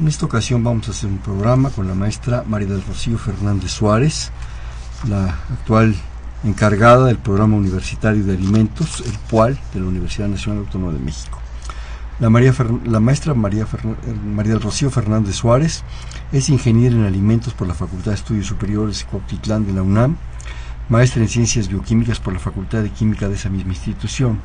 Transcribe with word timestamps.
En 0.00 0.08
esta 0.08 0.26
ocasión 0.26 0.64
vamos 0.64 0.88
a 0.88 0.90
hacer 0.90 1.08
un 1.08 1.18
programa 1.18 1.70
con 1.70 1.86
la 1.86 1.94
maestra 1.94 2.42
María 2.48 2.66
del 2.66 2.84
Rocío 2.84 3.16
Fernández 3.16 3.70
Suárez, 3.70 4.32
la 5.08 5.26
actual 5.52 5.94
encargada 6.42 7.06
del 7.06 7.18
programa 7.18 7.56
universitario 7.56 8.24
de 8.24 8.32
alimentos, 8.32 9.04
el 9.06 9.16
PUAL, 9.30 9.56
de 9.72 9.80
la 9.80 9.86
Universidad 9.86 10.26
Nacional 10.26 10.64
Autónoma 10.64 10.94
de 10.94 10.98
México. 10.98 11.38
La, 12.18 12.28
la 12.28 13.00
maestra 13.00 13.34
María, 13.34 13.68
María 14.26 14.54
del 14.54 14.62
Rocío 14.62 14.90
Fernández 14.90 15.36
Suárez 15.36 15.84
es 16.32 16.48
ingeniera 16.48 16.96
en 16.96 17.04
alimentos 17.04 17.54
por 17.54 17.68
la 17.68 17.74
Facultad 17.74 18.10
de 18.10 18.16
Estudios 18.16 18.46
Superiores 18.46 19.04
Cuautitlán 19.04 19.64
de 19.64 19.74
la 19.74 19.82
UNAM, 19.82 20.16
maestra 20.88 21.22
en 21.22 21.28
Ciencias 21.28 21.68
Bioquímicas 21.68 22.18
por 22.18 22.32
la 22.32 22.40
Facultad 22.40 22.82
de 22.82 22.90
Química 22.90 23.28
de 23.28 23.36
esa 23.36 23.48
misma 23.48 23.74
institución. 23.74 24.40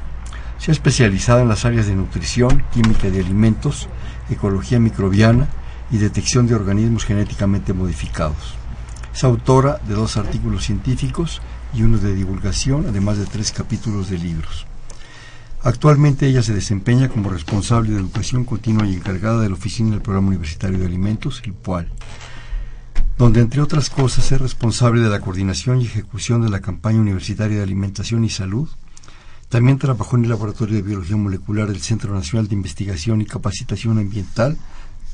Se 0.60 0.70
ha 0.70 0.74
especializado 0.74 1.40
en 1.40 1.48
las 1.48 1.66
áreas 1.66 1.88
de 1.88 1.96
nutrición, 1.96 2.64
química 2.72 3.10
de 3.10 3.22
alimentos, 3.22 3.88
ecología 4.34 4.80
microbiana 4.80 5.48
y 5.92 5.98
detección 5.98 6.48
de 6.48 6.56
organismos 6.56 7.06
genéticamente 7.06 7.74
modificados. 7.74 8.56
Es 9.14 9.24
autora 9.24 9.80
de 9.88 9.96
dos 9.96 10.18
artículos 10.18 10.64
científicos 10.64 11.42
y 11.74 11.84
uno 11.84 11.98
de 11.98 12.16
divulgación, 12.16 12.86
además 12.88 13.18
de 13.18 13.26
tres 13.26 13.52
capítulos 13.52 14.10
de 14.10 14.18
libros. 14.18 14.66
Actualmente 15.62 16.26
ella 16.26 16.42
se 16.42 16.54
desempeña 16.54 17.10
como 17.10 17.30
responsable 17.30 17.92
de 17.92 18.00
educación 18.00 18.46
continua 18.46 18.88
y 18.88 18.94
encargada 18.94 19.42
de 19.42 19.50
la 19.50 19.56
oficina 19.56 19.92
del 19.92 20.02
Programa 20.02 20.30
Universitario 20.30 20.80
de 20.80 20.86
Alimentos, 20.86 21.42
el 21.44 21.54
PUAL, 21.54 21.90
donde 23.18 23.42
entre 23.42 23.60
otras 23.60 23.90
cosas 23.90 24.32
es 24.32 24.40
responsable 24.40 25.02
de 25.02 25.10
la 25.10 25.20
coordinación 25.20 25.82
y 25.82 25.86
ejecución 25.86 26.42
de 26.42 26.50
la 26.50 26.62
campaña 26.62 27.02
universitaria 27.02 27.58
de 27.58 27.64
alimentación 27.64 28.24
y 28.24 28.30
salud. 28.30 28.70
También 29.50 29.80
trabajó 29.80 30.16
en 30.16 30.24
el 30.24 30.30
Laboratorio 30.30 30.76
de 30.76 30.84
Biología 30.84 31.18
Molecular 31.18 31.68
del 31.68 31.82
Centro 31.82 32.14
Nacional 32.14 32.48
de 32.48 32.54
Investigación 32.54 33.20
y 33.22 33.26
Capacitación 33.26 33.98
Ambiental 33.98 34.58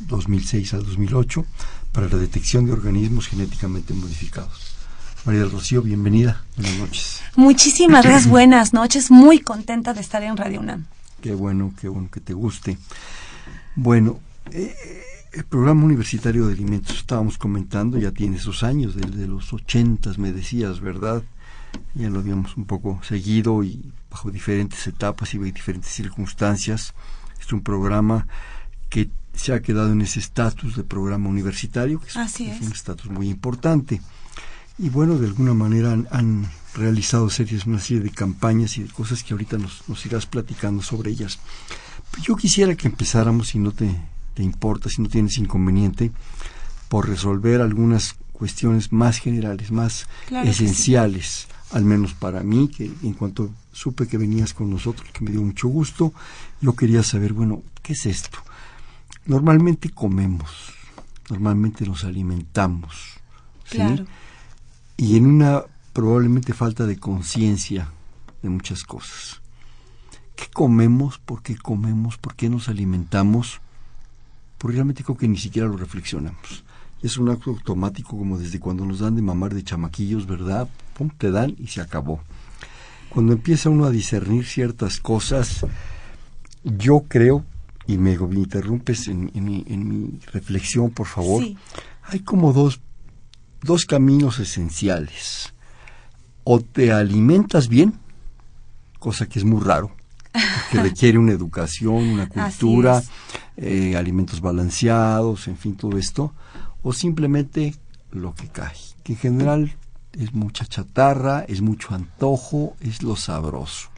2006 0.01 0.73
al 0.73 0.85
2008 0.85 1.45
para 1.93 2.09
la 2.09 2.17
detección 2.17 2.65
de 2.65 2.73
organismos 2.73 3.27
genéticamente 3.27 3.93
modificados. 3.93 4.75
María 5.23 5.41
del 5.41 5.51
Rocío, 5.51 5.81
bienvenida. 5.81 6.43
Buenas 6.57 6.77
noches. 6.77 7.21
Muchísimas 7.37 8.03
gracias. 8.03 8.29
Buenas 8.29 8.73
noches. 8.73 9.09
Muy 9.09 9.39
contenta 9.39 9.93
de 9.93 10.01
estar 10.01 10.21
en 10.21 10.35
Radio 10.35 10.59
UNAM. 10.59 10.85
Qué 11.21 11.33
bueno, 11.33 11.73
qué 11.79 11.87
bueno 11.87 12.09
que 12.11 12.19
te 12.19 12.33
guste. 12.33 12.77
Bueno, 13.75 14.19
eh, 14.51 14.75
el 15.31 15.45
programa 15.45 15.85
universitario 15.85 16.47
de 16.47 16.53
alimentos, 16.53 16.97
estábamos 16.97 17.37
comentando, 17.37 17.97
ya 17.97 18.11
tiene 18.11 18.37
sus 18.37 18.63
años, 18.63 18.95
desde 18.95 19.27
los 19.27 19.51
ochentas, 19.53 20.17
me 20.17 20.33
decías, 20.33 20.81
¿verdad? 20.81 21.23
Ya 21.93 22.09
lo 22.09 22.19
habíamos 22.19 22.57
un 22.57 22.65
poco 22.65 22.99
seguido 23.03 23.63
y 23.63 23.91
bajo 24.09 24.31
diferentes 24.31 24.85
etapas 24.87 25.33
y 25.33 25.37
diferentes 25.37 25.91
circunstancias. 25.91 26.93
Es 27.39 27.51
un 27.53 27.61
programa 27.61 28.27
que 28.89 29.09
se 29.33 29.53
ha 29.53 29.61
quedado 29.61 29.91
en 29.91 30.01
ese 30.01 30.19
estatus 30.19 30.75
de 30.75 30.83
programa 30.83 31.29
universitario, 31.29 31.99
que 31.99 32.07
es, 32.07 32.15
un 32.39 32.71
estatus 32.71 33.09
muy 33.11 33.29
importante. 33.29 34.01
Y 34.77 34.89
bueno, 34.89 35.17
de 35.17 35.27
alguna 35.27 35.53
manera 35.53 35.91
han, 35.93 36.47
realizado 36.73 37.29
series, 37.29 37.65
una 37.65 37.79
serie 37.79 38.03
de 38.03 38.11
campañas 38.11 38.77
y 38.77 38.83
de 38.83 38.89
cosas 38.89 39.23
que 39.23 39.33
ahorita 39.33 39.57
nos, 39.57 39.87
nos 39.87 40.05
irás 40.05 40.25
platicando 40.25 40.83
sobre 40.83 41.11
ellas. 41.11 41.39
Yo 42.21 42.35
quisiera 42.35 42.75
que 42.75 42.87
empezáramos, 42.87 43.47
si 43.47 43.59
no 43.59 43.71
te 43.71 43.95
te 44.35 44.43
importa, 44.43 44.89
si 44.89 45.01
no 45.01 45.09
tienes 45.09 45.37
inconveniente, 45.39 46.11
por 46.89 47.09
resolver 47.09 47.61
algunas 47.61 48.15
cuestiones 48.33 48.91
más 48.91 49.17
generales, 49.17 49.71
más 49.71 50.07
esenciales, 50.29 51.47
al 51.71 51.85
menos 51.85 52.13
para 52.13 52.41
mí, 52.41 52.67
que 52.67 52.85
en 52.85 53.13
cuanto 53.13 53.49
supe 53.71 54.07
que 54.07 54.17
venías 54.17 54.53
con 54.53 54.69
nosotros, 54.69 55.09
que 55.11 55.23
me 55.23 55.31
dio 55.31 55.41
mucho 55.41 55.67
gusto, 55.67 56.13
yo 56.61 56.75
quería 56.75 57.03
saber, 57.03 57.33
bueno, 57.33 57.63
¿qué 57.81 57.93
es 57.93 58.05
esto? 58.05 58.39
Normalmente 59.25 59.89
comemos, 59.89 60.49
normalmente 61.29 61.85
nos 61.85 62.03
alimentamos, 62.03 62.95
¿sí? 63.65 63.79
Y 64.97 65.17
en 65.17 65.25
una 65.25 65.63
probablemente 65.93 66.53
falta 66.53 66.85
de 66.85 66.97
conciencia 66.97 67.89
de 68.41 68.49
muchas 68.49 68.83
cosas. 68.83 69.41
¿Qué 70.35 70.47
comemos? 70.53 71.17
¿Por 71.17 71.41
qué 71.41 71.57
comemos? 71.57 72.17
¿Por 72.17 72.35
qué 72.35 72.49
nos 72.49 72.69
alimentamos? 72.69 73.61
porque 74.65 74.77
realmente 74.77 75.03
creo 75.03 75.15
que 75.15 75.27
ni 75.27 75.37
siquiera 75.37 75.67
lo 75.67 75.77
reflexionamos. 75.77 76.63
Es 77.05 77.17
un 77.17 77.29
acto 77.29 77.51
automático 77.51 78.17
como 78.17 78.39
desde 78.39 78.59
cuando 78.59 78.83
nos 78.83 78.97
dan 78.97 79.15
de 79.15 79.21
mamar 79.21 79.53
de 79.53 79.63
chamaquillos, 79.63 80.25
¿verdad? 80.25 80.67
Pum, 80.97 81.11
te 81.15 81.29
dan 81.29 81.55
y 81.59 81.67
se 81.67 81.79
acabó. 81.79 82.19
Cuando 83.09 83.33
empieza 83.33 83.69
uno 83.69 83.85
a 83.85 83.91
discernir 83.91 84.43
ciertas 84.43 84.99
cosas, 84.99 85.67
yo 86.63 87.01
creo, 87.07 87.45
y 87.85 87.99
me, 87.99 88.13
interrumpes 88.13 89.07
en, 89.07 89.29
mi, 89.35 90.19
reflexión, 90.33 90.89
por 90.89 91.05
favor, 91.05 91.43
hay 92.01 92.21
como 92.21 92.53
dos, 92.53 92.81
dos 93.61 93.85
caminos 93.85 94.39
esenciales. 94.39 95.53
O 96.43 96.59
te 96.59 96.91
alimentas 96.91 97.67
bien, 97.67 97.93
cosa 98.97 99.27
que 99.27 99.37
es 99.37 99.45
muy 99.45 99.61
raro, 99.63 99.91
que 100.71 100.81
requiere 100.81 101.19
una 101.19 101.33
educación, 101.33 101.97
una 101.97 102.27
cultura, 102.29 103.03
eh, 103.57 103.95
alimentos 103.95 104.41
balanceados, 104.41 105.47
en 105.47 105.55
fin, 105.55 105.75
todo 105.75 105.99
esto, 105.99 106.33
o 106.85 106.93
simplemente 106.93 107.75
lo 108.11 108.35
que 108.35 108.47
cae, 108.47 108.77
que 109.03 109.13
en 109.13 109.19
general 109.19 109.75
es 110.13 110.35
mucha 110.35 110.65
chatarra, 110.65 111.43
es 111.47 111.61
mucho 111.61 111.95
antojo, 111.95 112.77
es 112.79 113.01
lo 113.01 113.15
sabroso. 113.15 113.89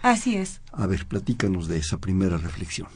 Así 0.00 0.36
es. 0.36 0.62
A 0.72 0.86
ver, 0.86 1.06
platícanos 1.06 1.68
de 1.68 1.76
esa 1.76 1.98
primera 1.98 2.38
reflexión. 2.38 2.88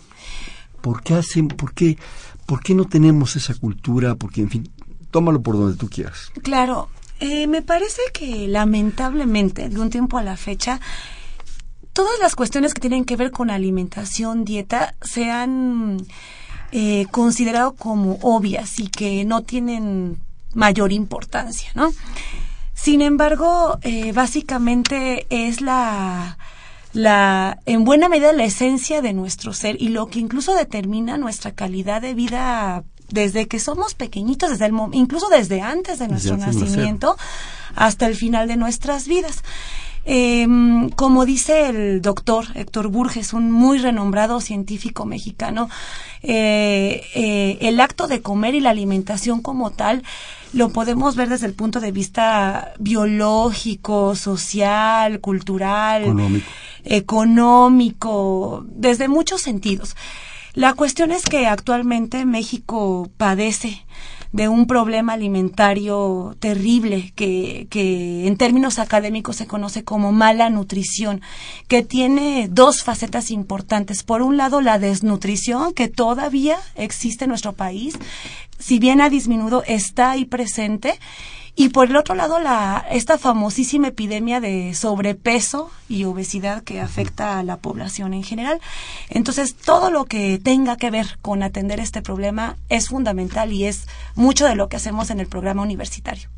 ¿Por 0.80 1.02
qué 1.02 1.14
hacen, 1.14 1.48
por 1.48 1.74
qué, 1.74 1.98
por 2.46 2.62
qué 2.62 2.74
no 2.74 2.86
tenemos 2.86 3.36
esa 3.36 3.54
cultura? 3.54 4.14
Porque, 4.14 4.40
en 4.40 4.48
fin, 4.48 4.72
tómalo 5.10 5.42
por 5.42 5.58
donde 5.58 5.76
tú 5.76 5.90
quieras. 5.90 6.32
Claro, 6.42 6.88
eh, 7.20 7.46
me 7.46 7.60
parece 7.60 8.00
que 8.14 8.48
lamentablemente, 8.48 9.68
de 9.68 9.78
un 9.78 9.90
tiempo 9.90 10.16
a 10.16 10.22
la 10.22 10.38
fecha, 10.38 10.80
todas 11.92 12.18
las 12.18 12.34
cuestiones 12.34 12.72
que 12.72 12.80
tienen 12.80 13.04
que 13.04 13.16
ver 13.16 13.30
con 13.30 13.50
alimentación, 13.50 14.46
dieta, 14.46 14.94
se 15.02 15.30
han 15.30 15.98
eh, 16.76 17.06
considerado 17.12 17.74
como 17.74 18.18
obvias 18.20 18.80
y 18.80 18.88
que 18.88 19.24
no 19.24 19.42
tienen 19.42 20.18
mayor 20.54 20.90
importancia, 20.90 21.70
¿no? 21.76 21.92
Sin 22.74 23.00
embargo, 23.00 23.78
eh, 23.82 24.10
básicamente 24.10 25.24
es 25.30 25.60
la, 25.60 26.36
la, 26.92 27.60
en 27.64 27.84
buena 27.84 28.08
medida, 28.08 28.32
la 28.32 28.42
esencia 28.42 29.02
de 29.02 29.12
nuestro 29.12 29.52
ser 29.52 29.80
y 29.80 29.90
lo 29.90 30.08
que 30.08 30.18
incluso 30.18 30.52
determina 30.56 31.16
nuestra 31.16 31.52
calidad 31.52 32.02
de 32.02 32.14
vida 32.14 32.82
desde 33.08 33.46
que 33.46 33.60
somos 33.60 33.94
pequeñitos, 33.94 34.50
desde 34.50 34.66
el, 34.66 34.74
incluso 34.94 35.28
desde 35.28 35.60
antes 35.60 36.00
de 36.00 36.08
nuestro 36.08 36.36
nacimiento 36.36 37.16
hasta 37.76 38.06
el 38.06 38.16
final 38.16 38.48
de 38.48 38.56
nuestras 38.56 39.06
vidas. 39.06 39.44
Eh, 40.06 40.46
como 40.96 41.24
dice 41.24 41.68
el 41.68 42.02
doctor 42.02 42.46
Héctor 42.54 42.88
Burges, 42.88 43.32
un 43.32 43.50
muy 43.50 43.78
renombrado 43.78 44.40
científico 44.40 45.06
mexicano, 45.06 45.70
eh, 46.22 47.02
eh, 47.14 47.58
el 47.62 47.80
acto 47.80 48.06
de 48.06 48.20
comer 48.20 48.54
y 48.54 48.60
la 48.60 48.70
alimentación 48.70 49.40
como 49.40 49.70
tal 49.70 50.02
lo 50.52 50.68
podemos 50.68 51.16
ver 51.16 51.28
desde 51.30 51.46
el 51.46 51.54
punto 51.54 51.80
de 51.80 51.90
vista 51.90 52.74
biológico, 52.78 54.14
social, 54.14 55.20
cultural, 55.20 56.14
económico 56.84 58.64
desde 58.68 59.08
muchos 59.08 59.40
sentidos. 59.40 59.96
La 60.52 60.74
cuestión 60.74 61.10
es 61.10 61.24
que 61.24 61.48
actualmente 61.48 62.24
México 62.24 63.10
padece 63.16 63.84
de 64.34 64.48
un 64.48 64.66
problema 64.66 65.12
alimentario 65.12 66.34
terrible 66.40 67.12
que, 67.14 67.68
que 67.70 68.26
en 68.26 68.36
términos 68.36 68.80
académicos 68.80 69.36
se 69.36 69.46
conoce 69.46 69.84
como 69.84 70.10
mala 70.10 70.50
nutrición, 70.50 71.22
que 71.68 71.84
tiene 71.84 72.48
dos 72.50 72.82
facetas 72.82 73.30
importantes. 73.30 74.02
Por 74.02 74.22
un 74.22 74.36
lado, 74.36 74.60
la 74.60 74.80
desnutrición, 74.80 75.72
que 75.72 75.86
todavía 75.86 76.58
existe 76.74 77.26
en 77.26 77.28
nuestro 77.28 77.52
país, 77.52 77.96
si 78.58 78.80
bien 78.80 79.00
ha 79.00 79.08
disminuido, 79.08 79.62
está 79.68 80.10
ahí 80.10 80.24
presente 80.24 80.98
y 81.56 81.68
por 81.68 81.88
el 81.88 81.96
otro 81.96 82.14
lado, 82.16 82.40
la, 82.40 82.84
esta 82.90 83.16
famosísima 83.16 83.88
epidemia 83.88 84.40
de 84.40 84.74
sobrepeso 84.74 85.70
y 85.88 86.04
obesidad 86.04 86.64
que 86.64 86.80
afecta 86.80 87.38
a 87.38 87.44
la 87.44 87.58
población 87.58 88.12
en 88.12 88.24
general. 88.24 88.60
Entonces, 89.08 89.54
todo 89.54 89.90
lo 89.90 90.04
que 90.04 90.40
tenga 90.42 90.76
que 90.76 90.90
ver 90.90 91.18
con 91.22 91.44
atender 91.44 91.78
este 91.78 92.02
problema 92.02 92.56
es 92.70 92.88
fundamental 92.88 93.52
y 93.52 93.66
es 93.66 93.86
mucho 94.16 94.46
de 94.46 94.56
lo 94.56 94.68
que 94.68 94.76
hacemos 94.76 95.10
en 95.10 95.20
el 95.20 95.28
programa 95.28 95.62
universitario. 95.62 96.28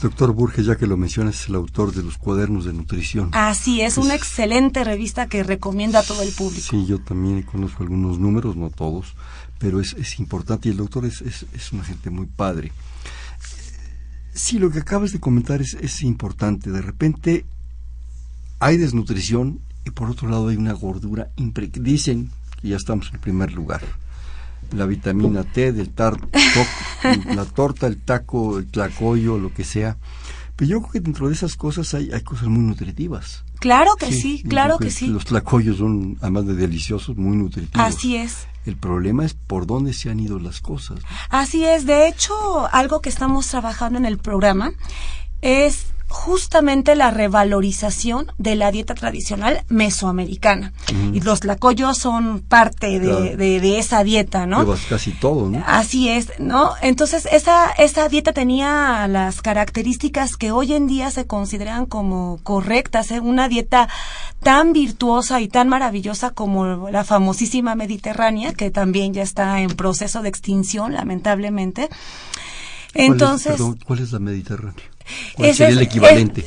Doctor 0.00 0.32
Burges, 0.32 0.64
ya 0.64 0.76
que 0.76 0.86
lo 0.86 0.96
mencionas, 0.96 1.42
es 1.42 1.48
el 1.48 1.56
autor 1.56 1.92
de 1.92 2.04
los 2.04 2.16
cuadernos 2.16 2.64
de 2.64 2.72
nutrición. 2.72 3.30
Así 3.32 3.82
es, 3.82 3.98
una 3.98 4.14
excelente 4.14 4.84
revista 4.84 5.26
que 5.26 5.42
recomiendo 5.42 5.98
a 5.98 6.02
todo 6.02 6.22
el 6.22 6.30
público. 6.30 6.68
Sí, 6.70 6.86
yo 6.86 7.00
también 7.00 7.42
conozco 7.42 7.82
algunos 7.82 8.18
números, 8.18 8.56
no 8.56 8.70
todos, 8.70 9.14
pero 9.58 9.80
es, 9.80 9.94
es 9.94 10.20
importante 10.20 10.68
y 10.68 10.72
el 10.72 10.78
doctor 10.78 11.04
es, 11.04 11.20
es, 11.20 11.46
es 11.52 11.72
una 11.72 11.84
gente 11.84 12.10
muy 12.10 12.26
padre. 12.26 12.72
Sí, 14.38 14.60
lo 14.60 14.70
que 14.70 14.78
acabas 14.78 15.12
de 15.12 15.18
comentar 15.18 15.60
es, 15.60 15.74
es 15.74 16.02
importante. 16.02 16.70
De 16.70 16.80
repente 16.80 17.44
hay 18.60 18.76
desnutrición 18.76 19.60
y 19.84 19.90
por 19.90 20.08
otro 20.08 20.28
lado 20.28 20.48
hay 20.48 20.56
una 20.56 20.72
gordura 20.72 21.30
Dicen 21.36 22.30
que 22.60 22.68
ya 22.68 22.76
estamos 22.76 23.10
en 23.12 23.20
primer 23.20 23.52
lugar. 23.52 23.82
La 24.72 24.86
vitamina 24.86 25.44
T 25.44 25.72
del 25.72 25.90
tar 25.90 26.18
la 27.34 27.44
torta, 27.46 27.86
el 27.86 27.96
taco, 27.96 28.58
el 28.58 28.66
tlacoyo, 28.66 29.38
lo 29.38 29.52
que 29.52 29.64
sea. 29.64 29.96
Pero 30.56 30.70
yo 30.70 30.80
creo 30.80 30.92
que 30.92 31.00
dentro 31.00 31.28
de 31.28 31.34
esas 31.34 31.54
cosas 31.54 31.94
hay, 31.94 32.10
hay 32.12 32.22
cosas 32.22 32.48
muy 32.48 32.62
nutritivas. 32.62 33.44
Claro 33.60 33.92
que 33.98 34.12
sí, 34.12 34.42
claro 34.48 34.78
que, 34.78 34.90
sí. 34.90 35.06
Los 35.06 35.24
tlacoyos 35.24 35.78
son, 35.78 36.16
además 36.20 36.46
de 36.46 36.54
deliciosos, 36.54 37.16
muy 37.16 37.36
nutritivos. 37.36 37.86
Así 37.86 38.16
es. 38.16 38.47
El 38.66 38.76
problema 38.76 39.24
es 39.24 39.34
por 39.34 39.66
dónde 39.66 39.92
se 39.92 40.10
han 40.10 40.20
ido 40.20 40.38
las 40.38 40.60
cosas. 40.60 41.00
Así 41.30 41.64
es. 41.64 41.86
De 41.86 42.08
hecho, 42.08 42.68
algo 42.72 43.00
que 43.00 43.08
estamos 43.08 43.46
trabajando 43.46 43.98
en 43.98 44.04
el 44.04 44.18
programa 44.18 44.72
es 45.40 45.86
justamente 46.08 46.96
la 46.96 47.10
revalorización 47.10 48.32
de 48.38 48.56
la 48.56 48.70
dieta 48.70 48.94
tradicional 48.94 49.64
mesoamericana. 49.68 50.72
Y 51.12 51.20
los 51.20 51.40
tlacoyos 51.40 51.98
son 51.98 52.40
parte 52.40 52.98
de, 52.98 53.36
de, 53.36 53.78
esa 53.78 54.02
dieta, 54.04 54.46
¿no? 54.46 54.66
casi 54.88 55.12
todo, 55.12 55.50
¿no? 55.50 55.62
Así 55.66 56.08
es, 56.08 56.32
¿no? 56.38 56.72
Entonces, 56.80 57.28
esa, 57.30 57.70
esa 57.72 58.08
dieta 58.08 58.32
tenía 58.32 59.06
las 59.08 59.42
características 59.42 60.36
que 60.36 60.50
hoy 60.50 60.72
en 60.72 60.86
día 60.86 61.10
se 61.10 61.26
consideran 61.26 61.86
como 61.86 62.40
correctas, 62.42 63.10
¿eh? 63.10 63.20
Una 63.20 63.48
dieta 63.48 63.88
tan 64.42 64.72
virtuosa 64.72 65.40
y 65.40 65.48
tan 65.48 65.68
maravillosa 65.68 66.30
como 66.30 66.88
la 66.90 67.04
famosísima 67.04 67.74
mediterránea, 67.74 68.54
que 68.54 68.70
también 68.70 69.12
ya 69.12 69.22
está 69.22 69.60
en 69.60 69.70
proceso 69.70 70.22
de 70.22 70.28
extinción, 70.30 70.94
lamentablemente. 70.94 71.88
Entonces, 72.94 73.60
¿cuál 73.86 73.98
es 74.00 74.12
la 74.12 74.18
mediterránea? 74.18 74.84
¿Cuál 75.34 75.54
sería 75.54 75.74
el 75.74 75.82
equivalente? 75.82 76.44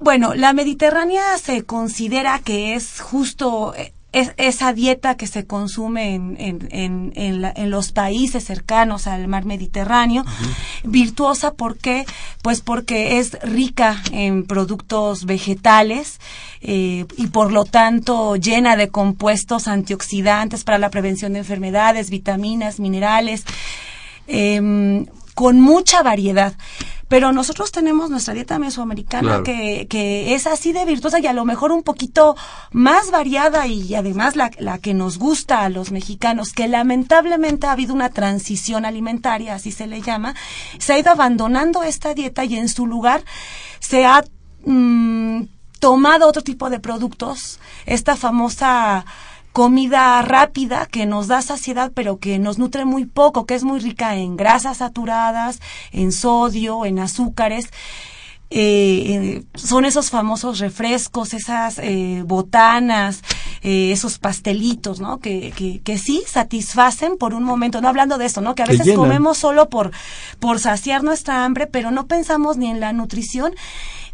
bueno, 0.00 0.34
la 0.34 0.52
Mediterránea 0.52 1.38
se 1.38 1.64
considera 1.64 2.38
que 2.38 2.74
es 2.74 3.00
justo 3.00 3.74
eh, 3.76 3.92
esa 4.12 4.72
dieta 4.72 5.16
que 5.16 5.26
se 5.26 5.46
consume 5.46 6.14
en, 6.14 6.36
en, 6.38 7.12
en, 7.14 7.70
los 7.70 7.92
países 7.92 8.42
cercanos 8.42 9.06
al 9.06 9.28
mar 9.28 9.44
Mediterráneo, 9.44 10.24
virtuosa 10.82 11.52
porque 11.52 12.06
pues 12.42 12.62
porque 12.62 13.18
es 13.18 13.38
rica 13.42 14.02
en 14.10 14.46
productos 14.46 15.26
vegetales 15.26 16.20
eh, 16.62 17.04
y 17.18 17.26
por 17.26 17.52
lo 17.52 17.66
tanto 17.66 18.36
llena 18.36 18.76
de 18.76 18.88
compuestos 18.88 19.68
antioxidantes 19.68 20.64
para 20.64 20.78
la 20.78 20.88
prevención 20.88 21.34
de 21.34 21.40
enfermedades, 21.40 22.08
vitaminas, 22.08 22.80
minerales, 22.80 23.44
em, 24.26 25.04
con 25.34 25.60
mucha 25.60 26.02
variedad 26.02 26.54
pero 27.08 27.32
nosotros 27.32 27.72
tenemos 27.72 28.10
nuestra 28.10 28.34
dieta 28.34 28.58
mesoamericana 28.58 29.42
que, 29.42 29.86
que 29.88 30.34
es 30.34 30.46
así 30.46 30.72
de 30.72 30.84
virtuosa 30.84 31.18
y 31.18 31.26
a 31.26 31.32
lo 31.32 31.44
mejor 31.44 31.72
un 31.72 31.82
poquito 31.82 32.36
más 32.70 33.10
variada 33.10 33.66
y 33.66 33.94
además 33.94 34.36
la, 34.36 34.50
la 34.58 34.78
que 34.78 34.94
nos 34.94 35.18
gusta 35.18 35.62
a 35.62 35.70
los 35.70 35.90
mexicanos, 35.90 36.52
que 36.52 36.68
lamentablemente 36.68 37.66
ha 37.66 37.72
habido 37.72 37.94
una 37.94 38.10
transición 38.10 38.84
alimentaria, 38.84 39.54
así 39.54 39.72
se 39.72 39.86
le 39.86 40.02
llama, 40.02 40.34
se 40.78 40.92
ha 40.92 40.98
ido 40.98 41.10
abandonando 41.10 41.82
esta 41.82 42.14
dieta 42.14 42.44
y 42.44 42.56
en 42.56 42.68
su 42.68 42.86
lugar 42.86 43.22
se 43.80 44.04
ha 44.04 44.22
mm, 44.64 45.42
tomado 45.78 46.28
otro 46.28 46.42
tipo 46.42 46.70
de 46.70 46.80
productos, 46.80 47.58
esta 47.86 48.16
famosa 48.16 49.04
comida 49.52 50.20
rápida 50.22 50.86
que 50.86 51.06
nos 51.06 51.26
da 51.28 51.42
saciedad 51.42 51.92
pero 51.94 52.18
que 52.18 52.38
nos 52.38 52.58
nutre 52.58 52.84
muy 52.84 53.06
poco, 53.06 53.46
que 53.46 53.54
es 53.54 53.64
muy 53.64 53.80
rica 53.80 54.16
en 54.16 54.36
grasas 54.36 54.78
saturadas, 54.78 55.60
en 55.92 56.12
sodio, 56.12 56.84
en 56.84 56.98
azúcares. 56.98 57.68
Eh, 58.50 59.44
son 59.54 59.84
esos 59.84 60.08
famosos 60.08 60.58
refrescos, 60.58 61.34
esas 61.34 61.78
eh, 61.80 62.22
botanas, 62.24 63.22
eh, 63.62 63.92
esos 63.92 64.18
pastelitos, 64.18 65.00
¿no? 65.00 65.18
Que, 65.18 65.52
que, 65.54 65.80
que, 65.80 65.98
sí 65.98 66.22
satisfacen 66.26 67.18
por 67.18 67.34
un 67.34 67.42
momento, 67.42 67.82
no 67.82 67.88
hablando 67.88 68.16
de 68.16 68.24
eso, 68.24 68.40
¿no? 68.40 68.54
Que 68.54 68.62
a 68.62 68.66
veces 68.66 68.96
comemos 68.96 69.36
solo 69.36 69.68
por, 69.68 69.90
por 70.40 70.60
saciar 70.60 71.02
nuestra 71.02 71.44
hambre, 71.44 71.66
pero 71.66 71.90
no 71.90 72.06
pensamos 72.06 72.56
ni 72.56 72.70
en 72.70 72.80
la 72.80 72.94
nutrición 72.94 73.52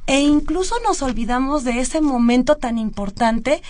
e 0.07 0.21
incluso 0.21 0.75
nos 0.87 1.03
olvidamos 1.03 1.65
de 1.65 1.81
ese 1.81 2.01
momento 2.01 2.57
tan 2.57 2.79
importante 2.79 3.63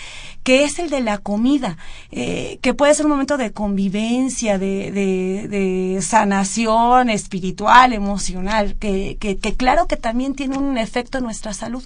que 0.42 0.64
es 0.64 0.78
el 0.78 0.90
de 0.90 1.00
la 1.00 1.18
comida, 1.18 1.78
eh, 2.10 2.58
que 2.60 2.74
puede 2.74 2.94
ser 2.94 3.06
un 3.06 3.12
momento 3.12 3.36
de 3.36 3.52
convivencia, 3.52 4.58
de, 4.58 4.90
de, 4.90 6.02
sanación 6.02 7.08
espiritual, 7.08 7.92
emocional, 7.92 8.76
que, 8.76 9.16
que, 9.18 9.54
claro 9.54 9.86
que 9.86 9.96
también 9.96 10.34
tiene 10.34 10.58
un 10.58 10.76
efecto 10.76 11.18
en 11.18 11.24
nuestra 11.24 11.54
salud. 11.54 11.84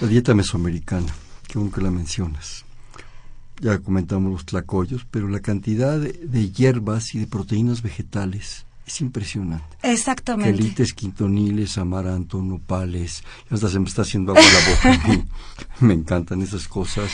La 0.00 0.08
dieta 0.08 0.34
mesoamericana, 0.34 1.12
que 1.48 1.58
aunque 1.58 1.80
la 1.80 1.90
mencionas. 1.90 2.64
Ya 3.60 3.78
comentamos 3.78 4.32
los 4.32 4.46
tlacoyos, 4.46 5.06
pero 5.10 5.28
la 5.28 5.40
cantidad 5.40 5.98
de 5.98 6.50
hierbas 6.50 7.14
y 7.14 7.20
de 7.20 7.26
proteínas 7.26 7.82
vegetales 7.82 8.64
es 8.86 9.00
impresionante. 9.00 9.76
Exactamente. 9.82 10.56
Quelites, 10.56 10.92
quintoniles, 10.92 11.78
amaranto, 11.78 12.42
nopales. 12.42 13.22
Hasta 13.50 13.68
se 13.68 13.78
me 13.78 13.88
está 13.88 14.02
haciendo 14.02 14.32
agua 14.32 14.42
la 14.42 14.92
boca. 14.94 15.26
me 15.80 15.94
encantan 15.94 16.42
esas 16.42 16.68
cosas. 16.68 17.10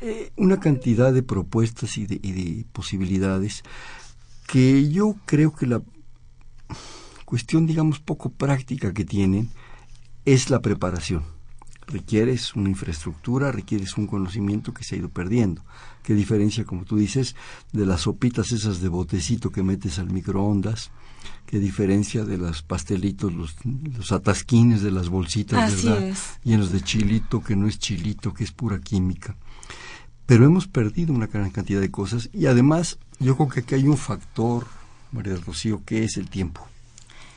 Eh, 0.00 0.32
una 0.36 0.60
cantidad 0.60 1.12
de 1.12 1.22
propuestas 1.22 1.96
y 1.96 2.06
de, 2.06 2.20
y 2.22 2.32
de 2.32 2.64
posibilidades 2.72 3.62
que 4.46 4.90
yo 4.90 5.16
creo 5.24 5.54
que 5.54 5.66
la 5.66 5.82
cuestión, 7.24 7.66
digamos, 7.66 8.00
poco 8.00 8.30
práctica 8.30 8.92
que 8.92 9.04
tienen 9.04 9.48
es 10.24 10.50
la 10.50 10.60
preparación. 10.60 11.24
Requieres 11.86 12.54
una 12.54 12.70
infraestructura, 12.70 13.52
requieres 13.52 13.96
un 13.98 14.06
conocimiento 14.06 14.72
que 14.72 14.84
se 14.84 14.94
ha 14.94 14.98
ido 14.98 15.10
perdiendo. 15.10 15.62
Qué 16.02 16.14
diferencia, 16.14 16.64
como 16.64 16.84
tú 16.84 16.96
dices, 16.96 17.34
de 17.72 17.86
las 17.86 18.02
sopitas 18.02 18.52
esas 18.52 18.80
de 18.80 18.88
botecito 18.88 19.50
que 19.50 19.62
metes 19.62 19.98
al 19.98 20.10
microondas, 20.10 20.90
qué 21.46 21.58
diferencia 21.58 22.24
de 22.24 22.38
los 22.38 22.62
pastelitos, 22.62 23.32
los, 23.32 23.56
los 23.64 24.12
atasquines 24.12 24.82
de 24.82 24.90
las 24.90 25.08
bolsitas, 25.08 25.84
¿verdad? 25.84 26.14
Llenos 26.42 26.72
de 26.72 26.80
chilito, 26.80 27.42
que 27.42 27.56
no 27.56 27.66
es 27.66 27.78
chilito, 27.78 28.32
que 28.34 28.44
es 28.44 28.52
pura 28.52 28.80
química. 28.80 29.36
Pero 30.26 30.46
hemos 30.46 30.66
perdido 30.66 31.12
una 31.12 31.26
gran 31.26 31.50
cantidad 31.50 31.80
de 31.80 31.90
cosas 31.90 32.30
y 32.32 32.46
además 32.46 32.98
yo 33.18 33.36
creo 33.36 33.48
que 33.48 33.60
aquí 33.60 33.74
hay 33.74 33.86
un 33.86 33.98
factor, 33.98 34.66
María 35.12 35.36
Rocío, 35.36 35.82
que 35.84 36.04
es 36.04 36.16
el 36.16 36.28
tiempo. 36.28 36.66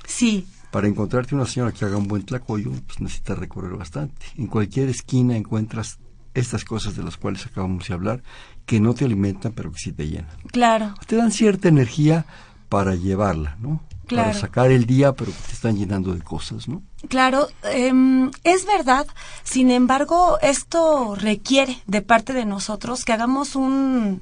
Sí. 0.07 0.47
Para 0.71 0.87
encontrarte 0.87 1.35
una 1.35 1.45
señora 1.45 1.71
que 1.71 1.85
haga 1.85 1.97
un 1.97 2.07
buen 2.07 2.23
tlacoyo, 2.23 2.71
pues 2.85 2.99
necesitas 3.01 3.37
recorrer 3.37 3.73
bastante. 3.77 4.25
En 4.37 4.47
cualquier 4.47 4.89
esquina 4.89 5.35
encuentras 5.35 5.99
estas 6.33 6.63
cosas 6.63 6.95
de 6.95 7.03
las 7.03 7.17
cuales 7.17 7.45
acabamos 7.45 7.87
de 7.87 7.93
hablar, 7.93 8.23
que 8.65 8.79
no 8.79 8.93
te 8.93 9.05
alimentan, 9.05 9.53
pero 9.53 9.71
que 9.71 9.79
sí 9.79 9.91
te 9.91 10.07
llenan. 10.07 10.35
Claro. 10.51 10.93
Te 11.07 11.15
dan 11.15 11.31
cierta 11.31 11.67
energía 11.67 12.25
para 12.69 12.95
llevarla, 12.95 13.57
¿no? 13.59 13.81
Para 14.15 14.33
sacar 14.33 14.71
el 14.71 14.85
día, 14.85 15.13
pero 15.13 15.31
que 15.31 15.37
te 15.47 15.53
están 15.53 15.77
llenando 15.77 16.13
de 16.13 16.21
cosas, 16.21 16.67
¿no? 16.67 16.81
Claro, 17.09 17.47
em, 17.63 18.31
es 18.43 18.65
verdad. 18.65 19.07
Sin 19.43 19.69
embargo, 19.71 20.37
esto 20.41 21.15
requiere 21.15 21.77
de 21.85 22.01
parte 22.01 22.33
de 22.33 22.45
nosotros 22.45 23.05
que 23.05 23.13
hagamos 23.13 23.55
un 23.55 24.21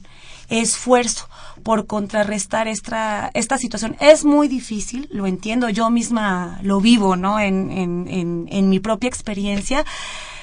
esfuerzo 0.50 1.28
por 1.64 1.88
contrarrestar 1.88 2.68
esta, 2.68 3.32
esta 3.34 3.58
situación. 3.58 3.96
Es 4.00 4.26
muy 4.26 4.48
difícil, 4.48 5.08
lo 5.12 5.28
entiendo, 5.28 5.70
yo 5.70 5.90
misma 5.90 6.60
lo 6.62 6.80
vivo, 6.82 7.16
¿no? 7.16 7.40
En, 7.40 7.72
en, 7.72 8.08
en, 8.08 8.48
en 8.50 8.70
mi 8.70 8.80
propia 8.80 9.08
experiencia. 9.08 9.86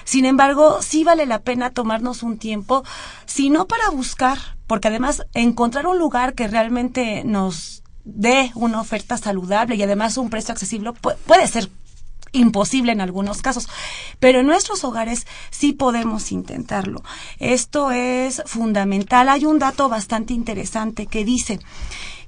Sin 0.04 0.24
embargo, 0.24 0.82
sí 0.82 1.04
vale 1.04 1.26
la 1.26 1.42
pena 1.42 1.70
tomarnos 1.70 2.22
un 2.22 2.38
tiempo, 2.38 2.82
si 3.26 3.50
no 3.50 3.66
para 3.66 3.88
buscar, 3.90 4.38
porque 4.66 4.88
además 4.88 5.24
encontrar 5.34 5.86
un 5.86 5.98
lugar 5.98 6.34
que 6.34 6.48
realmente 6.48 7.22
nos 7.24 7.81
de 8.04 8.50
una 8.54 8.80
oferta 8.80 9.16
saludable 9.16 9.76
y 9.76 9.82
además 9.82 10.16
un 10.16 10.30
precio 10.30 10.52
accesible 10.52 10.92
puede 10.92 11.46
ser 11.46 11.70
imposible 12.32 12.92
en 12.92 13.00
algunos 13.00 13.42
casos, 13.42 13.68
pero 14.18 14.40
en 14.40 14.46
nuestros 14.46 14.84
hogares 14.84 15.26
sí 15.50 15.72
podemos 15.72 16.32
intentarlo. 16.32 17.02
Esto 17.38 17.90
es 17.90 18.42
fundamental. 18.46 19.28
Hay 19.28 19.44
un 19.44 19.58
dato 19.58 19.88
bastante 19.88 20.32
interesante 20.32 21.06
que 21.06 21.24
dice 21.24 21.60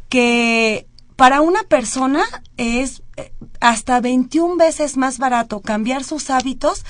que 0.09 0.87
para 1.17 1.41
una 1.41 1.63
persona 1.63 2.23
es 2.57 3.03
eh, 3.17 3.33
hasta 3.61 4.01
21 4.01 4.57
veces 4.57 4.97
más 4.97 5.19
barato 5.19 5.61
cambiar 5.61 6.05
sus 6.05 6.29
hábitos 6.31 6.85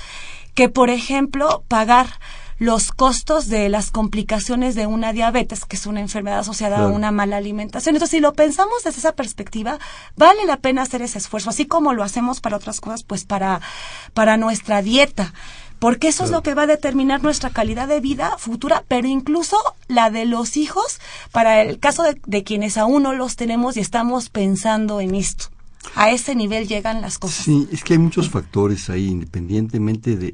que, 0.54 0.68
por 0.68 0.90
ejemplo, 0.90 1.64
pagar 1.68 2.08
los 2.58 2.92
costos 2.92 3.48
de 3.48 3.68
las 3.68 3.90
complicaciones 3.90 4.74
de 4.74 4.86
una 4.86 5.12
diabetes, 5.12 5.64
que 5.64 5.76
es 5.76 5.86
una 5.86 6.00
enfermedad 6.00 6.40
asociada 6.40 6.78
a 6.78 6.88
una 6.88 7.10
mala 7.10 7.36
alimentación. 7.36 7.94
Entonces, 7.94 8.16
si 8.16 8.20
lo 8.20 8.34
pensamos 8.34 8.84
desde 8.84 8.98
esa 8.98 9.12
perspectiva, 9.12 9.78
vale 10.16 10.44
la 10.46 10.58
pena 10.58 10.82
hacer 10.82 11.02
ese 11.02 11.18
esfuerzo, 11.18 11.50
así 11.50 11.66
como 11.66 11.92
lo 11.94 12.02
hacemos 12.02 12.40
para 12.40 12.56
otras 12.56 12.80
cosas, 12.80 13.02
pues 13.02 13.24
para, 13.24 13.60
para 14.12 14.36
nuestra 14.36 14.82
dieta 14.82 15.32
porque 15.84 16.08
eso 16.08 16.24
es 16.24 16.30
lo 16.30 16.42
que 16.42 16.54
va 16.54 16.62
a 16.62 16.66
determinar 16.66 17.22
nuestra 17.22 17.50
calidad 17.50 17.88
de 17.88 18.00
vida 18.00 18.38
futura, 18.38 18.84
pero 18.88 19.06
incluso 19.06 19.58
la 19.86 20.08
de 20.08 20.24
los 20.24 20.56
hijos, 20.56 20.98
para 21.30 21.60
el 21.60 21.78
caso 21.78 22.04
de, 22.24 22.42
quienes 22.42 22.78
aún 22.78 23.02
no 23.02 23.12
los 23.12 23.36
tenemos 23.36 23.76
y 23.76 23.80
estamos 23.80 24.30
pensando 24.30 25.02
en 25.02 25.14
esto. 25.14 25.48
A 25.94 26.10
ese 26.10 26.34
nivel 26.34 26.66
llegan 26.66 27.00
las 27.00 27.18
cosas. 27.18 27.44
Sí, 27.44 27.68
es 27.70 27.84
que 27.84 27.94
hay 27.94 27.98
muchos 27.98 28.30
factores 28.30 28.90
ahí, 28.90 29.08
independientemente 29.08 30.16
de, 30.16 30.32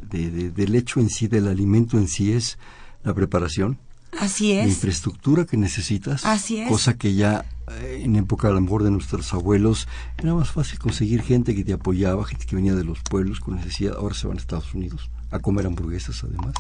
del 0.51 0.75
hecho 0.75 1.01
en 1.01 1.11
sí, 1.11 1.29
del 1.29 1.49
alimento 1.49 1.99
en 1.99 2.09
sí, 2.09 2.33
es 2.33 2.59
la 3.03 3.15
preparación. 3.15 3.79
Así 4.19 4.53
es. 4.53 4.65
La 4.65 4.71
infraestructura 4.71 5.45
que 5.45 5.57
necesitas. 5.57 6.25
Así 6.25 6.59
es. 6.59 6.69
Cosa 6.69 6.95
que 6.95 7.15
ya 7.15 7.45
eh, 7.83 8.03
en 8.05 8.17
época 8.17 8.49
a 8.49 8.51
lo 8.51 8.61
mejor 8.61 8.83
de 8.83 8.91
nuestros 8.91 9.33
abuelos 9.33 9.87
era 10.19 10.35
más 10.35 10.51
fácil 10.51 10.79
conseguir 10.79 11.23
gente 11.23 11.55
que 11.55 11.65
te 11.65 11.73
apoyaba, 11.73 12.25
gente 12.25 12.47
que 12.47 12.57
venía 12.57 12.75
de 12.75 12.85
los 12.85 13.01
pueblos 13.01 13.41
con 13.41 13.57
necesidad. 13.57 13.97
Ahora 13.97 14.15
se 14.15 14.27
van 14.27 14.37
a 14.37 14.41
Estados 14.41 14.75
Unidos 14.75 15.11
a 15.31 15.39
comer 15.39 15.67
hamburguesas 15.67 16.25
además. 16.25 16.55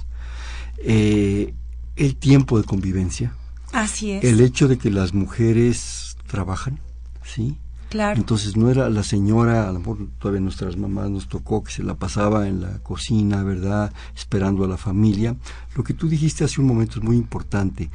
Eh, 0.79 1.55
el 1.97 2.17
tiempo 2.17 2.59
de 2.59 2.65
convivencia. 2.65 3.35
Así 3.73 4.13
es. 4.13 4.25
El 4.25 4.41
hecho 4.41 4.69
de 4.69 4.79
que 4.79 4.91
las 4.91 5.13
mujeres 5.13 6.17
trabajan, 6.27 6.81
¿sí? 7.25 7.59
Claro. 7.91 8.19
Entonces 8.19 8.57
no 8.57 8.71
era 8.71 8.89
la 8.89 9.03
señora, 9.03 9.69
a 9.69 9.73
lo 9.73 9.81
mejor 9.81 9.99
todavía 10.19 10.41
nuestras 10.41 10.77
mamás 10.77 11.11
nos 11.11 11.29
tocó 11.29 11.63
que 11.63 11.73
se 11.73 11.83
la 11.83 11.97
pasaba 11.97 12.49
en 12.49 12.63
la 12.63 12.79
cocina, 12.79 13.43
¿verdad? 13.43 13.93
Esperando 14.17 14.65
a 14.65 14.69
la 14.69 14.77
familia. 14.77 15.37
Lo 15.77 15.85
que 15.85 15.93
tú 15.93 16.09
dijiste 16.09 16.45
hace 16.45 16.61
un 16.61 16.69
momento 16.69 17.01
es 17.01 17.05
muy 17.05 17.17
importante, 17.17 17.91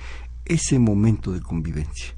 ese 0.45 0.79
momento 0.79 1.31
de 1.31 1.41
convivencia 1.41 2.13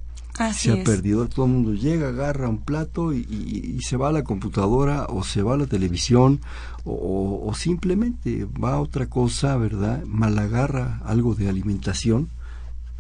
se 0.54 0.72
ha 0.72 0.84
perdido. 0.84 1.28
Todo 1.28 1.46
el 1.46 1.52
mundo 1.52 1.74
llega, 1.74 2.10
agarra 2.10 2.50
un 2.50 2.60
plato 2.60 3.14
y, 3.14 3.80
se 3.82 3.98
va 3.98 4.10
a 4.10 4.12
la 4.12 4.24
computadora 4.24 5.06
o 5.10 5.24
se 5.24 5.42
va 5.42 5.56
a 5.56 5.58
la 5.58 5.66
televisión 5.66 6.42
o, 6.84 7.52
simplemente 7.56 8.46
va 8.46 8.74
a 8.74 8.82
otra 8.82 9.08
cosa, 9.08 9.58
¿verdad? 9.58 10.04
Malagarra 10.06 11.02
algo 11.06 11.36
de 11.36 11.50
alimentación 11.50 12.30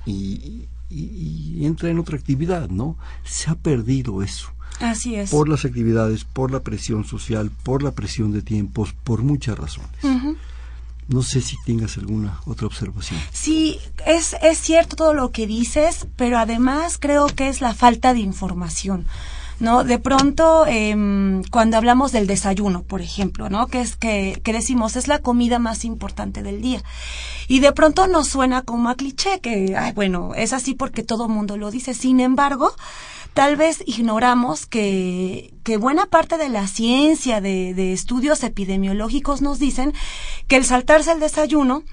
y, 0.05 0.67
entra 1.59 1.89
en 1.89 1.99
otra 1.99 2.17
actividad, 2.17 2.69
¿no? 2.69 2.97
Se 3.23 3.49
ha 3.49 3.55
perdido 3.55 4.23
eso. 4.23 4.53
Así 4.79 5.15
es. 5.15 5.31
Por 5.31 5.49
las 5.49 5.65
actividades, 5.65 6.23
por 6.23 6.51
la 6.51 6.61
presión 6.61 7.03
social, 7.05 7.51
por 7.63 7.83
la 7.83 7.91
presión 7.91 8.31
de 8.31 8.41
tiempos, 8.41 8.93
por 9.03 9.23
muchas 9.23 9.57
razones. 9.57 9.89
No 11.07 11.23
sé 11.23 11.39
si 11.41 11.55
tengas 11.65 11.97
alguna 11.97 12.41
otra 12.45 12.67
observación. 12.67 13.19
Sí, 13.31 13.79
es, 14.05 14.35
es 14.41 14.57
cierto 14.57 14.97
todo 14.97 15.13
lo 15.13 15.31
que 15.31 15.47
dices, 15.47 16.05
pero 16.17 16.37
además 16.37 16.97
creo 16.99 17.27
que 17.27 17.47
es 17.47 17.61
la 17.61 17.73
falta 17.73 18.13
de 18.13 18.19
información. 18.19 19.05
¿no? 19.59 19.83
De 19.83 19.99
pronto, 19.99 20.65
eh, 20.67 21.41
cuando 21.49 21.77
hablamos 21.77 22.11
del 22.11 22.27
desayuno, 22.27 22.83
por 22.83 23.01
ejemplo, 23.01 23.49
¿no? 23.49 23.67
Que 23.67 23.81
es 23.81 23.95
que, 23.95 24.39
que 24.43 24.53
decimos 24.53 24.95
es 24.95 25.07
la 25.07 25.19
comida 25.19 25.59
más 25.59 25.85
importante 25.85 26.43
del 26.43 26.61
día. 26.61 26.83
Y 27.47 27.59
de 27.59 27.71
pronto 27.71 28.07
nos 28.07 28.27
suena 28.27 28.61
como 28.61 28.89
a 28.89 28.95
cliché, 28.95 29.39
que, 29.39 29.75
ay, 29.75 29.93
bueno, 29.93 30.33
es 30.35 30.53
así 30.53 30.73
porque 30.73 31.03
todo 31.03 31.25
el 31.25 31.31
mundo 31.31 31.57
lo 31.57 31.71
dice. 31.71 31.93
Sin 31.93 32.19
embargo, 32.19 32.73
tal 33.37 33.55
vez 33.55 33.83
ignoramos 33.85 34.65
que, 34.65 35.53
que 35.63 35.77
buena 35.77 36.07
parte 36.07 36.39
de 36.39 36.49
la 36.49 36.65
ciencia, 36.65 37.39
de, 37.39 37.75
de, 37.75 37.93
estudios 37.93 38.43
epidemiológicos 38.43 39.43
nos 39.43 39.59
dicen 39.59 39.93
que 40.47 40.55
el 40.55 40.65
saltarse 40.65 41.11
el 41.11 41.19
desayuno 41.19 41.83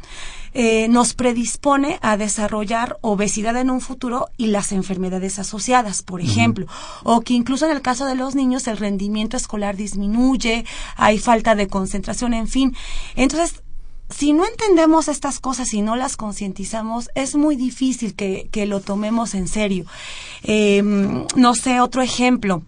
eh, 0.54 0.86
nos 0.88 1.14
predispone 1.14 1.98
a 2.00 2.16
desarrollar 2.16 2.96
obesidad 3.00 3.56
en 3.56 3.70
un 3.70 3.80
futuro 3.80 4.28
y 4.36 4.46
las 4.46 4.70
enfermedades 4.70 5.40
asociadas, 5.40 6.02
por 6.02 6.20
ejemplo, 6.22 6.66
o 7.02 7.22
que 7.22 7.34
incluso 7.34 7.66
en 7.66 7.72
el 7.72 7.82
caso 7.82 8.06
de 8.06 8.14
los 8.14 8.36
niños 8.36 8.68
el 8.68 8.76
rendimiento 8.78 9.36
escolar 9.36 9.76
disminuye, 9.76 10.64
hay 10.96 11.18
falta 11.18 11.56
de 11.56 11.66
concentración, 11.66 12.32
en 12.32 12.46
fin. 12.46 12.76
Entonces, 13.16 13.63
si 14.16 14.33
no 14.33 14.47
entendemos 14.47 15.09
estas 15.09 15.40
cosas 15.40 15.75
y 15.75 15.83
no 15.83 15.97
las 15.97 16.16
concientizamos, 16.16 17.11
es 17.14 17.35
muy 17.35 17.56
difícil 17.56 18.14
que, 18.14 18.49
que, 18.52 18.66
lo 18.66 18.80
tomemos 18.80 19.35
en 19.35 19.49
serio. 19.49 19.85
Eh, 20.42 20.83
no 20.83 21.54
sé, 21.54 21.80
otro 21.80 22.02
ejemplo 22.02 22.62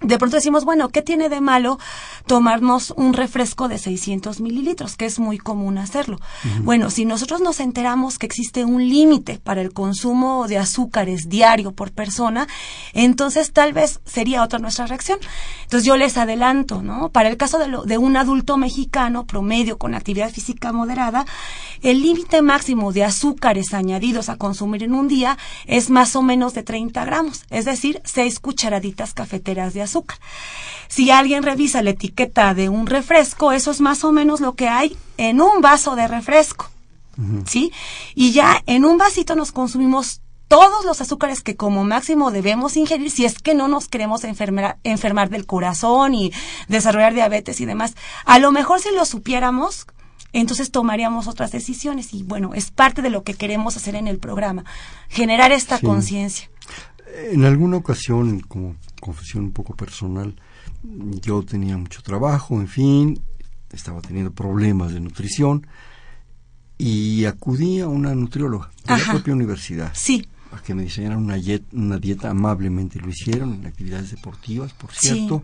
de 0.00 0.16
pronto 0.16 0.36
decimos, 0.36 0.64
bueno, 0.64 0.88
¿qué 0.88 1.02
tiene 1.02 1.28
de 1.28 1.42
malo 1.42 1.78
tomarnos 2.26 2.94
un 2.96 3.12
refresco 3.12 3.68
de 3.68 3.76
600 3.76 4.40
mililitros? 4.40 4.96
Que 4.96 5.04
es 5.04 5.18
muy 5.18 5.36
común 5.36 5.76
hacerlo. 5.76 6.18
Bueno, 6.62 6.88
si 6.90 7.04
nosotros 7.04 7.42
nos 7.42 7.60
enteramos 7.60 8.18
que 8.18 8.24
existe 8.24 8.64
un 8.64 8.88
límite 8.88 9.38
para 9.38 9.60
el 9.60 9.74
consumo 9.74 10.46
de 10.48 10.56
azúcares 10.56 11.28
diario 11.28 11.72
por 11.72 11.92
persona, 11.92 12.48
entonces 12.94 13.52
tal 13.52 13.74
vez 13.74 14.00
sería 14.06 14.42
otra 14.42 14.58
nuestra 14.58 14.86
reacción. 14.86 15.18
Entonces 15.64 15.86
yo 15.86 15.98
les 15.98 16.16
adelanto, 16.16 16.82
¿no? 16.82 17.10
Para 17.10 17.28
el 17.28 17.36
caso 17.36 17.58
de, 17.58 17.68
de 17.84 17.98
un 17.98 18.16
adulto 18.16 18.56
mexicano 18.56 19.26
promedio 19.26 19.76
con 19.76 19.94
actividad 19.94 20.30
física 20.30 20.72
moderada, 20.72 21.26
el 21.82 22.00
límite 22.00 22.40
máximo 22.40 22.92
de 22.92 23.04
azúcares 23.04 23.74
añadidos 23.74 24.30
a 24.30 24.36
consumir 24.36 24.82
en 24.82 24.94
un 24.94 25.08
día 25.08 25.36
es 25.66 25.90
más 25.90 26.16
o 26.16 26.22
menos 26.22 26.54
de 26.54 26.62
30 26.62 27.04
gramos, 27.04 27.44
es 27.50 27.66
decir, 27.66 28.00
6 28.04 28.40
cucharaditas 28.40 29.12
cafeteras 29.12 29.74
de 29.74 29.82
azúcar 29.82 29.89
azúcar. 29.90 30.18
Si 30.88 31.10
alguien 31.10 31.42
revisa 31.42 31.82
la 31.82 31.90
etiqueta 31.90 32.54
de 32.54 32.68
un 32.68 32.86
refresco, 32.86 33.52
eso 33.52 33.70
es 33.70 33.80
más 33.80 34.02
o 34.04 34.12
menos 34.12 34.40
lo 34.40 34.54
que 34.54 34.68
hay 34.68 34.96
en 35.16 35.40
un 35.40 35.60
vaso 35.60 35.96
de 35.96 36.08
refresco. 36.08 36.70
¿Sí? 37.44 37.70
Y 38.14 38.32
ya 38.32 38.62
en 38.64 38.86
un 38.86 38.96
vasito 38.96 39.34
nos 39.34 39.52
consumimos 39.52 40.22
todos 40.48 40.84
los 40.84 41.00
azúcares 41.00 41.42
que 41.42 41.54
como 41.54 41.84
máximo 41.84 42.30
debemos 42.30 42.76
ingerir 42.76 43.10
si 43.10 43.24
es 43.24 43.38
que 43.38 43.54
no 43.54 43.68
nos 43.68 43.86
queremos 43.86 44.24
enfermar, 44.24 44.78
enfermar 44.82 45.28
del 45.28 45.46
corazón 45.46 46.14
y 46.14 46.32
desarrollar 46.66 47.14
diabetes 47.14 47.60
y 47.60 47.66
demás. 47.66 47.94
A 48.24 48.40
lo 48.40 48.50
mejor 48.50 48.80
si 48.80 48.88
lo 48.92 49.04
supiéramos, 49.04 49.86
entonces 50.32 50.72
tomaríamos 50.72 51.28
otras 51.28 51.52
decisiones 51.52 52.14
y 52.14 52.24
bueno, 52.24 52.52
es 52.54 52.72
parte 52.72 53.00
de 53.00 53.10
lo 53.10 53.22
que 53.22 53.34
queremos 53.34 53.76
hacer 53.76 53.94
en 53.94 54.08
el 54.08 54.18
programa, 54.18 54.64
generar 55.08 55.52
esta 55.52 55.78
conciencia. 55.78 56.50
En 57.30 57.44
alguna 57.44 57.76
ocasión, 57.76 58.40
como 58.40 58.76
confesión 59.00 59.44
un 59.44 59.52
poco 59.52 59.74
personal, 59.74 60.34
yo 61.20 61.42
tenía 61.42 61.76
mucho 61.76 62.02
trabajo, 62.02 62.60
en 62.60 62.68
fin, 62.68 63.20
estaba 63.72 64.00
teniendo 64.00 64.32
problemas 64.32 64.92
de 64.92 65.00
nutrición 65.00 65.66
y 66.78 67.24
acudí 67.24 67.80
a 67.80 67.88
una 67.88 68.14
nutrióloga 68.14 68.70
de 68.86 68.98
la 68.98 69.12
propia 69.12 69.34
universidad. 69.34 69.92
Sí. 69.94 70.26
A 70.52 70.62
que 70.62 70.74
me 70.74 70.82
diseñaran 70.82 71.18
una, 71.18 71.36
una 71.72 71.98
dieta 71.98 72.30
amablemente, 72.30 73.00
lo 73.00 73.08
hicieron 73.08 73.54
en 73.54 73.66
actividades 73.66 74.10
deportivas, 74.10 74.72
por 74.72 74.92
cierto, 74.92 75.42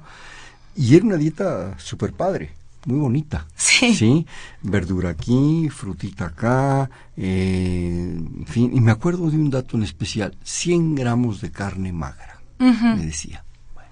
y 0.74 0.96
era 0.96 1.04
una 1.04 1.16
dieta 1.16 1.78
super 1.78 2.12
padre 2.12 2.52
muy 2.86 2.98
bonita. 2.98 3.46
Sí. 3.56 4.26
Verdura 4.62 5.10
aquí, 5.10 5.68
frutita 5.70 6.26
acá, 6.26 6.88
eh, 7.16 8.16
en 8.16 8.46
fin. 8.46 8.70
Y 8.74 8.80
me 8.80 8.92
acuerdo 8.92 9.28
de 9.30 9.36
un 9.36 9.50
dato 9.50 9.76
en 9.76 9.82
especial, 9.82 10.36
100 10.44 10.94
gramos 10.94 11.40
de 11.40 11.50
carne 11.50 11.92
magra, 11.92 12.35
me 12.58 13.04
decía. 13.04 13.44
Bueno, 13.74 13.90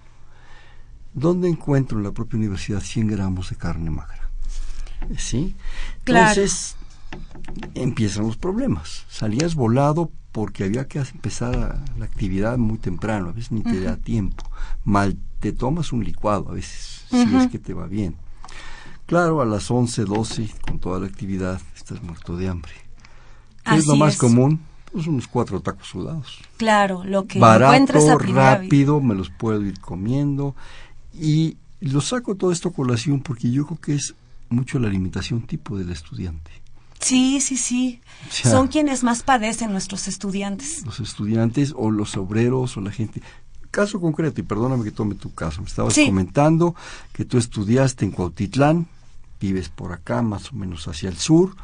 ¿dónde 1.13 1.49
encuentro 1.49 1.99
en 1.99 2.05
la 2.05 2.13
propia 2.13 2.39
universidad 2.39 2.81
100 2.81 3.09
gramos 3.09 3.51
de 3.51 3.57
carne 3.57 3.91
magra? 3.91 4.31
¿Sí? 5.19 5.55
Entonces, 6.05 6.77
empiezan 7.75 8.27
los 8.27 8.37
problemas. 8.37 9.05
Salías 9.09 9.55
volado 9.55 10.11
porque 10.33 10.65
había 10.65 10.89
que 10.89 10.99
empezar 10.99 11.81
la 11.97 12.05
actividad 12.05 12.59
muy 12.59 12.79
temprano, 12.79 13.29
a 13.29 13.33
veces 13.33 13.53
ni 13.53 13.63
te 13.63 13.81
da 13.81 13.97
tiempo. 13.97 14.45
Mal 14.85 15.17
te 15.41 15.53
tomas 15.53 15.93
un 15.93 16.03
licuado 16.03 16.51
a 16.51 16.55
veces, 16.55 17.05
si 17.09 17.37
es 17.37 17.49
que 17.49 17.59
te 17.59 17.75
va 17.75 17.87
bien. 17.87 18.17
Claro, 19.07 19.43
a 19.43 19.45
las 19.45 19.71
11, 19.71 20.05
12, 20.05 20.51
con 20.63 20.79
toda 20.79 20.99
la 20.99 21.07
actividad, 21.07 21.61
estás 21.77 22.03
muerto 22.03 22.37
de 22.37 22.49
hambre. 22.49 22.73
¿Qué 23.65 23.77
es 23.77 23.87
lo 23.87 23.97
más 23.97 24.17
común? 24.17 24.61
Pues 24.95 25.09
unos 25.09 25.27
cuatro 25.27 25.61
tacos 25.61 25.89
sudados. 25.89 26.39
Claro, 26.57 27.03
lo 27.03 27.27
que 27.27 27.41
Barato, 27.41 27.75
encuentres 27.75 28.09
a 28.09 28.17
rápido, 28.17 29.01
me 29.01 29.17
los 29.17 29.29
puedo 29.29 29.61
ir 29.61 29.81
comiendo. 29.81 30.55
Y 31.13 31.57
lo 31.81 32.01
saco 32.01 32.37
todo 32.37 32.53
esto 32.53 32.69
a 32.69 32.73
colación 32.73 33.21
porque 33.21 33.51
yo 33.51 33.67
creo 33.67 33.81
que 33.81 33.95
es 33.97 34.15
mucho 34.51 34.79
la 34.79 34.87
alimentación 34.87 35.43
tipo 35.43 35.77
del 35.77 35.91
estudiante. 35.91 36.53
Sí, 37.01 37.41
sí, 37.41 37.57
sí. 37.57 38.01
Son 38.31 38.69
quienes 38.69 39.03
más 39.03 39.25
padecen 39.25 39.73
nuestros 39.73 40.07
estudiantes. 40.07 40.87
Los 40.87 41.01
estudiantes 41.01 41.75
o 41.77 41.91
los 41.91 42.17
obreros 42.17 42.77
o 42.77 42.81
la 42.81 42.93
gente 42.93 43.21
caso 43.73 44.01
concreto, 44.01 44.41
y 44.41 44.45
perdóname 44.45 44.85
que 44.85 44.93
tome 44.93 45.17
tu 45.17 45.35
caso, 45.35 45.61
me 45.61 45.67
estabas 45.67 45.97
comentando 45.97 46.77
que 47.13 47.25
tú 47.25 47.39
estudiaste 47.39 48.05
en 48.05 48.13
Cuautitlán, 48.13 48.87
vives 49.41 49.69
por 49.69 49.93
acá, 49.93 50.23
más 50.23 50.53
o 50.53 50.55
menos 50.55 50.87
hacia 50.87 51.09
el 51.09 51.17
sur. 51.17 51.57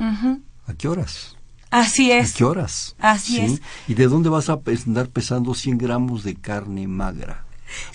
¿A 0.66 0.74
qué 0.74 0.88
horas? 0.88 1.36
Así 1.70 2.10
es. 2.10 2.34
¿A 2.34 2.38
qué 2.38 2.44
horas? 2.44 2.96
Así 2.98 3.40
es. 3.40 3.60
¿Y 3.86 3.94
de 3.94 4.08
dónde 4.08 4.28
vas 4.28 4.48
a 4.48 4.60
andar 4.86 5.08
pesando 5.08 5.54
100 5.54 5.78
gramos 5.78 6.24
de 6.24 6.34
carne 6.34 6.86
magra? 6.88 7.44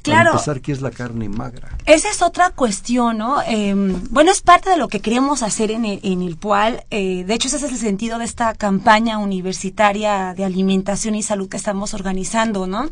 Claro. 0.01 0.32
Para 0.32 0.32
empezar, 0.32 0.62
¿qué 0.62 0.72
es 0.72 0.82
la 0.82 0.91
carne 0.91 1.27
magra? 1.27 1.70
Esa 1.86 2.10
es 2.10 2.22
otra 2.22 2.51
cuestión, 2.51 3.17
¿no? 3.17 3.41
Em, 3.41 4.01
bueno, 4.10 4.32
es 4.32 4.41
parte 4.41 4.70
de 4.70 4.77
lo 4.77 4.88
que 4.88 5.01
queremos 5.01 5.44
hacer 5.44 5.72
en 5.72 5.86
el, 5.86 6.00
en 6.03 6.22
el 6.22 6.38
cual, 6.39 6.86
eh, 6.91 7.25
de 7.25 7.34
hecho, 7.34 7.50
ese 7.50 7.58
es 7.58 7.63
el 7.63 7.77
sentido 7.77 8.17
de 8.17 8.25
esta 8.25 8.53
campaña 8.53 9.17
universitaria 9.17 10.34
de 10.34 10.46
alimentación 10.46 11.15
y 11.15 11.24
salud 11.24 11.50
que 11.50 11.58
estamos 11.58 11.94
organizando, 11.94 12.67
¿no? 12.67 12.89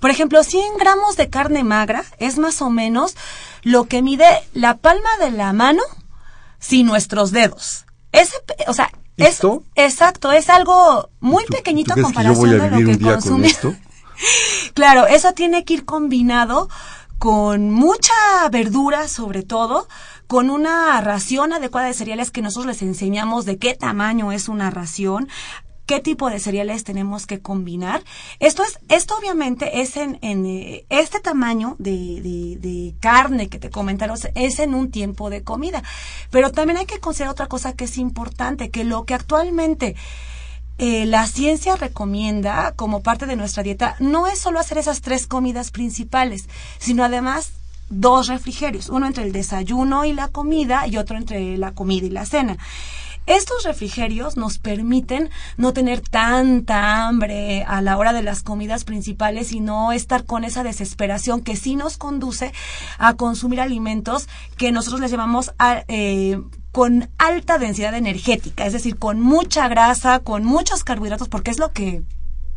Por 0.00 0.10
ejemplo, 0.10 0.42
100 0.42 0.78
gramos 0.78 1.16
de 1.16 1.28
carne 1.28 1.64
magra 1.64 2.04
es 2.18 2.38
más 2.38 2.60
o 2.62 2.70
menos 2.70 3.16
lo 3.62 3.84
que 3.84 4.02
mide 4.02 4.26
la 4.52 4.76
palma 4.76 5.08
de 5.20 5.30
la 5.30 5.52
mano 5.52 5.82
sin 6.58 6.86
nuestros 6.86 7.30
dedos. 7.30 7.86
Ese, 8.12 8.34
o 8.66 8.72
sea, 8.72 8.90
¿Esto? 9.16 9.62
es 9.74 9.92
exacto, 9.92 10.32
es 10.32 10.50
algo 10.50 11.10
muy 11.20 11.44
pequeñito 11.46 11.94
a 11.94 12.02
comparación 12.02 12.50
de 12.50 12.70
lo 12.70 12.98
que 12.98 12.98
consumimos. 12.98 13.58
claro, 14.74 15.06
eso 15.06 15.32
tiene 15.32 15.64
que 15.64 15.74
ir 15.74 15.84
combinado 15.84 16.68
con 17.18 17.70
mucha 17.70 18.12
verdura 18.50 19.08
sobre 19.08 19.42
todo, 19.42 19.88
con 20.26 20.50
una 20.50 21.00
ración 21.00 21.52
adecuada 21.52 21.86
de 21.86 21.94
cereales 21.94 22.30
que 22.30 22.42
nosotros 22.42 22.66
les 22.66 22.82
enseñamos 22.82 23.44
de 23.44 23.58
qué 23.58 23.74
tamaño 23.74 24.32
es 24.32 24.48
una 24.48 24.70
ración, 24.70 25.28
qué 25.86 26.00
tipo 26.00 26.28
de 26.28 26.40
cereales 26.40 26.84
tenemos 26.84 27.26
que 27.26 27.40
combinar. 27.40 28.02
Esto 28.40 28.62
es, 28.62 28.78
esto 28.88 29.16
obviamente 29.16 29.80
es 29.80 29.96
en, 29.96 30.18
en 30.20 30.44
eh, 30.46 30.84
este 30.90 31.20
tamaño 31.20 31.76
de, 31.78 32.20
de, 32.20 32.56
de, 32.58 32.94
carne 33.00 33.48
que 33.48 33.58
te 33.58 33.70
comentaron, 33.70 34.18
es 34.34 34.58
en 34.58 34.74
un 34.74 34.90
tiempo 34.90 35.30
de 35.30 35.42
comida. 35.42 35.82
Pero 36.30 36.52
también 36.52 36.78
hay 36.78 36.86
que 36.86 37.00
considerar 37.00 37.32
otra 37.32 37.46
cosa 37.46 37.72
que 37.72 37.84
es 37.84 37.98
importante, 37.98 38.70
que 38.70 38.84
lo 38.84 39.04
que 39.04 39.14
actualmente 39.14 39.94
eh, 40.78 41.06
la 41.06 41.26
ciencia 41.26 41.76
recomienda 41.76 42.72
como 42.76 43.02
parte 43.02 43.24
de 43.24 43.36
nuestra 43.36 43.62
dieta 43.62 43.96
no 43.98 44.26
es 44.26 44.38
solo 44.38 44.60
hacer 44.60 44.76
esas 44.76 45.00
tres 45.00 45.26
comidas 45.26 45.70
principales, 45.70 46.48
sino 46.78 47.02
además 47.02 47.52
dos 47.88 48.26
refrigerios, 48.26 48.90
uno 48.90 49.06
entre 49.06 49.24
el 49.24 49.32
desayuno 49.32 50.04
y 50.04 50.12
la 50.12 50.28
comida 50.28 50.86
y 50.86 50.98
otro 50.98 51.16
entre 51.16 51.56
la 51.56 51.72
comida 51.72 52.06
y 52.06 52.10
la 52.10 52.26
cena. 52.26 52.58
Estos 53.26 53.64
refrigerios 53.64 54.36
nos 54.36 54.58
permiten 54.58 55.30
no 55.56 55.72
tener 55.72 56.00
tanta 56.00 57.06
hambre 57.06 57.64
a 57.64 57.82
la 57.82 57.98
hora 57.98 58.12
de 58.12 58.22
las 58.22 58.42
comidas 58.42 58.84
principales 58.84 59.52
y 59.52 59.60
no 59.60 59.92
estar 59.92 60.24
con 60.24 60.44
esa 60.44 60.62
desesperación 60.62 61.42
que 61.42 61.56
sí 61.56 61.74
nos 61.74 61.98
conduce 61.98 62.52
a 62.98 63.14
consumir 63.14 63.60
alimentos 63.60 64.28
que 64.56 64.70
nosotros 64.70 65.00
les 65.00 65.10
llamamos 65.10 65.52
eh, 65.88 66.40
con 66.70 67.08
alta 67.18 67.58
densidad 67.58 67.94
energética, 67.94 68.66
es 68.66 68.74
decir, 68.74 68.98
con 68.98 69.20
mucha 69.20 69.66
grasa, 69.66 70.20
con 70.20 70.44
muchos 70.44 70.84
carbohidratos, 70.84 71.28
porque 71.28 71.50
es 71.50 71.58
lo 71.58 71.72
que 71.72 72.02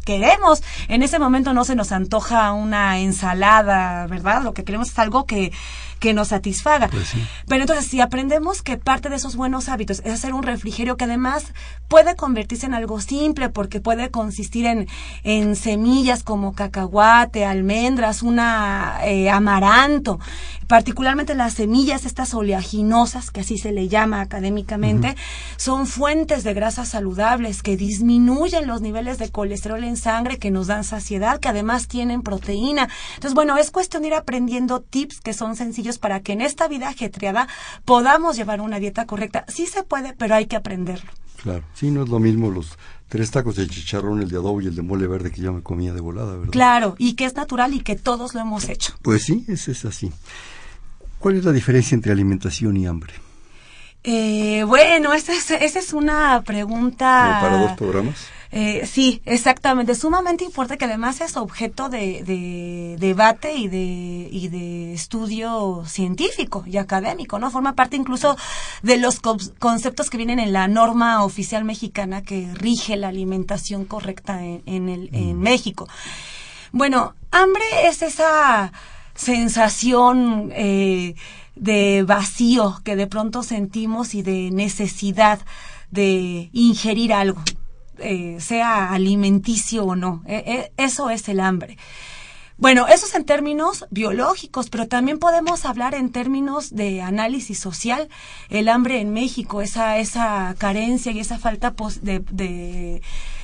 queremos. 0.05 0.63
En 0.87 1.03
ese 1.03 1.19
momento 1.19 1.53
no 1.53 1.63
se 1.63 1.75
nos 1.75 1.91
antoja 1.91 2.51
una 2.51 2.99
ensalada, 2.99 4.07
¿verdad? 4.07 4.43
Lo 4.43 4.53
que 4.53 4.63
queremos 4.63 4.89
es 4.89 4.99
algo 4.99 5.25
que 5.25 5.51
que 5.99 6.13
nos 6.13 6.29
satisfaga. 6.29 6.87
Pues 6.87 7.13
Pero 7.47 7.61
entonces, 7.61 7.85
si 7.85 8.01
aprendemos 8.01 8.61
que 8.61 8.77
parte 8.77 9.09
de 9.09 9.15
esos 9.15 9.35
buenos 9.35 9.69
hábitos 9.69 10.01
es 10.05 10.13
hacer 10.13 10.33
un 10.33 10.43
refrigerio 10.43 10.97
que 10.97 11.05
además 11.05 11.53
puede 11.87 12.15
convertirse 12.15 12.65
en 12.65 12.73
algo 12.73 13.01
simple 13.01 13.49
porque 13.49 13.79
puede 13.79 14.09
consistir 14.09 14.65
en, 14.65 14.87
en 15.23 15.55
semillas 15.55 16.23
como 16.23 16.53
cacahuate, 16.53 17.45
almendras, 17.45 18.23
una 18.23 18.99
eh, 19.03 19.29
amaranto, 19.29 20.19
particularmente 20.67 21.35
las 21.35 21.53
semillas 21.53 22.05
estas 22.05 22.33
oleaginosas, 22.33 23.31
que 23.31 23.41
así 23.41 23.57
se 23.57 23.71
le 23.71 23.87
llama 23.87 24.21
académicamente, 24.21 25.15
son 25.57 25.87
fuentes 25.87 26.43
de 26.43 26.53
grasas 26.53 26.89
saludables 26.89 27.63
que 27.63 27.75
disminuyen 27.75 28.67
los 28.67 28.81
niveles 28.81 29.17
de 29.17 29.29
colesterol 29.29 29.83
en 29.83 29.97
sangre, 29.97 30.37
que 30.37 30.51
nos 30.51 30.67
dan 30.67 30.83
saciedad, 30.83 31.39
que 31.39 31.49
además 31.49 31.87
tienen 31.87 32.21
proteína. 32.21 32.87
Entonces, 33.15 33.33
bueno, 33.33 33.57
es 33.57 33.71
cuestión 33.71 34.03
de 34.03 34.09
ir 34.09 34.13
aprendiendo 34.13 34.81
tips 34.81 35.21
que 35.21 35.33
son 35.33 35.55
sencillos 35.55 35.88
para 35.97 36.19
que 36.19 36.33
en 36.33 36.41
esta 36.41 36.67
vida 36.67 36.89
ajetreada 36.89 37.47
podamos 37.85 38.37
llevar 38.37 38.61
una 38.61 38.79
dieta 38.79 39.05
correcta. 39.05 39.45
Sí 39.47 39.65
se 39.65 39.83
puede, 39.83 40.13
pero 40.13 40.35
hay 40.35 40.45
que 40.45 40.55
aprenderlo. 40.55 41.09
Claro, 41.41 41.63
sí, 41.73 41.89
no 41.89 42.03
es 42.03 42.09
lo 42.09 42.19
mismo 42.19 42.51
los 42.51 42.77
tres 43.07 43.31
tacos 43.31 43.55
de 43.55 43.67
chicharrón, 43.67 44.21
el 44.21 44.29
de 44.29 44.37
adobo 44.37 44.61
y 44.61 44.67
el 44.67 44.75
de 44.75 44.81
mole 44.81 45.07
verde 45.07 45.31
que 45.31 45.41
yo 45.41 45.53
me 45.53 45.63
comía 45.63 45.93
de 45.93 46.01
volada, 46.01 46.35
¿verdad? 46.35 46.51
Claro, 46.51 46.95
y 46.97 47.13
que 47.13 47.25
es 47.25 47.35
natural 47.35 47.73
y 47.73 47.79
que 47.79 47.95
todos 47.95 48.33
lo 48.33 48.41
hemos 48.41 48.67
hecho. 48.69 48.93
Pues 49.01 49.23
sí, 49.23 49.45
es, 49.47 49.67
es 49.67 49.85
así. 49.85 50.11
¿Cuál 51.17 51.37
es 51.37 51.45
la 51.45 51.51
diferencia 51.51 51.95
entre 51.95 52.11
alimentación 52.11 52.77
y 52.77 52.87
hambre? 52.87 53.13
Eh, 54.03 54.63
bueno, 54.65 55.13
esa 55.13 55.33
es, 55.33 55.51
esa 55.51 55.79
es 55.79 55.93
una 55.93 56.41
pregunta... 56.43 57.39
para 57.41 57.57
dos 57.57 57.71
programas? 57.73 58.15
Eh, 58.51 58.87
sí, 58.87 59.21
exactamente. 59.25 59.93
Sumamente 59.93 60.43
importante 60.43 60.79
que 60.79 60.85
además 60.85 61.21
es 61.21 61.37
objeto 61.37 61.87
de, 61.89 62.95
debate 62.99 63.53
y 63.53 63.67
de, 63.67 64.29
y 64.31 64.47
de 64.47 64.93
estudio 64.93 65.83
científico 65.85 66.63
y 66.65 66.77
académico, 66.77 67.37
¿no? 67.37 67.51
Forma 67.51 67.75
parte 67.75 67.95
incluso 67.95 68.37
de 68.81 68.97
los 68.97 69.19
conceptos 69.59 70.09
que 70.09 70.17
vienen 70.17 70.39
en 70.39 70.51
la 70.51 70.67
norma 70.67 71.23
oficial 71.23 71.63
mexicana 71.63 72.23
que 72.23 72.49
rige 72.55 72.97
la 72.97 73.09
alimentación 73.09 73.85
correcta 73.85 74.43
en, 74.43 74.89
el, 74.89 75.09
en 75.13 75.37
mm. 75.37 75.41
México. 75.41 75.87
Bueno, 76.71 77.13
hambre 77.31 77.63
es 77.85 78.01
esa 78.01 78.71
sensación 79.13 80.51
eh, 80.55 81.15
de 81.55 82.03
vacío 82.03 82.81
que 82.83 82.95
de 82.95 83.05
pronto 83.05 83.43
sentimos 83.43 84.15
y 84.15 84.23
de 84.23 84.49
necesidad 84.51 85.39
de 85.91 86.49
ingerir 86.53 87.13
algo. 87.13 87.41
Eh, 88.01 88.37
sea 88.39 88.91
alimenticio 88.91 89.85
o 89.85 89.95
no. 89.95 90.23
E, 90.25 90.37
e, 90.37 90.83
eso 90.83 91.09
es 91.09 91.27
el 91.29 91.39
hambre. 91.39 91.77
Bueno, 92.59 92.87
eso 92.87 93.05
es 93.05 93.15
en 93.15 93.23
términos 93.23 93.85
biológicos, 93.89 94.69
pero 94.69 94.89
también 94.89 95.17
podemos 95.17 95.63
hablar 95.63 95.95
en 95.95 96.11
términos 96.11 96.75
de 96.75 97.01
análisis 97.01 97.57
social. 97.57 98.09
El 98.49 98.67
hambre 98.67 98.99
en 98.99 99.13
México, 99.13 99.61
esa, 99.61 99.97
esa 99.97 100.53
carencia 100.57 101.13
y 101.13 101.21
esa 101.21 101.39
falta 101.39 101.73
de, 102.01 103.01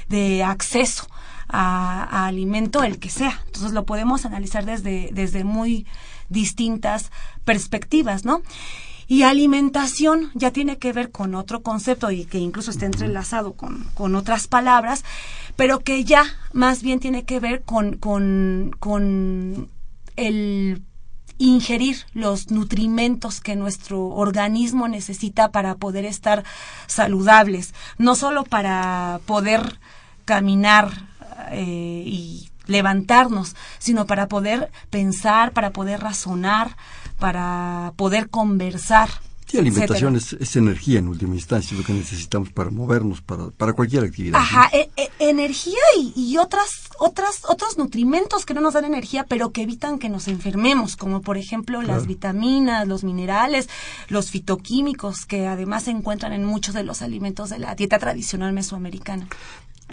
de, 0.09 0.43
acceso 0.43 1.07
a, 1.47 2.27
alimento, 2.27 2.83
el 2.83 2.99
que 2.99 3.09
sea. 3.09 3.41
Entonces 3.45 3.71
lo 3.71 3.85
podemos 3.85 4.25
analizar 4.25 4.65
desde, 4.65 5.09
desde 5.13 5.45
muy 5.45 5.87
distintas 6.27 7.09
perspectivas, 7.45 8.25
¿no? 8.25 8.41
Y 9.07 9.23
alimentación 9.23 10.31
ya 10.33 10.51
tiene 10.51 10.77
que 10.77 10.93
ver 10.93 11.11
con 11.11 11.35
otro 11.35 11.61
concepto 11.61 12.09
y 12.11 12.25
que 12.25 12.39
incluso 12.39 12.71
está 12.71 12.85
entrelazado 12.85 13.53
con, 13.53 13.83
con 13.93 14.15
otras 14.15 14.47
palabras, 14.47 15.03
pero 15.55 15.79
que 15.79 16.03
ya 16.03 16.25
más 16.53 16.81
bien 16.81 16.99
tiene 16.99 17.23
que 17.23 17.39
ver 17.39 17.61
con, 17.63 17.97
con, 17.97 18.75
con 18.79 19.69
el 20.15 20.81
ingerir 21.37 21.97
los 22.13 22.49
nutrimentos 22.49 23.41
que 23.41 23.55
nuestro 23.55 24.07
organismo 24.07 24.87
necesita 24.87 25.51
para 25.51 25.75
poder 25.75 26.05
estar 26.05 26.43
saludables, 26.87 27.73
no 27.97 28.15
solo 28.15 28.43
para 28.43 29.19
poder 29.25 29.79
caminar 30.23 30.91
eh, 31.51 32.03
y 32.05 32.49
levantarnos, 32.67 33.55
sino 33.77 34.05
para 34.05 34.27
poder 34.27 34.71
pensar, 34.89 35.51
para 35.51 35.71
poder 35.71 35.99
razonar, 35.99 36.77
para 37.19 37.93
poder 37.95 38.29
conversar. 38.29 39.09
Sí, 39.47 39.59
alimentación 39.59 40.15
es, 40.15 40.55
energía 40.55 40.97
en 40.97 41.07
última 41.07 41.35
instancia, 41.35 41.77
lo 41.77 41.83
que 41.83 41.93
necesitamos 41.93 42.49
para 42.49 42.71
movernos, 42.71 43.21
para, 43.21 43.51
para 43.51 43.73
cualquier 43.73 44.03
actividad. 44.03 44.39
Ajá, 44.39 44.69
e, 44.73 44.89
e, 44.97 45.09
energía 45.19 45.77
y, 46.15 46.37
otras, 46.37 46.89
otras, 46.97 47.41
otros 47.47 47.77
nutrimentos 47.77 48.43
que 48.43 48.55
no 48.55 48.61
nos 48.61 48.73
dan 48.73 48.85
energía, 48.85 49.25
pero 49.29 49.51
que 49.51 49.61
evitan 49.61 49.99
que 49.99 50.09
nos 50.09 50.27
enfermemos, 50.27 50.95
como 50.95 51.21
por 51.21 51.37
ejemplo 51.37 51.83
las 51.83 52.07
vitaminas, 52.07 52.87
los 52.87 53.03
minerales, 53.03 53.69
los 54.07 54.31
fitoquímicos, 54.31 55.27
que 55.27 55.45
además 55.45 55.83
se 55.83 55.91
encuentran 55.91 56.33
en 56.33 56.43
muchos 56.43 56.73
de 56.73 56.83
los 56.83 57.03
alimentos 57.03 57.51
de 57.51 57.59
la 57.59 57.75
dieta 57.75 57.99
tradicional 57.99 58.51
mesoamericana. 58.51 59.27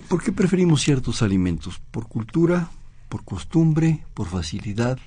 ¿Por 0.09 0.23
qué 0.23 0.33
preferimos 0.33 0.81
ciertos 0.81 1.21
alimentos? 1.21 1.79
¿Por 1.91 2.09
cultura? 2.09 2.71
¿Por 3.11 3.23
costumbre? 3.25 4.07
¿Por 4.15 4.29
facilidad? 4.29 4.99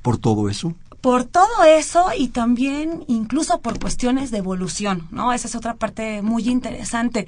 ¿Por 0.00 0.16
todo 0.16 0.48
eso? 0.48 0.74
Por 1.02 1.24
todo 1.24 1.64
eso 1.66 2.06
y 2.16 2.28
también 2.28 3.04
incluso 3.08 3.60
por 3.60 3.80
cuestiones 3.80 4.30
de 4.30 4.38
evolución, 4.38 5.08
¿no? 5.10 5.32
Esa 5.32 5.48
es 5.48 5.56
otra 5.56 5.74
parte 5.74 6.22
muy 6.22 6.48
interesante. 6.48 7.26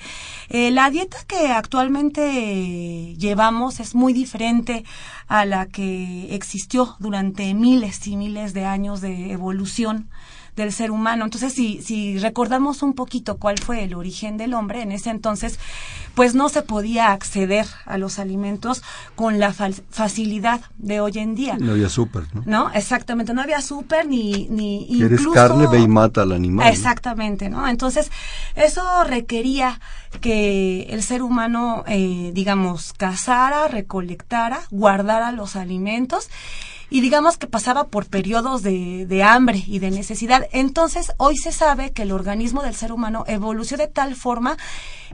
Eh, 0.48 0.70
la 0.70 0.88
dieta 0.90 1.18
que 1.26 1.48
actualmente 1.48 3.16
llevamos 3.16 3.80
es 3.80 3.96
muy 3.96 4.12
diferente 4.12 4.84
a 5.26 5.44
la 5.44 5.66
que 5.66 6.34
existió 6.34 6.94
durante 7.00 7.52
miles 7.52 8.06
y 8.06 8.16
miles 8.16 8.54
de 8.54 8.64
años 8.64 9.00
de 9.00 9.32
evolución 9.32 10.08
del 10.56 10.72
ser 10.72 10.90
humano. 10.90 11.24
Entonces, 11.24 11.52
si, 11.52 11.82
si 11.82 12.18
recordamos 12.18 12.82
un 12.82 12.94
poquito 12.94 13.36
cuál 13.38 13.58
fue 13.58 13.84
el 13.84 13.94
origen 13.94 14.36
del 14.36 14.54
hombre, 14.54 14.82
en 14.82 14.92
ese 14.92 15.10
entonces, 15.10 15.58
pues 16.14 16.34
no 16.34 16.48
se 16.48 16.62
podía 16.62 17.12
acceder 17.12 17.66
a 17.86 17.98
los 17.98 18.18
alimentos 18.18 18.82
con 19.16 19.38
la 19.38 19.52
facilidad 19.52 20.60
de 20.78 21.00
hoy 21.00 21.18
en 21.18 21.34
día. 21.34 21.56
No 21.58 21.72
había 21.72 21.88
súper, 21.88 22.24
¿no? 22.34 22.42
No, 22.46 22.70
exactamente, 22.72 23.34
no 23.34 23.42
había 23.42 23.60
súper 23.60 24.06
ni, 24.06 24.48
ni 24.48 24.86
incluso... 24.88 25.32
carne, 25.32 25.66
ve 25.66 25.80
y 25.80 25.88
mata 25.88 26.22
al 26.22 26.32
animal. 26.32 26.68
Exactamente, 26.68 27.48
¿no? 27.48 27.68
Entonces, 27.68 28.10
eso 28.54 28.82
requería 29.04 29.80
que 30.20 30.86
el 30.90 31.02
ser 31.02 31.22
humano, 31.22 31.84
eh, 31.86 32.30
digamos, 32.32 32.92
cazara, 32.92 33.68
recolectara, 33.68 34.60
guardara 34.70 35.32
los 35.32 35.56
alimentos 35.56 36.28
y 36.94 37.00
digamos 37.00 37.38
que 37.38 37.48
pasaba 37.48 37.88
por 37.88 38.06
periodos 38.06 38.62
de, 38.62 39.04
de, 39.04 39.24
hambre 39.24 39.64
y 39.66 39.80
de 39.80 39.90
necesidad. 39.90 40.46
Entonces, 40.52 41.10
hoy 41.16 41.36
se 41.36 41.50
sabe 41.50 41.90
que 41.90 42.02
el 42.02 42.12
organismo 42.12 42.62
del 42.62 42.76
ser 42.76 42.92
humano 42.92 43.24
evolucionó 43.26 43.82
de 43.82 43.90
tal 43.90 44.14
forma 44.14 44.56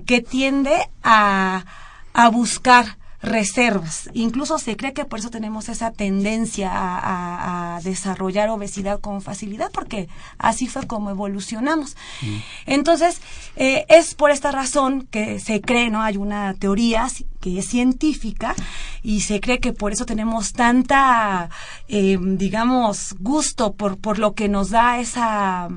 que 0.04 0.20
tiende 0.20 0.90
a, 1.02 1.64
a 2.12 2.28
buscar 2.28 2.98
reservas. 3.22 4.08
Incluso 4.14 4.58
se 4.58 4.76
cree 4.76 4.92
que 4.92 5.04
por 5.04 5.18
eso 5.18 5.30
tenemos 5.30 5.68
esa 5.68 5.92
tendencia 5.92 6.70
a, 6.72 7.80
desarrollar 7.82 8.50
obesidad 8.50 9.00
con 9.00 9.22
facilidad, 9.22 9.70
porque 9.72 10.08
así 10.38 10.66
fue 10.66 10.86
como 10.86 11.10
evolucionamos. 11.10 11.96
Mm. 12.20 12.36
Entonces, 12.66 13.20
eh, 13.56 13.86
es 13.88 14.14
por 14.14 14.30
esta 14.30 14.50
razón 14.50 15.06
que 15.10 15.40
se 15.40 15.60
cree, 15.60 15.88
¿no? 15.88 16.02
Hay 16.02 16.16
una 16.16 16.54
teoría 16.54 17.08
que 17.40 17.58
es 17.58 17.66
científica 17.66 18.54
y 19.02 19.20
se 19.20 19.40
cree 19.40 19.60
que 19.60 19.72
por 19.72 19.92
eso 19.92 20.04
tenemos 20.04 20.52
tanta, 20.52 21.48
eh, 21.88 22.18
digamos, 22.20 23.14
gusto 23.18 23.72
por, 23.72 23.98
por 23.98 24.18
lo 24.18 24.34
que 24.34 24.48
nos 24.48 24.70
da 24.70 25.00
esa 25.00 25.68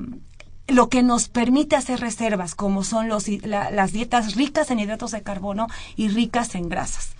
lo 0.66 0.88
que 0.88 1.02
nos 1.02 1.28
permite 1.28 1.76
hacer 1.76 2.00
reservas, 2.00 2.54
como 2.54 2.84
son 2.84 3.08
los, 3.08 3.28
las 3.28 3.92
dietas 3.92 4.34
ricas 4.34 4.70
en 4.70 4.80
hidratos 4.80 5.10
de 5.10 5.22
carbono 5.22 5.66
y 5.94 6.08
ricas 6.08 6.54
en 6.54 6.68
grasas. 6.70 7.14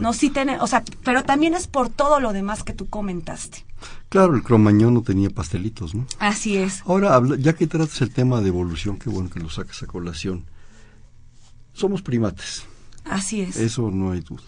No, 0.00 0.12
sí 0.12 0.30
tiene, 0.30 0.60
o 0.60 0.66
sea, 0.66 0.84
pero 1.04 1.24
también 1.24 1.54
es 1.54 1.66
por 1.66 1.88
todo 1.88 2.20
lo 2.20 2.32
demás 2.32 2.62
que 2.62 2.72
tú 2.72 2.88
comentaste. 2.88 3.64
Claro, 4.08 4.34
el 4.34 4.42
cromañón 4.42 4.94
no 4.94 5.02
tenía 5.02 5.30
pastelitos, 5.30 5.94
¿no? 5.94 6.06
Así 6.18 6.56
es. 6.56 6.82
Ahora, 6.86 7.20
ya 7.38 7.54
que 7.54 7.66
tratas 7.66 8.00
el 8.02 8.12
tema 8.12 8.40
de 8.40 8.48
evolución, 8.48 8.98
qué 8.98 9.08
bueno 9.08 9.30
que 9.30 9.40
lo 9.40 9.48
sacas 9.48 9.82
a 9.82 9.86
colación. 9.86 10.44
Somos 11.72 12.02
primates. 12.02 12.64
Así 13.04 13.40
es. 13.40 13.56
Eso 13.56 13.90
no 13.90 14.12
hay 14.12 14.20
duda. 14.20 14.42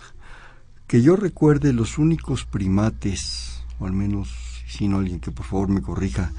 Que 0.87 1.01
yo 1.01 1.16
recuerde 1.16 1.73
los 1.73 1.97
únicos 1.99 2.45
primates, 2.45 3.62
o 3.79 3.87
al 3.87 3.92
menos, 3.92 4.29
si 4.68 4.88
no 4.88 4.99
alguien 4.99 5.21
que 5.21 5.31
por 5.31 5.47
favor 5.47 5.68
me 5.68 5.81
corrija, 5.81 6.33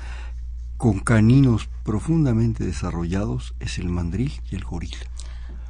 con 0.78 1.00
caninos 1.00 1.70
profundamente 1.84 2.66
desarrollados 2.66 3.56
es 3.60 3.80
el 3.80 3.90
mandril 3.90 4.34
y 4.52 4.56
el 4.56 4.64
gorila. 4.64 4.98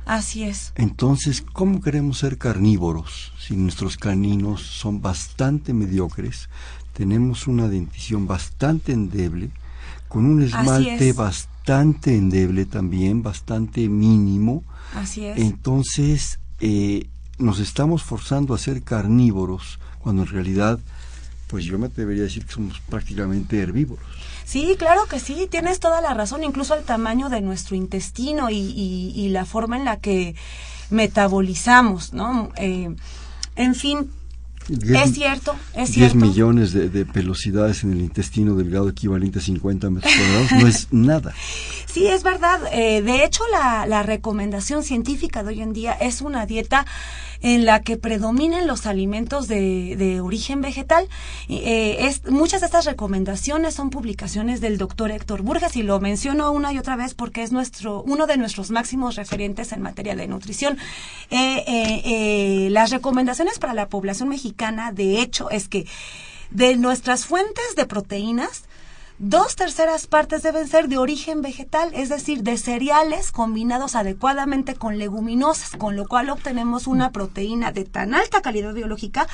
Así 0.05 0.43
es. 0.43 0.73
Entonces, 0.75 1.41
¿cómo 1.41 1.81
queremos 1.81 2.19
ser 2.19 2.37
carnívoros 2.37 3.33
si 3.39 3.55
nuestros 3.55 3.97
caninos 3.97 4.61
son 4.61 5.01
bastante 5.01 5.73
mediocres? 5.73 6.49
Tenemos 6.93 7.47
una 7.47 7.67
dentición 7.67 8.27
bastante 8.27 8.91
endeble, 8.91 9.51
con 10.07 10.25
un 10.25 10.41
esmalte 10.43 11.13
bastante 11.13 12.15
endeble 12.15 12.65
también, 12.65 13.23
bastante 13.23 13.89
mínimo. 13.89 14.63
Así 14.95 15.25
es. 15.25 15.37
Entonces, 15.37 16.39
eh, 16.59 17.07
nos 17.37 17.59
estamos 17.59 18.03
forzando 18.03 18.53
a 18.53 18.59
ser 18.59 18.83
carnívoros, 18.83 19.79
cuando 19.99 20.23
en 20.23 20.29
realidad, 20.29 20.79
pues 21.53 21.65
yo 21.65 21.77
me 21.77 21.85
atrevería 21.85 22.23
a 22.23 22.25
decir 22.25 22.47
que 22.47 22.51
somos 22.51 22.79
prácticamente 22.79 23.61
herbívoros. 23.61 24.03
Sí, 24.43 24.75
claro 24.75 25.05
que 25.07 25.19
sí, 25.19 25.47
tienes 25.51 25.79
toda 25.79 26.01
la 26.01 26.15
razón, 26.15 26.43
incluso 26.43 26.73
el 26.73 26.83
tamaño 26.83 27.29
de 27.29 27.41
nuestro 27.41 27.75
intestino 27.75 28.49
y, 28.49 28.55
y, 28.55 29.29
la 29.29 29.45
forma 29.45 29.77
en 29.77 29.85
la 29.85 29.97
que 29.97 30.33
metabolizamos, 30.89 32.11
¿no? 32.11 32.51
Eh, 32.55 32.89
en 33.55 33.75
fin, 33.75 34.09
es 34.69 35.13
cierto, 35.13 35.55
es 35.75 35.91
10 35.91 36.15
millones 36.15 36.73
de, 36.73 36.89
de, 36.89 37.05
pelosidades 37.05 37.83
en 37.83 37.93
el 37.93 38.01
intestino 38.01 38.55
delgado 38.55 38.89
equivalente 38.89 39.39
a 39.39 39.41
50 39.41 39.89
metros 39.89 40.13
cuadrados 40.13 40.51
no 40.51 40.67
es 40.67 40.87
nada. 40.91 41.33
Sí, 41.93 42.07
es 42.07 42.23
verdad. 42.23 42.59
Eh, 42.71 43.03
de 43.03 43.23
hecho, 43.23 43.43
la, 43.51 43.85
la 43.85 44.01
recomendación 44.01 44.81
científica 44.81 45.43
de 45.43 45.49
hoy 45.49 45.61
en 45.61 45.73
día 45.73 45.93
es 45.93 46.21
una 46.21 46.47
dieta 46.47 46.87
en 47.43 47.65
la 47.65 47.81
que 47.81 47.97
predominen 47.97 48.65
los 48.65 48.87
alimentos 48.87 49.47
de, 49.47 49.95
de 49.97 50.21
origen 50.21 50.61
vegetal. 50.61 51.07
Eh, 51.49 51.97
es, 51.99 52.25
muchas 52.31 52.61
de 52.61 52.65
estas 52.67 52.85
recomendaciones 52.85 53.75
son 53.75 53.91
publicaciones 53.91 54.59
del 54.61 54.77
doctor 54.79 55.11
Héctor 55.11 55.43
Burges 55.43 55.75
y 55.75 55.83
lo 55.83 55.99
menciono 55.99 56.51
una 56.51 56.73
y 56.73 56.79
otra 56.79 56.95
vez 56.95 57.13
porque 57.13 57.43
es 57.43 57.51
nuestro, 57.51 58.01
uno 58.01 58.25
de 58.25 58.37
nuestros 58.37 58.71
máximos 58.71 59.15
referentes 59.15 59.71
en 59.73 59.81
materia 59.81 60.15
de 60.15 60.27
nutrición. 60.27 60.77
Eh, 61.29 62.69
las 62.71 62.89
recomendaciones 62.91 63.59
para 63.59 63.73
la 63.73 63.89
población 63.89 64.29
mexicana, 64.29 64.52
de 64.91 65.21
hecho, 65.21 65.49
es 65.49 65.67
que 65.67 65.87
de 66.49 66.75
nuestras 66.75 67.25
fuentes 67.25 67.75
de 67.75 67.85
proteínas, 67.85 68.63
Dos 69.25 69.55
terceras 69.55 70.05
partes 70.05 70.43
deben 70.43 70.67
ser 70.67 70.89
de 70.89 70.97
origen 70.97 71.41
vegetal, 71.41 71.91
es 71.93 72.09
decir, 72.09 72.43
de 72.43 72.57
cereales 72.57 73.31
combinados 73.31 73.95
adecuadamente 73.95 74.75
con 74.75 74.97
leguminosas, 74.97 75.77
con 75.77 75.95
lo 75.95 76.09
cual 76.09 76.29
obtenemos 76.29 76.87
una 76.87 77.13
proteína 77.13 77.71
de 77.71 77.85
tan 77.85 78.15
alta 78.15 78.41
calidad 78.41 78.73
biológica 78.73 79.25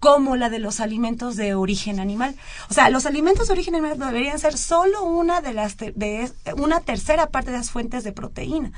como 0.00 0.36
la 0.36 0.50
de 0.50 0.58
los 0.58 0.80
alimentos 0.80 1.36
de 1.36 1.54
origen 1.54 1.98
animal. 1.98 2.36
O 2.68 2.74
sea, 2.74 2.90
los 2.90 3.06
alimentos 3.06 3.46
de 3.46 3.54
origen 3.54 3.74
animal 3.74 3.98
deberían 3.98 4.38
ser 4.38 4.58
solo 4.58 5.02
una 5.02 5.40
de 5.40 5.54
las 5.54 5.78
de 5.78 6.30
una 6.58 6.80
tercera 6.80 7.30
parte 7.30 7.50
de 7.50 7.56
las 7.56 7.70
fuentes 7.70 8.04
de 8.04 8.12
proteína. 8.12 8.72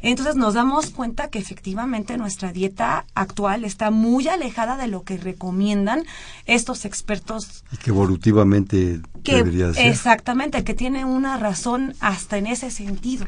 Entonces 0.00 0.34
nos 0.34 0.54
damos 0.54 0.88
cuenta 0.92 1.28
que 1.28 1.40
efectivamente 1.40 2.16
nuestra 2.16 2.54
dieta 2.54 3.04
actual 3.14 3.66
está 3.66 3.90
muy 3.90 4.28
alejada 4.28 4.78
de 4.78 4.86
lo 4.86 5.02
que 5.02 5.18
recomiendan 5.18 6.04
estos 6.46 6.86
expertos. 6.86 7.64
Y 7.70 7.76
que 7.76 7.90
evolutivamente 7.90 9.02
debería 9.34 9.72
ser. 9.74 9.86
Exactamente, 9.86 10.64
que 10.64 10.74
tiene 10.74 11.04
una 11.04 11.36
razón 11.36 11.94
hasta 12.00 12.38
en 12.38 12.46
ese 12.46 12.70
sentido. 12.70 13.26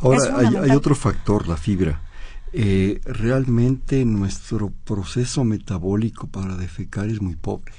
Ahora, 0.00 0.62
hay, 0.62 0.70
otro 0.70 0.94
factor, 0.94 1.48
la 1.48 1.56
fibra. 1.56 2.02
Eh, 2.52 3.00
realmente 3.04 4.04
nuestro 4.04 4.72
proceso 4.84 5.44
metabólico 5.44 6.28
para 6.28 6.56
defecar 6.56 7.08
es 7.08 7.20
muy 7.20 7.36
pobre. 7.36 7.72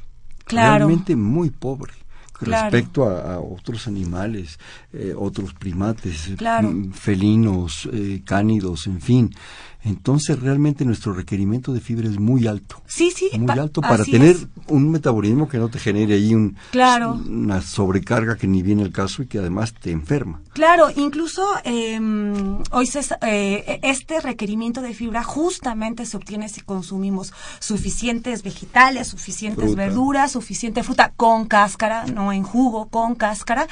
Claro. 0.46 0.86
Realmente 0.86 1.16
muy 1.16 1.50
pobre. 1.50 1.94
Respecto 2.42 3.10
a, 3.10 3.40
otros 3.40 3.88
animales, 3.88 4.60
eh, 4.94 5.14
otros 5.16 5.54
primates, 5.54 6.30
mm, 6.40 6.92
felinos, 6.92 7.90
eh, 7.92 8.22
cánidos, 8.24 8.88
en 8.88 9.02
fin. 9.02 9.36
Entonces 9.84 10.40
realmente 10.40 10.84
nuestro 10.84 11.14
requerimiento 11.14 11.74
de 11.74 11.80
fibra 11.80 12.08
es 12.08 12.20
muy 12.20 12.48
alto. 12.48 12.82
Sí, 12.86 13.12
sí. 13.12 13.30
Muy 13.38 13.58
alto 13.58 13.82
para 13.82 14.04
tener 14.04 14.36
un 14.68 14.92
metabolismo 14.92 15.48
que 15.48 15.58
no 15.58 15.70
te 15.70 15.80
genere 15.80 16.16
ahí 16.16 16.36
un, 16.36 16.58
claro. 16.72 17.14
una 17.14 17.62
sobrecarga 17.62 18.36
que 18.36 18.48
ni 18.48 18.62
viene 18.62 18.84
el 18.84 18.92
caso 18.92 19.24
y 19.24 19.28
que 19.28 19.40
además 19.40 19.74
te 19.74 19.92
enferma. 19.92 20.42
Claro, 20.54 20.90
incluso 20.96 21.44
em, 21.64 22.62
hoy 22.72 22.88
se, 22.88 23.00
eh, 23.22 23.80
este 23.84 24.20
requerimiento 24.20 24.82
de 24.82 24.94
fibra 24.94 25.24
justamente 25.24 26.06
se 26.06 26.18
obtiene 26.18 26.50
si 26.50 26.62
consumimos 26.62 27.34
suficientes 27.60 28.44
vegetales, 28.44 29.08
suficientes 29.08 29.76
verduras, 29.76 30.34
suficiente 30.34 30.84
fruta 30.84 31.14
con 31.16 31.46
cáscara, 31.46 32.06
no 32.06 32.34
en 32.34 32.44
jugo, 32.44 32.90
con 32.90 33.16
cáscara 33.16 33.68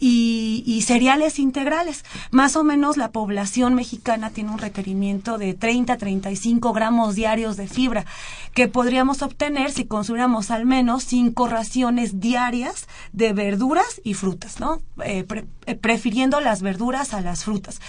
y, 0.00 0.82
cereales 0.86 1.38
integrales. 1.38 2.04
Más 2.30 2.56
o 2.56 2.64
menos 2.64 2.96
la 2.96 3.10
población 3.10 3.74
mexicana 3.74 4.30
tiene 4.30 4.50
un 4.50 4.58
requerimiento 4.58 5.36
de 5.36 5.54
30 5.54 5.92
a 5.92 5.96
35 5.98 6.72
gramos 6.72 7.14
diarios 7.14 7.56
de 7.56 7.68
fibra 7.68 8.06
que 8.54 8.66
podríamos 8.66 9.22
obtener 9.22 9.70
si 9.70 9.84
consumiéramos 9.84 10.50
al 10.50 10.64
menos 10.64 11.04
cinco 11.04 11.46
raciones 11.46 12.18
diarias 12.18 12.88
de 13.12 13.32
verduras 13.32 14.00
y 14.02 14.14
frutas, 14.14 14.58
¿no? 14.58 14.80
Eh, 15.04 15.24
eh, 15.66 15.74
prefiriendo 15.76 16.40
las 16.40 16.62
verduras 16.62 17.14
a 17.14 17.20
las 17.20 17.44
frutas. 17.44 17.80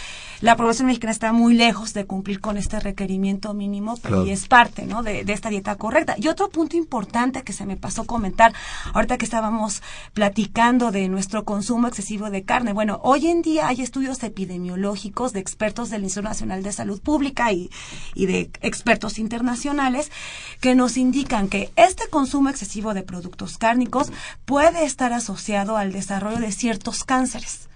La 0.42 0.56
población 0.56 0.88
mexicana 0.88 1.12
está 1.12 1.34
muy 1.34 1.54
lejos 1.54 1.94
de 1.94 2.06
cumplir 2.06 2.42
con 2.42 2.58
este 2.58 2.80
requerimiento 2.80 3.54
mínimo 3.54 3.96
pero 4.02 4.26
y 4.26 4.32
es 4.32 4.48
parte, 4.48 4.86
¿no? 4.86 5.02
De, 5.02 5.24
de 5.24 5.34
esta 5.34 5.50
dieta 5.50 5.76
correcta. 5.76 6.16
Y 6.18 6.28
otro 6.28 6.50
punto 6.50 6.76
importante 6.76 7.44
que 7.44 7.54
se 7.54 7.66
me 7.66 7.78
pasó 7.78 8.06
comentar 8.06 8.54
ahorita 8.94 9.18
que 9.18 9.26
estábamos 9.26 9.82
platicando 10.14 10.92
de 10.92 11.08
nuestro 11.08 11.46
consumo 11.46 11.88
de 12.02 12.44
carne. 12.44 12.74
Bueno, 12.74 13.00
hoy 13.04 13.28
en 13.28 13.42
día 13.42 13.68
hay 13.68 13.82
estudios 13.82 14.24
epidemiológicos 14.24 15.34
de 15.34 15.40
expertos 15.40 15.90
del 15.90 16.04
Instituto 16.04 16.28
Nacional 16.28 16.64
de 16.64 16.72
Salud 16.72 17.00
Pública 17.00 17.52
y, 17.52 17.70
y 18.16 18.26
de 18.26 18.50
expertos 18.62 19.20
internacionales 19.20 20.12
que 20.60 20.74
nos 20.76 20.98
indican 20.98 21.48
que 21.48 21.72
este 21.76 22.10
consumo 22.10 22.50
excesivo 22.50 22.94
de 22.94 23.04
productos 23.04 23.58
cárnicos 23.58 24.12
puede 24.46 24.84
estar 24.84 25.14
asociado 25.14 25.78
al 25.78 25.92
desarrollo 25.92 26.40
de 26.40 26.52
ciertos 26.52 27.04
cánceres. 27.04 27.70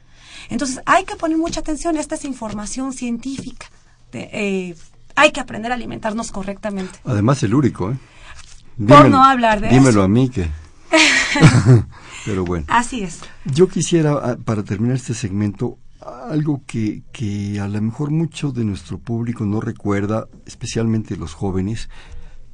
Entonces, 0.49 0.81
hay 0.85 1.05
que 1.05 1.15
poner 1.15 1.37
mucha 1.37 1.59
atención. 1.59 1.95
Esta 1.97 2.15
es 2.15 2.25
información 2.25 2.93
científica. 2.93 3.67
Eh, 4.11 4.75
hay 5.15 5.31
que 5.31 5.39
aprender 5.39 5.71
a 5.71 5.75
alimentarnos 5.75 6.31
correctamente. 6.31 6.99
Además, 7.05 7.41
el 7.43 7.53
úrico, 7.53 7.91
¿eh? 7.91 7.97
Por 8.87 9.09
no 9.09 9.23
hablar 9.23 9.61
de 9.61 9.69
dímelo 9.69 10.03
a 10.03 10.07
mí 10.07 10.29
que... 10.29 10.49
Pero 12.25 12.45
bueno. 12.45 12.65
Así 12.69 13.03
es. 13.03 13.21
Yo 13.45 13.67
quisiera, 13.67 14.13
ah, 14.13 14.37
para 14.43 14.63
terminar 14.63 14.95
este 14.95 15.13
segmento, 15.13 15.77
algo 16.29 16.61
que, 16.65 17.03
que 17.11 17.59
a 17.59 17.67
lo 17.67 17.81
mejor 17.81 18.11
mucho 18.11 18.51
de 18.51 18.63
nuestro 18.63 18.97
público 18.97 19.45
no 19.45 19.61
recuerda, 19.61 20.27
especialmente 20.45 21.17
los 21.17 21.33
jóvenes, 21.33 21.89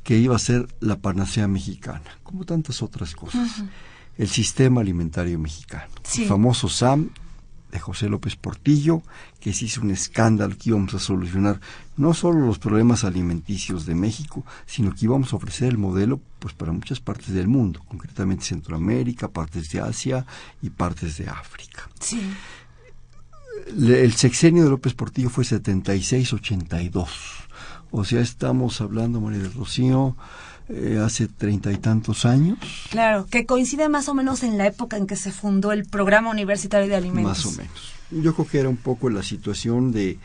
que 0.04 0.18
iba 0.18 0.36
a 0.36 0.40
ser 0.40 0.68
la 0.80 0.98
panacea 0.98 1.48
mexicana, 1.48 2.20
como 2.24 2.46
tantas 2.46 2.82
otras 2.82 3.16
cosas. 3.16 3.64
El 4.18 4.28
sistema 4.28 4.82
alimentario 4.82 5.38
mexicano. 5.40 5.92
El 6.18 6.26
famoso 6.26 6.70
SAM, 6.70 7.10
de 7.72 7.80
José 7.80 8.10
López 8.10 8.36
Portillo, 8.36 9.02
que 9.40 9.54
se 9.54 9.66
hizo 9.66 9.82
un 9.82 9.92
escándalo 9.92 10.58
que 10.58 10.70
íbamos 10.70 10.94
a 10.94 11.00
solucionar 11.00 11.60
no 11.98 12.14
solo 12.14 12.46
los 12.46 12.60
problemas 12.60 13.04
alimenticios 13.04 13.86
de 13.86 13.96
México, 13.96 14.46
sino 14.66 14.94
que 14.94 15.06
íbamos 15.06 15.34
a 15.34 15.38
ofrecer 15.38 15.70
el 15.70 15.78
modelo 15.78 16.20
pues 16.40 16.54
para 16.54 16.72
muchas 16.72 17.00
partes 17.00 17.30
del 17.30 17.48
mundo, 17.48 17.82
concretamente 17.88 18.46
Centroamérica, 18.46 19.28
partes 19.28 19.70
de 19.72 19.80
Asia 19.80 20.26
y 20.62 20.70
partes 20.70 21.18
de 21.18 21.30
África. 21.30 21.90
Sí. 22.00 22.22
El 23.78 24.14
sexenio 24.14 24.64
de 24.64 24.70
López 24.70 24.94
Portillo 24.94 25.30
fue 25.30 25.44
76-82. 25.44 27.08
O 27.92 28.06
sea, 28.06 28.22
estamos 28.22 28.82
hablando, 28.82 29.22
María 29.22 29.40
del 29.40 29.54
Rocío, 29.54 30.16
eh, 30.70 31.02
hace 31.04 31.28
treinta 31.28 31.72
y 31.72 31.78
tantos 31.78 32.26
años. 32.26 32.58
Claro, 32.90 33.26
que 33.26 33.46
coincide 33.46 33.90
más 33.90 34.08
o 34.10 34.14
menos 34.14 34.44
en 34.44 34.58
la 34.58 34.68
época 34.68 34.98
en 34.98 35.08
que 35.08 35.16
se 35.16 35.32
fundó 35.32 35.72
el 35.72 35.86
Programa 35.86 36.30
Universitario 36.30 36.88
de 36.88 36.96
Alimentos. 36.96 37.46
Más 37.46 37.46
o 37.46 37.58
menos. 37.58 37.94
Yo 38.12 38.34
creo 38.34 38.48
que 38.48 38.60
era 38.60 38.70
un 38.70 38.78
poco 38.78 39.10
la 39.10 39.24
situación 39.24 39.92
de, 39.92 40.18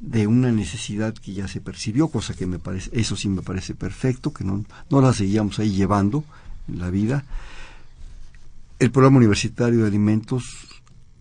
de 0.00 0.26
una 0.26 0.52
necesidad 0.52 1.14
que 1.14 1.32
ya 1.32 1.48
se 1.48 1.60
percibió, 1.60 2.08
cosa 2.08 2.34
que 2.34 2.46
me 2.46 2.58
parece, 2.58 2.90
eso 2.92 3.16
sí 3.16 3.28
me 3.28 3.42
parece 3.42 3.74
perfecto, 3.74 4.32
que 4.32 4.44
no, 4.44 4.64
no 4.90 5.00
la 5.00 5.12
seguíamos 5.12 5.58
ahí 5.58 5.70
llevando 5.70 6.24
en 6.68 6.78
la 6.78 6.90
vida. 6.90 7.24
El 8.78 8.90
Programa 8.90 9.18
Universitario 9.18 9.80
de 9.80 9.88
Alimentos 9.88 10.44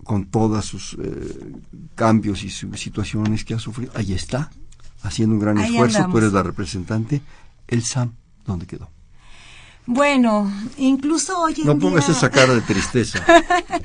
con 0.04 0.26
todos 0.26 0.66
sus 0.66 0.96
eh, 1.02 1.54
cambios 1.96 2.44
y 2.44 2.50
sus 2.50 2.80
situaciones 2.80 3.44
que 3.44 3.54
ha 3.54 3.60
sufrido, 3.60 3.92
ahí 3.96 4.14
está, 4.14 4.52
haciendo 5.02 5.36
un 5.36 5.42
gran 5.42 5.58
esfuerzo, 5.58 6.08
tú 6.10 6.18
eres 6.20 6.34
la 6.34 6.44
representante, 6.44 7.22
el 7.68 7.84
SAM 7.84 8.14
¿dónde 8.48 8.66
quedó? 8.66 8.90
Bueno, 9.86 10.52
incluso 10.78 11.40
hoy 11.40 11.54
en 11.60 11.68
No 11.68 11.78
pongas 11.78 12.10
esa 12.10 12.30
cara 12.30 12.56
de 12.56 12.62
tristeza. 12.62 13.24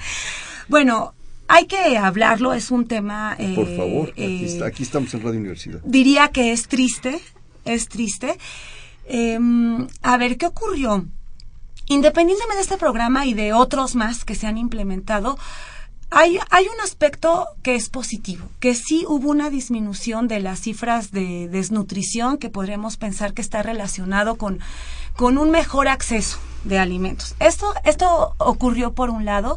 bueno, 0.68 1.14
hay 1.46 1.66
que 1.66 1.98
hablarlo, 1.98 2.54
es 2.54 2.70
un 2.70 2.86
tema... 2.86 3.36
Eh, 3.38 3.54
Por 3.54 3.76
favor, 3.76 4.08
aquí, 4.10 4.46
eh, 4.46 4.60
aquí, 4.64 4.82
estamos 4.82 5.12
en 5.14 5.22
Radio 5.22 5.38
Universidad. 5.38 5.80
Diría 5.84 6.28
que 6.28 6.52
es 6.52 6.66
triste, 6.66 7.20
es 7.64 7.88
triste. 7.88 8.38
Em, 9.06 9.86
a 10.02 10.16
ver, 10.16 10.38
¿qué 10.38 10.46
ocurrió? 10.46 11.04
Independientemente 11.86 12.56
de 12.56 12.62
este 12.62 12.78
programa 12.78 13.26
y 13.26 13.34
de 13.34 13.52
otros 13.52 13.94
más 13.94 14.24
que 14.24 14.34
se 14.34 14.46
han 14.46 14.58
implementado, 14.58 15.38
hay, 16.14 16.38
hay 16.50 16.66
un 16.66 16.80
aspecto 16.82 17.48
que 17.62 17.74
es 17.74 17.88
positivo, 17.88 18.46
que 18.60 18.74
sí 18.74 19.04
hubo 19.08 19.30
una 19.30 19.48
disminución 19.48 20.28
de 20.28 20.40
las 20.40 20.60
cifras 20.60 21.10
de 21.10 21.48
desnutrición 21.48 22.36
que 22.36 22.50
podríamos 22.50 22.98
pensar 22.98 23.32
que 23.32 23.40
está 23.40 23.62
relacionado 23.62 24.36
con, 24.36 24.60
con 25.16 25.38
un 25.38 25.50
mejor 25.50 25.88
acceso 25.88 26.38
de 26.64 26.78
alimentos. 26.78 27.34
Esto, 27.40 27.72
esto 27.84 28.34
ocurrió 28.38 28.92
por 28.92 29.08
un 29.08 29.24
lado, 29.24 29.56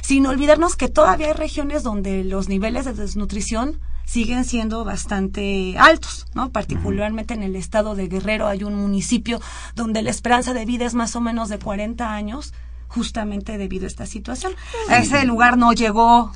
sin 0.00 0.26
olvidarnos 0.26 0.76
que 0.76 0.88
todavía 0.88 1.26
hay 1.26 1.32
regiones 1.32 1.82
donde 1.82 2.22
los 2.22 2.48
niveles 2.48 2.84
de 2.84 2.94
desnutrición 2.94 3.80
siguen 4.04 4.44
siendo 4.44 4.84
bastante 4.84 5.76
altos, 5.76 6.28
¿no? 6.34 6.50
Particularmente 6.50 7.34
en 7.34 7.42
el 7.42 7.56
estado 7.56 7.96
de 7.96 8.06
Guerrero 8.06 8.46
hay 8.46 8.62
un 8.62 8.76
municipio 8.76 9.40
donde 9.74 10.02
la 10.02 10.10
esperanza 10.10 10.54
de 10.54 10.64
vida 10.64 10.86
es 10.86 10.94
más 10.94 11.16
o 11.16 11.20
menos 11.20 11.48
de 11.48 11.58
40 11.58 12.14
años 12.14 12.54
justamente 12.88 13.58
debido 13.58 13.84
a 13.84 13.88
esta 13.88 14.06
situación. 14.06 14.52
A 14.88 14.98
ese 14.98 15.24
lugar 15.24 15.58
no 15.58 15.72
llegó 15.72 16.32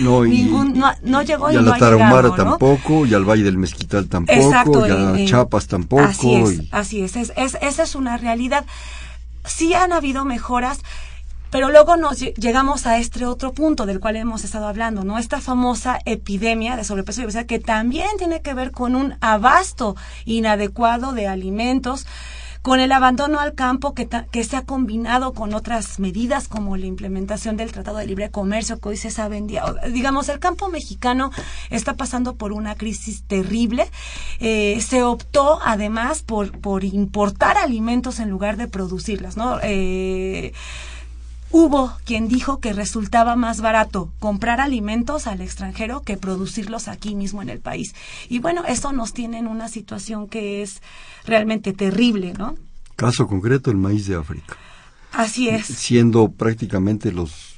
no, 0.00 0.24
ningún, 0.24 0.82
no, 1.02 1.22
llegó 1.22 1.50
y, 1.50 1.56
a 1.56 1.62
la 1.62 1.76
Tarahumara 1.76 2.34
tampoco, 2.34 3.06
y 3.06 3.14
al 3.14 3.24
Valle 3.24 3.44
del 3.44 3.58
Mezquital 3.58 4.08
tampoco, 4.08 4.86
y 4.86 4.90
a 4.90 5.14
eh, 5.14 5.26
Chiapas 5.26 5.66
tampoco. 5.66 6.02
Así 6.02 6.34
es, 6.34 6.62
así 6.70 7.02
es, 7.02 7.16
es, 7.16 7.30
esa 7.36 7.82
es 7.82 7.94
una 7.94 8.16
realidad. 8.16 8.64
Sí 9.44 9.74
han 9.74 9.92
habido 9.92 10.24
mejoras, 10.24 10.80
pero 11.50 11.70
luego 11.70 11.96
nos 11.96 12.18
llegamos 12.18 12.86
a 12.86 12.98
este 12.98 13.24
otro 13.24 13.52
punto 13.52 13.86
del 13.86 14.00
cual 14.00 14.16
hemos 14.16 14.44
estado 14.44 14.66
hablando, 14.66 15.04
¿no? 15.04 15.18
Esta 15.18 15.40
famosa 15.40 16.00
epidemia 16.04 16.76
de 16.76 16.84
sobrepeso 16.84 17.20
y 17.20 17.24
obesidad 17.24 17.46
que 17.46 17.60
también 17.60 18.08
tiene 18.18 18.42
que 18.42 18.54
ver 18.54 18.72
con 18.72 18.96
un 18.96 19.14
abasto 19.20 19.96
inadecuado 20.24 21.12
de 21.12 21.28
alimentos, 21.28 22.06
con 22.66 22.80
el 22.80 22.90
abandono 22.90 23.38
al 23.38 23.54
campo 23.54 23.94
que, 23.94 24.08
que 24.08 24.42
se 24.42 24.56
ha 24.56 24.62
combinado 24.62 25.34
con 25.34 25.54
otras 25.54 26.00
medidas 26.00 26.48
como 26.48 26.76
la 26.76 26.86
implementación 26.86 27.56
del 27.56 27.70
Tratado 27.70 27.98
de 27.98 28.08
Libre 28.08 28.32
Comercio 28.32 28.80
que 28.80 28.88
hoy 28.88 28.96
se 28.96 29.12
sabe 29.12 29.36
en. 29.36 29.46
Digamos, 29.46 30.28
el 30.28 30.40
campo 30.40 30.68
mexicano 30.68 31.30
está 31.70 31.94
pasando 31.94 32.34
por 32.34 32.52
una 32.52 32.74
crisis 32.74 33.22
terrible. 33.22 33.88
Eh, 34.40 34.80
se 34.80 35.04
optó 35.04 35.60
además 35.64 36.22
por, 36.22 36.58
por 36.58 36.82
importar 36.82 37.56
alimentos 37.56 38.18
en 38.18 38.30
lugar 38.30 38.56
de 38.56 38.66
producirlas, 38.66 39.36
¿no? 39.36 39.60
Eh, 39.62 40.52
Hubo 41.50 41.92
quien 42.04 42.28
dijo 42.28 42.58
que 42.58 42.72
resultaba 42.72 43.36
más 43.36 43.60
barato 43.60 44.10
comprar 44.18 44.60
alimentos 44.60 45.26
al 45.26 45.40
extranjero 45.40 46.02
que 46.02 46.16
producirlos 46.16 46.88
aquí 46.88 47.14
mismo 47.14 47.40
en 47.42 47.48
el 47.48 47.60
país. 47.60 47.94
Y 48.28 48.40
bueno, 48.40 48.64
eso 48.66 48.92
nos 48.92 49.12
tiene 49.12 49.38
en 49.38 49.46
una 49.46 49.68
situación 49.68 50.28
que 50.28 50.62
es 50.62 50.82
realmente 51.24 51.72
terrible, 51.72 52.34
¿no? 52.34 52.56
Caso 52.96 53.26
concreto, 53.26 53.70
el 53.70 53.76
maíz 53.76 54.06
de 54.06 54.16
África. 54.16 54.56
Así 55.12 55.48
es. 55.48 55.66
Siendo 55.66 56.28
prácticamente 56.28 57.12
los 57.12 57.56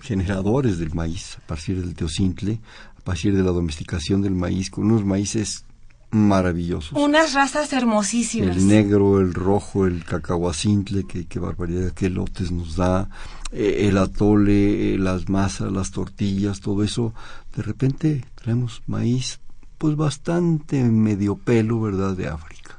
generadores 0.00 0.78
del 0.78 0.94
maíz 0.94 1.38
a 1.38 1.46
partir 1.46 1.80
del 1.80 1.94
teocintle, 1.94 2.60
a 2.96 3.00
partir 3.00 3.36
de 3.36 3.42
la 3.42 3.50
domesticación 3.50 4.22
del 4.22 4.34
maíz, 4.34 4.70
con 4.70 4.84
unos 4.84 5.04
maíces 5.04 5.64
maravillosos. 6.12 6.92
Unas 6.92 7.32
razas 7.32 7.72
hermosísimas. 7.72 8.56
El 8.56 8.68
negro, 8.68 9.18
el 9.18 9.34
rojo, 9.34 9.86
el 9.86 10.04
cacahuacintle, 10.04 11.04
que 11.04 11.26
qué 11.26 11.38
barbaridad, 11.40 11.92
qué 11.92 12.10
lotes 12.10 12.52
nos 12.52 12.76
da, 12.76 13.08
eh, 13.50 13.88
el 13.88 13.98
atole, 13.98 14.94
eh, 14.94 14.98
las 14.98 15.28
masas, 15.28 15.72
las 15.72 15.90
tortillas, 15.90 16.60
todo 16.60 16.84
eso. 16.84 17.14
De 17.56 17.62
repente 17.62 18.24
traemos 18.34 18.82
maíz, 18.86 19.40
pues 19.78 19.96
bastante 19.96 20.82
medio 20.84 21.36
pelo, 21.36 21.80
¿verdad?, 21.80 22.14
de 22.14 22.28
África. 22.28 22.78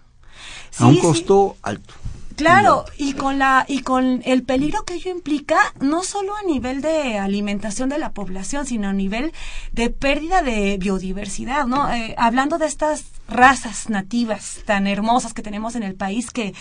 a 0.80 0.88
un 0.88 0.98
costo 0.98 1.56
alto. 1.62 1.94
Claro, 2.36 2.86
y 2.98 3.14
con 3.14 3.38
la 3.38 3.66
y 3.68 3.82
con 3.82 4.22
el 4.26 4.44
peligro 4.44 4.84
que 4.86 4.96
ello 4.96 5.12
implica 5.12 5.58
no 5.80 6.04
solo 6.04 6.36
a 6.36 6.42
nivel 6.42 6.82
de 6.82 7.20
alimentación 7.20 7.90
de 7.90 8.00
la 8.00 8.12
población, 8.12 8.66
sino 8.66 8.88
a 8.90 8.94
nivel 8.94 9.34
de 9.72 9.90
pérdida 9.92 10.42
de 10.42 10.78
biodiversidad, 10.80 11.68
¿no? 11.68 11.94
Eh, 11.94 12.16
hablando 12.18 12.58
de 12.58 12.66
estas 12.66 13.06
razas 13.34 13.90
nativas 13.90 14.62
tan 14.66 14.88
hermosas 14.88 15.34
que 15.34 15.42
tenemos 15.42 15.76
en 15.76 15.84
el 15.84 15.96
país 15.96 16.32
que 16.32 16.54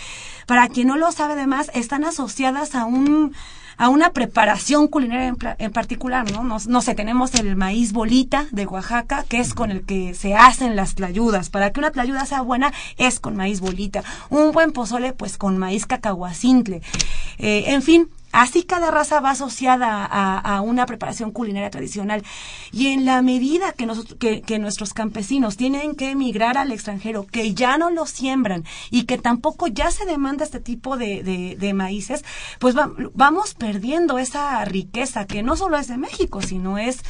para 0.47 0.69
quien 0.69 0.89
no 0.89 0.97
lo 0.97 1.13
sabe 1.13 1.35
además 1.35 1.71
están 1.75 2.05
asociadas 2.05 2.75
a 2.75 2.85
un 2.85 3.33
a 3.77 3.89
una 3.89 4.13
preparación 4.13 4.87
culinaria 4.87 5.35
en, 5.59 5.73
particular, 5.73 6.31
¿no? 6.31 6.45
¿no? 6.45 6.81
sé, 6.83 6.95
tenemos 6.95 7.35
el 7.35 7.57
maíz 7.57 7.93
bolita 7.93 8.47
de 8.51 8.67
Oaxaca, 8.67 9.25
que 9.29 9.41
es 9.41 9.55
con 9.55 9.71
el 9.71 9.85
que 9.85 10.15
se 10.15 10.35
hacen 10.35 10.77
las 10.77 10.95
tlayudas. 10.95 11.51
Para 11.51 11.73
que 11.73 11.81
una 11.81 11.91
tlayuda 11.91 12.27
sea 12.27 12.43
buena, 12.43 12.73
es 12.97 13.19
con 13.19 13.35
maíz 13.35 13.61
bolita. 13.61 14.05
Un 14.31 14.53
buen 14.53 14.73
pozole, 14.73 15.13
pues 15.13 15.37
con 15.39 15.59
maíz 15.59 15.87
cacahuacintle. 15.87 16.83
Eh, 17.39 17.65
en 17.69 17.83
fin, 17.83 18.09
Así 18.33 18.63
cada 18.63 18.91
raza 18.91 19.21
va 19.21 19.31
asociada 19.31 20.05
a, 20.05 20.61
una 20.63 20.87
preparación 20.87 21.31
culinaria 21.31 21.71
tradicional. 21.71 22.23
Y 22.73 22.89
en 22.89 23.05
la 23.05 23.21
medida 23.21 23.73
que, 23.73 23.87
nosotros, 23.87 24.19
que, 24.19 24.59
nuestros 24.59 24.95
campesinos 24.95 25.57
tienen 25.57 25.95
que 25.95 26.11
emigrar 26.11 26.57
al 26.57 26.73
extranjero, 26.73 27.27
que 27.27 27.55
ya 27.55 27.77
no 27.77 27.91
lo 27.91 28.07
siembran 28.07 28.65
y 28.91 29.05
que 29.05 29.19
tampoco 29.19 29.67
ya 29.67 29.91
se 29.91 30.07
demanda 30.07 30.45
este 30.45 30.61
tipo 30.61 30.97
de, 30.97 31.23
de, 31.59 31.75
maíces, 31.75 32.25
pues 32.59 32.75
vamos 33.15 33.55
perdiendo 33.55 34.19
esa 34.19 34.65
riqueza 34.65 35.27
que 35.27 35.43
no 35.43 35.57
solo 35.57 35.79
es 35.79 35.89
de 35.89 35.99
México, 35.99 36.43
sino 36.43 36.79
es 36.79 37.03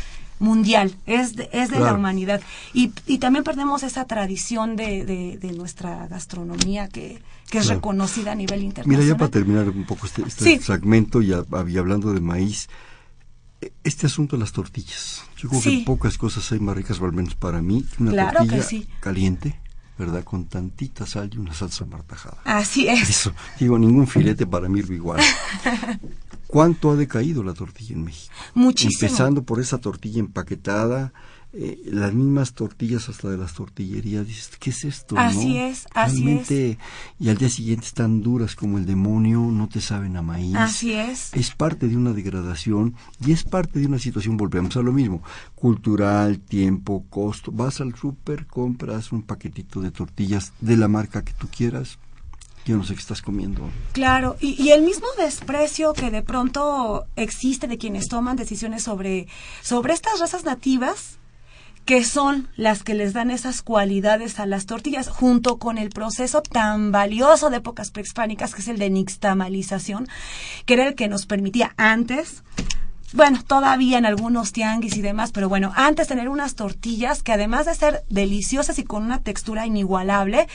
mundial, 0.42 0.94
es 1.06 1.36
de, 1.36 1.48
es 1.52 1.70
de 1.70 1.80
la 1.80 1.94
humanidad. 1.94 2.42
Y, 2.74 2.92
y 3.06 3.18
también 3.18 3.44
perdemos 3.44 3.82
esa 3.82 4.04
tradición 4.04 4.76
de, 4.76 5.38
de, 5.40 5.52
nuestra 5.52 6.08
gastronomía 6.08 6.88
que, 6.88 7.22
que 7.48 7.58
es 7.58 7.68
reconocida 7.68 8.32
a 8.32 8.34
nivel 8.34 8.62
internacional. 8.62 9.04
Mira, 9.04 9.14
ya 9.14 9.16
para 9.16 9.30
terminar 9.30 9.68
un 9.68 9.84
poco 9.84 10.06
este, 10.06 10.22
este 10.26 10.58
fragmento 10.58 11.22
y, 11.22 11.32
hablando 11.32 12.12
de 12.12 12.20
maíz, 12.20 12.68
e, 13.60 13.72
este 13.84 14.06
asunto 14.06 14.36
de 14.36 14.40
las 14.40 14.52
tortillas. 14.52 15.22
Yo 15.36 15.48
creo 15.48 15.62
que 15.62 15.82
pocas 15.86 16.18
cosas 16.18 16.50
hay 16.52 16.58
más 16.58 16.76
ricas, 16.76 17.00
o 17.00 17.04
al 17.04 17.12
menos 17.12 17.34
para 17.36 17.62
mí, 17.62 17.84
que 17.96 18.02
una 18.02 18.32
tortilla 18.32 18.64
caliente, 19.00 19.60
¿verdad? 19.98 20.24
Con 20.24 20.46
tantita 20.46 21.06
sal 21.06 21.30
y 21.32 21.38
una 21.38 21.54
salsa 21.54 21.84
martajada. 21.84 22.38
Así 22.44 22.88
es. 22.88 23.08
Eso, 23.08 23.32
digo, 23.58 23.78
ningún 23.78 24.06
filete 24.06 24.46
para 24.46 24.68
mí 24.68 24.80
igual. 24.80 25.20
¿Cuánto 26.46 26.90
ha 26.90 26.96
decaído 26.96 27.42
la 27.42 27.54
tortilla 27.54 27.94
en 27.94 28.04
México? 28.04 28.34
Muchísimo. 28.54 29.06
Empezando 29.06 29.42
por 29.42 29.60
esa 29.60 29.78
tortilla 29.78 30.20
empaquetada, 30.20 31.12
eh, 31.54 31.82
las 31.84 32.14
mismas 32.14 32.54
tortillas 32.54 33.10
hasta 33.10 33.28
de 33.28 33.36
las 33.36 33.52
tortillerías. 33.52 34.26
Dices, 34.26 34.50
¿qué 34.58 34.70
es 34.70 34.84
esto? 34.84 35.18
Así 35.18 35.58
es, 35.58 35.86
así 35.92 36.30
es. 36.30 36.78
Y 37.18 37.28
al 37.28 37.36
día 37.36 37.50
siguiente 37.50 37.86
están 37.86 38.22
duras 38.22 38.54
como 38.56 38.78
el 38.78 38.86
demonio, 38.86 39.40
no 39.40 39.68
te 39.68 39.82
saben 39.82 40.16
a 40.16 40.22
maíz. 40.22 40.56
Así 40.56 40.92
es. 40.92 41.32
Es 41.34 41.50
parte 41.50 41.88
de 41.88 41.96
una 41.96 42.12
degradación 42.12 42.94
y 43.20 43.32
es 43.32 43.44
parte 43.44 43.80
de 43.80 43.86
una 43.86 43.98
situación, 43.98 44.36
volvemos 44.38 44.76
a 44.76 44.82
lo 44.82 44.92
mismo, 44.92 45.22
cultural, 45.54 46.40
tiempo, 46.40 47.04
costo. 47.10 47.52
Vas 47.52 47.80
al 47.80 47.94
súper, 47.96 48.46
compras 48.46 49.12
un 49.12 49.22
paquetito 49.22 49.80
de 49.82 49.90
tortillas 49.90 50.52
de 50.60 50.76
la 50.78 50.88
marca 50.88 51.22
que 51.22 51.34
tú 51.34 51.48
quieras, 51.54 51.98
yo 52.64 52.76
no 52.76 52.84
sé 52.84 52.94
qué 52.94 53.00
estás 53.00 53.20
comiendo. 53.20 53.68
Claro, 53.92 54.36
y, 54.40 54.60
y, 54.62 54.70
el 54.70 54.82
mismo 54.82 55.06
desprecio 55.18 55.92
que 55.92 56.10
de 56.10 56.22
pronto 56.22 57.06
existe 57.16 57.66
de 57.66 57.76
quienes 57.76 58.08
toman 58.08 58.36
decisiones 58.36 58.84
sobre, 58.84 59.26
sobre 59.62 59.92
estas 59.92 60.20
razas 60.20 60.44
nativas, 60.44 61.18
que 61.84 62.04
son 62.04 62.48
las 62.56 62.82
que 62.82 62.94
les 62.94 63.12
dan 63.12 63.30
esas 63.30 63.62
cualidades 63.62 64.38
a 64.38 64.46
las 64.46 64.66
tortillas, 64.66 65.08
junto 65.08 65.58
con 65.58 65.78
el 65.78 65.90
proceso 65.90 66.42
tan 66.42 66.92
valioso 66.92 67.50
de 67.50 67.58
épocas 67.58 67.90
prehispánicas, 67.90 68.54
que 68.54 68.62
es 68.62 68.68
el 68.68 68.78
de 68.78 68.90
nixtamalización, 68.90 70.08
que 70.64 70.74
era 70.74 70.86
el 70.86 70.94
que 70.94 71.08
nos 71.08 71.26
permitía 71.26 71.74
antes 71.76 72.42
bueno, 73.14 73.42
todavía 73.46 73.98
en 73.98 74.06
algunos 74.06 74.52
tianguis 74.52 74.96
y 74.96 75.02
demás, 75.02 75.32
pero 75.32 75.48
bueno, 75.48 75.72
antes 75.76 76.08
tener 76.08 76.28
unas 76.28 76.54
tortillas 76.54 77.22
que 77.22 77.32
además 77.32 77.66
de 77.66 77.74
ser 77.74 78.04
deliciosas 78.08 78.78
y 78.78 78.84
con 78.84 79.02
una 79.02 79.20
textura 79.20 79.66
inigualable, 79.66 80.48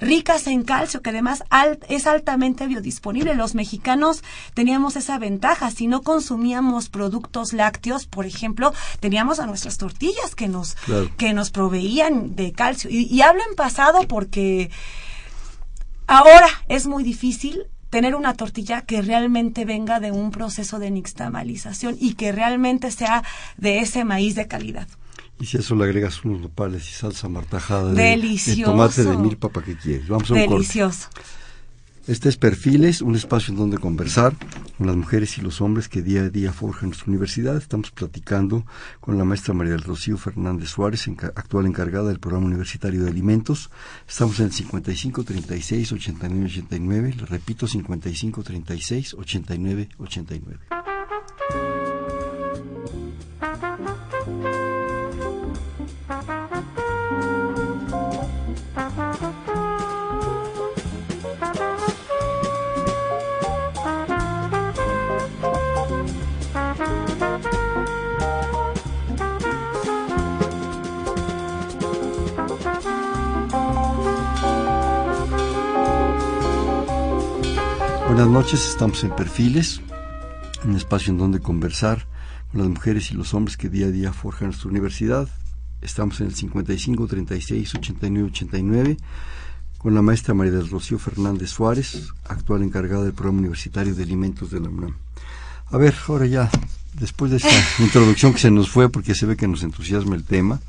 ricas 0.00 0.46
en 0.46 0.62
calcio, 0.62 1.02
que 1.02 1.10
además 1.10 1.44
es 1.88 2.06
altamente 2.06 2.66
biodisponible. 2.66 3.34
Los 3.34 3.54
mexicanos 3.54 4.22
teníamos 4.54 4.96
esa 4.96 5.18
ventaja. 5.18 5.70
Si 5.70 5.86
no 5.86 6.02
consumíamos 6.02 6.88
productos 6.88 7.52
lácteos, 7.52 8.06
por 8.06 8.26
ejemplo, 8.26 8.72
teníamos 9.00 9.40
a 9.40 9.46
nuestras 9.46 9.78
tortillas 9.78 10.34
que 10.34 10.48
nos, 10.48 10.76
que 11.16 11.32
nos 11.32 11.50
proveían 11.50 12.36
de 12.36 12.52
calcio. 12.52 12.90
Y, 12.90 13.06
y 13.06 13.22
hablo 13.22 13.42
en 13.48 13.56
pasado 13.56 14.06
porque 14.06 14.70
ahora 16.06 16.48
es 16.68 16.86
muy 16.86 17.02
difícil 17.02 17.66
tener 17.94 18.16
una 18.16 18.34
tortilla 18.34 18.80
que 18.80 19.02
realmente 19.02 19.64
venga 19.64 20.00
de 20.00 20.10
un 20.10 20.32
proceso 20.32 20.80
de 20.80 20.90
nixtamalización 20.90 21.96
y 22.00 22.14
que 22.14 22.32
realmente 22.32 22.90
sea 22.90 23.22
de 23.56 23.78
ese 23.78 24.04
maíz 24.04 24.34
de 24.34 24.48
calidad. 24.48 24.88
Y 25.38 25.46
si 25.46 25.58
eso 25.58 25.76
le 25.76 25.84
agregas 25.84 26.24
unos 26.24 26.40
nopales 26.40 26.90
y 26.90 26.92
salsa 26.92 27.28
martajada 27.28 27.92
de, 27.92 28.16
de 28.16 28.62
tomate 28.64 29.04
de 29.04 29.16
milpa, 29.16 29.48
¿para 29.48 29.66
qué 29.66 29.76
quieres? 29.76 30.08
Vamos 30.08 30.28
a 30.28 30.34
un 30.34 30.40
Delicioso. 30.40 31.08
Este 32.06 32.28
es 32.28 32.36
Perfiles, 32.36 33.00
un 33.00 33.14
espacio 33.14 33.52
en 33.52 33.58
donde 33.58 33.78
conversar 33.78 34.34
con 34.76 34.86
las 34.86 34.94
mujeres 34.94 35.38
y 35.38 35.40
los 35.40 35.62
hombres 35.62 35.88
que 35.88 36.02
día 36.02 36.24
a 36.24 36.28
día 36.28 36.52
forjan 36.52 36.90
nuestra 36.90 37.08
universidad. 37.08 37.56
Estamos 37.56 37.92
platicando 37.92 38.66
con 39.00 39.16
la 39.16 39.24
maestra 39.24 39.54
María 39.54 39.72
del 39.72 39.82
Rocío 39.82 40.18
Fernández 40.18 40.68
Suárez, 40.68 41.08
actual 41.34 41.64
encargada 41.64 42.08
del 42.08 42.20
programa 42.20 42.46
universitario 42.46 43.04
de 43.04 43.08
alimentos. 43.08 43.70
Estamos 44.06 44.38
en 44.40 44.46
el 44.46 44.52
55 44.52 45.24
36 45.24 45.92
89 45.92 46.46
89. 46.46 47.14
Le 47.16 47.24
repito, 47.24 47.66
55 47.66 48.42
36 48.42 49.14
89 49.14 49.88
89. 49.96 50.58
Buenas 78.14 78.30
noches, 78.30 78.68
estamos 78.68 79.02
en 79.02 79.10
Perfiles, 79.10 79.80
un 80.62 80.76
espacio 80.76 81.10
en 81.10 81.18
donde 81.18 81.40
conversar 81.40 82.06
con 82.52 82.60
las 82.60 82.70
mujeres 82.70 83.10
y 83.10 83.14
los 83.14 83.34
hombres 83.34 83.56
que 83.56 83.68
día 83.68 83.86
a 83.86 83.90
día 83.90 84.12
forjan 84.12 84.50
nuestra 84.50 84.70
universidad. 84.70 85.28
Estamos 85.82 86.20
en 86.20 86.28
el 86.28 86.34
55 86.36 87.08
36 87.08 87.74
89 87.74 88.28
89 88.28 88.96
con 89.78 89.96
la 89.96 90.02
maestra 90.02 90.32
María 90.32 90.52
del 90.52 90.70
Rocío 90.70 91.00
Fernández 91.00 91.50
Suárez, 91.50 92.12
actual 92.28 92.62
encargada 92.62 93.02
del 93.02 93.14
programa 93.14 93.40
universitario 93.40 93.96
de 93.96 94.04
alimentos 94.04 94.52
de 94.52 94.60
la 94.60 94.68
UNAM. 94.68 94.94
A 95.72 95.76
ver, 95.76 95.96
ahora 96.06 96.26
ya, 96.26 96.48
después 96.92 97.32
de 97.32 97.38
esta 97.38 97.50
introducción 97.80 98.32
que 98.32 98.38
se 98.38 98.50
nos 98.52 98.70
fue 98.70 98.88
porque 98.90 99.16
se 99.16 99.26
ve 99.26 99.36
que 99.36 99.48
nos 99.48 99.64
entusiasma 99.64 100.14
el 100.14 100.22
tema, 100.22 100.60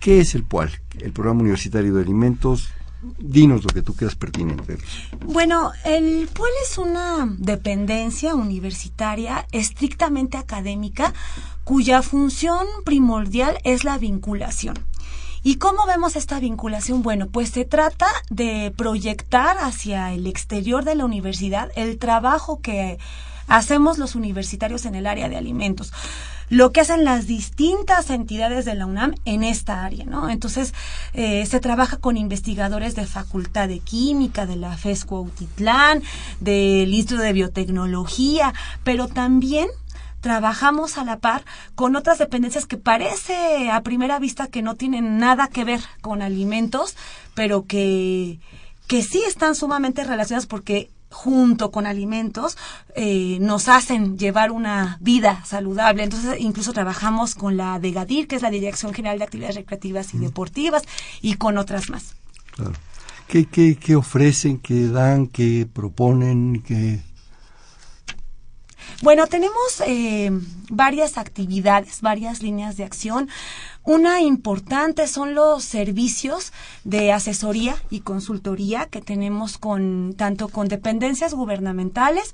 ¿qué 0.00 0.20
es 0.20 0.34
el 0.34 0.44
PUAL? 0.44 0.70
El 0.98 1.12
programa 1.12 1.42
universitario 1.42 1.92
de 1.92 2.00
alimentos, 2.00 2.70
Dinos 3.18 3.64
lo 3.64 3.70
que 3.70 3.82
tú 3.82 3.94
creas 3.94 4.14
pertinente. 4.14 4.78
Bueno, 5.26 5.72
el 5.84 6.28
PUEL 6.32 6.52
es 6.64 6.78
una 6.78 7.34
dependencia 7.38 8.34
universitaria 8.34 9.46
estrictamente 9.50 10.36
académica 10.36 11.12
cuya 11.64 12.02
función 12.02 12.66
primordial 12.84 13.58
es 13.64 13.82
la 13.82 13.98
vinculación. 13.98 14.78
¿Y 15.42 15.56
cómo 15.56 15.86
vemos 15.86 16.14
esta 16.14 16.38
vinculación? 16.38 17.02
Bueno, 17.02 17.26
pues 17.26 17.50
se 17.50 17.64
trata 17.64 18.06
de 18.30 18.72
proyectar 18.76 19.56
hacia 19.58 20.12
el 20.12 20.28
exterior 20.28 20.84
de 20.84 20.94
la 20.94 21.04
universidad 21.04 21.72
el 21.74 21.98
trabajo 21.98 22.60
que 22.60 22.98
hacemos 23.48 23.98
los 23.98 24.14
universitarios 24.14 24.86
en 24.86 24.94
el 24.94 25.08
área 25.08 25.28
de 25.28 25.36
alimentos 25.36 25.92
lo 26.52 26.70
que 26.70 26.82
hacen 26.82 27.02
las 27.02 27.26
distintas 27.26 28.10
entidades 28.10 28.66
de 28.66 28.74
la 28.74 28.84
UNAM 28.84 29.14
en 29.24 29.42
esta 29.42 29.86
área, 29.86 30.04
¿no? 30.04 30.28
Entonces, 30.28 30.74
eh, 31.14 31.46
se 31.46 31.60
trabaja 31.60 31.96
con 31.96 32.18
investigadores 32.18 32.94
de 32.94 33.06
Facultad 33.06 33.68
de 33.68 33.78
Química, 33.78 34.44
de 34.44 34.56
la 34.56 34.76
FESCO 34.76 35.16
Autitlán, 35.16 36.02
del 36.40 36.92
Instituto 36.92 37.22
de 37.22 37.32
Biotecnología, 37.32 38.52
pero 38.84 39.08
también 39.08 39.68
trabajamos 40.20 40.98
a 40.98 41.04
la 41.04 41.20
par 41.20 41.42
con 41.74 41.96
otras 41.96 42.18
dependencias 42.18 42.66
que 42.66 42.76
parece 42.76 43.70
a 43.70 43.80
primera 43.80 44.18
vista 44.18 44.46
que 44.46 44.60
no 44.60 44.74
tienen 44.74 45.16
nada 45.16 45.48
que 45.48 45.64
ver 45.64 45.80
con 46.02 46.20
alimentos, 46.20 46.96
pero 47.32 47.64
que, 47.64 48.40
que 48.88 49.02
sí 49.02 49.22
están 49.26 49.54
sumamente 49.54 50.04
relacionadas 50.04 50.44
porque 50.44 50.90
junto 51.12 51.70
con 51.70 51.86
alimentos 51.86 52.56
eh, 52.96 53.38
nos 53.40 53.68
hacen 53.68 54.18
llevar 54.18 54.50
una 54.50 54.98
vida 55.00 55.44
saludable. 55.44 56.02
Entonces, 56.02 56.40
incluso 56.40 56.72
trabajamos 56.72 57.34
con 57.34 57.56
la 57.56 57.78
DEGADIR, 57.78 58.26
que 58.26 58.36
es 58.36 58.42
la 58.42 58.50
Dirección 58.50 58.92
General 58.92 59.18
de 59.18 59.24
Actividades 59.24 59.56
Recreativas 59.56 60.14
y 60.14 60.18
Deportivas, 60.18 60.82
y 61.20 61.34
con 61.34 61.58
otras 61.58 61.90
más. 61.90 62.14
Claro. 62.52 62.72
¿Qué, 63.28 63.46
qué, 63.46 63.76
qué 63.76 63.96
ofrecen, 63.96 64.58
qué 64.58 64.88
dan, 64.88 65.26
qué 65.26 65.66
proponen, 65.72 66.62
qué 66.66 67.00
bueno, 69.02 69.26
tenemos 69.26 69.82
eh, 69.84 70.30
varias 70.70 71.18
actividades, 71.18 72.00
varias 72.02 72.40
líneas 72.40 72.76
de 72.76 72.84
acción. 72.84 73.28
Una 73.82 74.20
importante 74.20 75.08
son 75.08 75.34
los 75.34 75.64
servicios 75.64 76.52
de 76.84 77.10
asesoría 77.12 77.74
y 77.90 78.00
consultoría 78.00 78.86
que 78.86 79.02
tenemos 79.02 79.58
con 79.58 80.14
tanto 80.16 80.46
con 80.48 80.68
dependencias 80.68 81.34
gubernamentales 81.34 82.32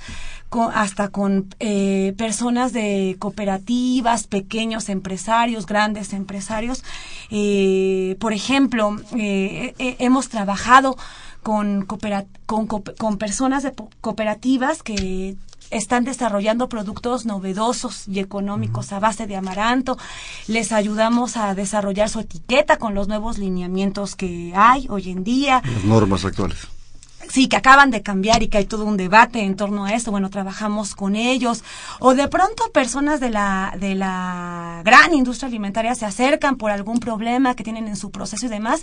hasta 0.75 1.09
con 1.09 1.55
eh, 1.59 2.15
personas 2.19 2.75
de 2.75 3.17
cooperativas, 3.19 4.27
pequeños 4.27 4.91
empresarios, 4.91 5.65
grandes 5.65 6.13
empresarios. 6.13 6.85
Eh, 7.31 8.17
por 8.21 8.35
ejemplo, 8.35 8.95
hemos 9.15 10.29
trabajado 10.29 10.99
con, 11.43 11.87
con, 11.87 13.17
personas 13.17 13.63
de 13.63 13.73
cooperativas 14.03 14.83
que 14.83 15.37
están 15.71 16.05
desarrollando 16.05 16.69
productos 16.69 17.27
novedosos 17.27 18.09
y 18.09 18.21
económicos 18.21 18.93
a 18.93 19.01
base 19.01 19.27
de 19.27 19.37
amaranto. 19.37 19.99
Les 20.47 20.73
ayudamos 20.73 21.37
a 21.37 21.55
desarrollar 21.55 22.09
su 22.09 22.21
etiqueta 22.21 22.79
con 22.79 22.95
los 22.95 23.09
nuevos 23.09 23.39
lineamientos 23.39 24.17
que 24.17 24.53
hay 24.55 24.87
hoy 24.89 25.11
en 25.11 25.25
día. 25.25 25.63
Las 25.65 25.85
normas 25.85 26.25
actuales. 26.25 26.69
Sí, 27.31 27.49
que 27.49 27.57
acaban 27.57 27.91
de 27.91 28.03
cambiar 28.03 28.43
y 28.43 28.49
que 28.49 28.59
hay 28.59 28.65
todo 28.65 28.85
un 28.85 28.97
debate 28.97 29.41
en 29.41 29.55
torno 29.57 29.85
a 29.85 29.93
esto. 29.93 30.11
Bueno, 30.11 30.31
trabajamos 30.31 30.95
con 30.95 31.15
ellos. 31.15 31.63
O 31.99 32.15
de 32.15 32.27
pronto 32.29 32.73
personas 32.73 33.21
de 33.21 33.31
la, 33.31 33.75
de 33.79 33.95
la 33.95 34.81
gran 34.85 35.13
industria 35.13 35.49
alimentaria 35.49 35.95
se 35.95 36.07
acercan 36.07 36.57
por 36.57 36.71
algún 36.71 37.01
problema 37.01 37.55
que 37.55 37.65
tienen 37.65 37.87
en 37.87 37.97
su 37.97 38.11
proceso 38.11 38.47
y 38.47 38.49
demás. 38.49 38.83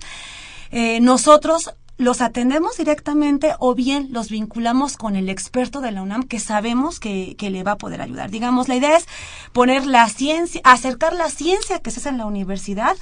Eh, 0.71 0.99
nosotros 0.99 1.73
los 1.97 2.21
atendemos 2.21 2.77
directamente 2.77 3.53
o 3.59 3.73
bien 3.73 4.09
los 4.11 4.29
vinculamos 4.29 4.97
con 4.97 5.15
el 5.15 5.29
experto 5.29 5.81
de 5.81 5.91
la 5.91 6.01
UNAM 6.01 6.23
que 6.23 6.39
sabemos 6.39 6.99
que, 6.99 7.35
que, 7.37 7.49
le 7.49 7.63
va 7.63 7.73
a 7.73 7.77
poder 7.77 8.01
ayudar. 8.01 8.29
Digamos, 8.29 8.67
la 8.67 8.75
idea 8.75 8.97
es 8.97 9.05
poner 9.53 9.85
la 9.85 10.07
ciencia, 10.09 10.61
acercar 10.63 11.13
la 11.13 11.29
ciencia 11.29 11.79
que 11.79 11.91
se 11.91 11.99
hace 11.99 12.09
en 12.09 12.17
la 12.17 12.25
universidad 12.25 12.95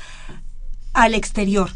al 0.94 1.16
exterior. 1.16 1.72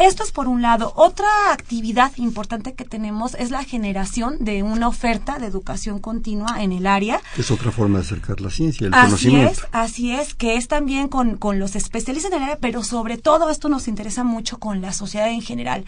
Esto 0.00 0.24
es 0.24 0.32
por 0.32 0.48
un 0.48 0.62
lado. 0.62 0.94
Otra 0.96 1.28
actividad 1.52 2.10
importante 2.16 2.72
que 2.72 2.86
tenemos 2.86 3.34
es 3.34 3.50
la 3.50 3.64
generación 3.64 4.38
de 4.40 4.62
una 4.62 4.88
oferta 4.88 5.38
de 5.38 5.46
educación 5.46 5.98
continua 5.98 6.62
en 6.62 6.72
el 6.72 6.86
área. 6.86 7.20
Es 7.36 7.50
otra 7.50 7.70
forma 7.70 7.98
de 7.98 8.06
acercar 8.06 8.40
la 8.40 8.48
ciencia, 8.48 8.86
el 8.86 8.94
así 8.94 9.04
conocimiento. 9.04 9.52
Es, 9.52 9.68
así 9.72 10.12
es, 10.12 10.34
que 10.34 10.56
es 10.56 10.68
también 10.68 11.08
con, 11.08 11.36
con 11.36 11.58
los 11.58 11.76
especialistas 11.76 12.32
en 12.32 12.38
el 12.38 12.44
área, 12.44 12.58
pero 12.58 12.82
sobre 12.82 13.18
todo 13.18 13.50
esto 13.50 13.68
nos 13.68 13.88
interesa 13.88 14.24
mucho 14.24 14.58
con 14.58 14.80
la 14.80 14.94
sociedad 14.94 15.28
en 15.28 15.42
general. 15.42 15.84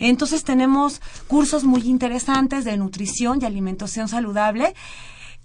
Entonces 0.00 0.42
tenemos 0.42 1.00
cursos 1.28 1.62
muy 1.62 1.82
interesantes 1.82 2.64
de 2.64 2.76
nutrición 2.76 3.38
y 3.40 3.44
alimentación 3.44 4.08
saludable. 4.08 4.74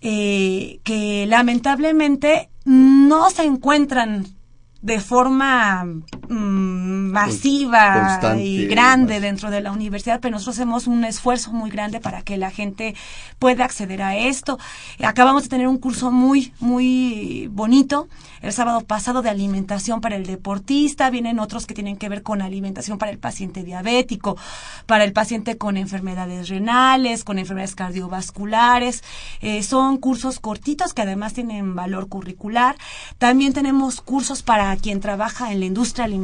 Eh, 0.01 0.80
que 0.84 1.26
lamentablemente 1.28 2.51
no 2.65 3.32
se 3.32 3.43
encuentran 3.45 4.38
de 4.82 4.99
forma 4.99 5.86
mm, 6.30 7.11
masiva 7.11 8.38
y 8.38 8.65
grande 8.67 9.19
dentro 9.19 9.49
de 9.49 9.61
la 9.61 9.71
universidad, 9.71 10.19
pero 10.19 10.34
nosotros 10.34 10.57
hacemos 10.57 10.88
un 10.88 11.03
esfuerzo 11.03 11.51
muy 11.51 11.69
grande 11.69 11.99
para 11.99 12.21
que 12.21 12.38
la 12.38 12.51
gente 12.51 12.95
pueda 13.39 13.65
acceder 13.65 14.01
a 14.01 14.15
esto. 14.15 14.57
Acabamos 15.03 15.43
de 15.43 15.49
tener 15.49 15.67
un 15.67 15.78
curso 15.78 16.11
muy, 16.11 16.53
muy 16.59 17.49
bonito 17.51 18.07
el 18.41 18.53
sábado 18.53 18.82
pasado 18.82 19.21
de 19.21 19.30
alimentación 19.30 20.01
para 20.01 20.15
el 20.15 20.25
deportista, 20.25 21.09
vienen 21.09 21.39
otros 21.39 21.65
que 21.65 21.73
tienen 21.73 21.97
que 21.97 22.09
ver 22.09 22.23
con 22.23 22.41
alimentación 22.41 22.97
para 22.97 23.11
el 23.11 23.17
paciente 23.17 23.63
diabético, 23.63 24.38
para 24.86 25.03
el 25.03 25.13
paciente 25.13 25.57
con 25.57 25.78
enfermedades 25.78 26.49
renales, 26.49 27.23
con 27.23 27.39
enfermedades 27.39 27.75
cardiovasculares. 27.75 29.03
Eh, 29.41 29.63
son 29.63 29.97
cursos 29.97 30.39
cortitos 30.39 30.93
que 30.93 31.01
además 31.01 31.34
tienen 31.34 31.75
valor 31.75 32.09
curricular. 32.09 32.75
También 33.17 33.53
tenemos 33.53 34.01
cursos 34.01 34.43
para 34.43 34.75
quien 34.78 34.99
trabaja 34.99 35.51
en 35.51 35.59
la 35.59 35.65
industria 35.65 36.05
alimentaria, 36.05 36.16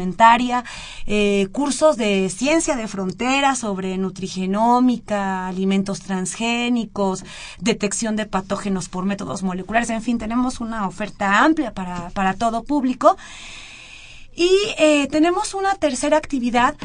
eh, 1.05 1.47
cursos 1.51 1.97
de 1.97 2.29
ciencia 2.29 2.75
de 2.75 2.87
frontera 2.87 3.55
sobre 3.55 3.97
nutrigenómica, 3.97 5.47
alimentos 5.47 6.01
transgénicos, 6.01 7.23
detección 7.59 8.15
de 8.15 8.25
patógenos 8.25 8.89
por 8.89 9.05
métodos 9.05 9.43
moleculares. 9.43 9.89
En 9.89 10.01
fin, 10.01 10.17
tenemos 10.17 10.59
una 10.59 10.87
oferta 10.87 11.43
amplia 11.43 11.73
para, 11.73 12.09
para 12.09 12.33
todo 12.33 12.63
público. 12.63 13.17
Y 14.35 14.49
eh, 14.79 15.07
tenemos 15.11 15.53
una 15.53 15.75
tercera 15.75 16.17
actividad 16.17 16.75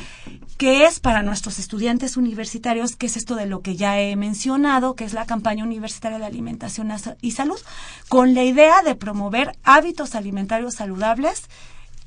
que 0.59 0.85
es 0.85 0.99
para 0.99 1.23
nuestros 1.23 1.61
estudiantes 1.61 2.17
universitarios, 2.17 2.97
que 2.97 3.07
es 3.07 3.17
esto 3.17 3.37
de 3.37 3.47
lo 3.47 3.63
que 3.63 3.77
ya 3.77 4.01
he 4.01 4.17
mencionado, 4.17 4.97
que 4.97 5.05
es 5.05 5.13
la 5.13 5.25
campaña 5.25 5.63
universitaria 5.63 6.19
de 6.19 6.27
alimentación 6.27 6.93
y 7.23 7.31
salud, 7.31 7.61
con 8.09 8.35
la 8.35 8.43
idea 8.43 8.83
de 8.83 8.97
promover 8.97 9.57
hábitos 9.63 10.17
alimentarios 10.17 10.75
saludables 10.75 11.45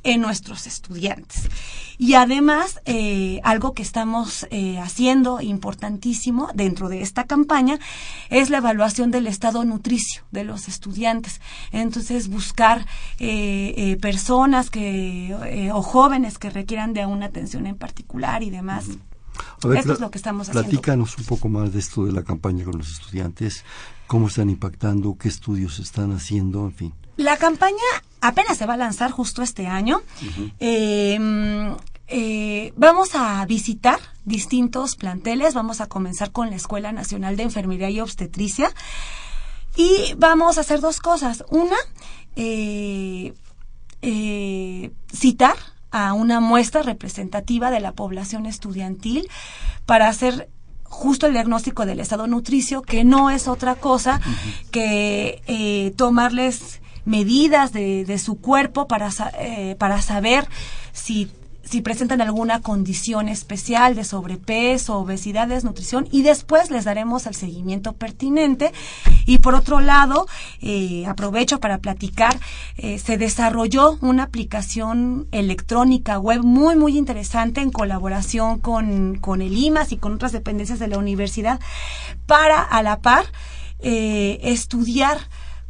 en 0.04 0.22
nuestros 0.22 0.68
estudiantes. 0.68 1.50
Y 1.98 2.16
además, 2.16 2.82
eh, 2.86 3.40
algo 3.44 3.74
que 3.74 3.84
estamos 3.84 4.48
eh, 4.50 4.80
haciendo 4.80 5.40
importantísimo 5.40 6.50
dentro 6.56 6.90
de 6.90 7.02
esta 7.02 7.26
campaña 7.26 7.80
es 8.30 8.50
la 8.50 8.58
evaluación 8.58 9.12
del 9.12 9.28
estado 9.28 9.64
nutricio 9.64 10.24
de 10.32 10.44
los 10.44 10.68
estudiantes. 10.68 11.42
Entonces, 11.72 12.28
buscar 12.28 12.86
eh, 13.20 13.98
personas 14.02 14.72
que, 14.72 15.70
o 15.74 15.82
jóvenes 15.84 16.40
que 16.40 16.50
requieran 16.50 16.94
de 16.94 17.06
una 17.06 17.28
atención 17.28 17.68
en 17.68 17.76
particular 17.76 18.42
y 18.42 18.50
demás. 18.50 18.86
esto 19.76 19.94
es 19.94 20.00
lo 20.00 20.10
que 20.10 20.18
estamos 20.18 20.50
haciendo. 20.50 20.70
Platícanos 20.70 21.18
un 21.20 21.26
poco 21.26 21.50
más 21.50 21.72
de 21.72 21.80
esto 21.80 22.06
de 22.06 22.14
la 22.14 22.24
campaña 22.24 22.66
con 22.66 22.80
los 22.80 22.92
estudiantes, 22.92 23.64
cómo 24.08 24.28
están 24.28 24.50
impactando, 24.50 25.18
qué 25.20 25.28
estudios 25.28 25.78
están 25.78 26.12
haciendo, 26.14 26.66
en 26.66 26.74
fin. 26.74 26.94
La 27.18 27.38
campaña 27.38 27.78
apenas 28.22 28.58
se 28.58 28.66
va 28.66 28.76
a 28.76 28.78
lanzar 28.78 29.12
justo 29.12 29.42
este 29.42 29.68
año. 29.68 30.02
Em, 30.60 31.76
eh, 32.08 32.74
vamos 32.78 33.16
a 33.16 33.44
visitar 33.46 34.00
distintos 34.26 34.96
planteles. 34.96 35.54
Vamos 35.56 35.82
a 35.82 35.88
comenzar 35.88 36.32
con 36.32 36.50
la 36.50 36.56
Escuela 36.56 36.92
Nacional 36.92 37.36
de 37.36 37.44
Enfermería 37.44 37.90
y 37.90 38.00
Obstetricia. 38.00 38.72
Y 39.76 40.14
vamos 40.18 40.58
a 40.58 40.62
hacer 40.62 40.82
dos 40.82 41.00
cosas. 41.00 41.44
Una, 41.50 41.78
eh, 42.36 43.34
eh, 44.02 44.92
citar 45.14 45.56
a 45.90 46.14
una 46.14 46.40
muestra 46.40 46.84
representativa 46.84 47.72
de 47.72 47.80
la 47.80 47.94
población 47.94 48.46
estudiantil 48.46 49.28
para 49.86 50.08
hacer 50.08 50.50
justo 50.84 51.26
el 51.26 51.34
diagnóstico 51.34 51.86
del 51.86 52.00
estado 52.02 52.28
nutricio, 52.28 52.82
que 52.82 53.04
no 53.04 53.30
es 53.30 53.48
otra 53.48 53.76
cosa 53.76 54.20
que 54.72 55.94
tomarles 55.96 56.81
medidas 57.06 57.74
de, 57.74 58.06
de 58.06 58.18
su 58.18 58.40
cuerpo 58.40 58.88
para, 58.88 59.10
eh, 59.40 59.76
para 59.78 60.02
saber 60.02 60.48
si 60.92 61.30
si 61.72 61.82
presentan 61.82 62.20
alguna 62.20 62.62
condición 62.62 63.30
especial 63.30 63.96
de 63.96 64.04
sobrepeso, 64.04 64.98
obesidad, 64.98 65.48
desnutrición 65.48 66.06
y 66.12 66.22
después 66.22 66.70
les 66.70 66.84
daremos 66.84 67.28
el 67.28 67.34
seguimiento 67.34 67.94
pertinente. 67.94 68.74
Y 69.26 69.38
por 69.38 69.56
otro 69.56 69.80
lado, 69.80 70.28
eh, 70.62 71.06
aprovecho 71.08 71.62
para 71.62 71.78
platicar, 71.78 72.38
eh, 72.76 73.00
se 73.00 73.18
desarrolló 73.18 73.98
una 74.02 74.24
aplicación 74.24 75.28
electrónica 75.32 76.20
web 76.20 76.44
muy, 76.44 76.76
muy 76.76 76.98
interesante 76.98 77.62
en 77.62 77.72
colaboración 77.72 78.60
con, 78.60 79.18
con 79.20 79.42
el 79.42 79.58
IMAS 79.58 79.94
y 79.94 79.98
con 79.98 80.14
otras 80.14 80.34
dependencias 80.34 80.80
de 80.80 80.90
la 80.90 80.98
universidad 80.98 81.62
para 82.26 82.62
a 82.62 82.84
la 82.84 83.00
par 83.00 83.26
estudiar 83.84 85.18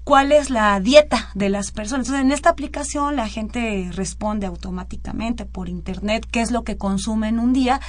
cuál 0.03 0.31
es 0.31 0.49
la 0.49 0.79
dieta 0.79 1.29
de 1.35 1.49
las 1.49 1.71
personas. 1.71 2.07
Entonces, 2.07 2.25
en 2.25 2.31
esta 2.31 2.49
aplicación 2.49 3.15
la 3.15 3.27
gente 3.27 3.89
responde 3.93 4.47
automáticamente 4.47 5.45
por 5.45 5.69
internet 5.69 6.25
qué 6.29 6.41
es 6.41 6.51
lo 6.51 6.63
que 6.63 6.77
consume 6.77 7.29
en 7.29 7.39
un 7.39 7.53
día 7.53 7.79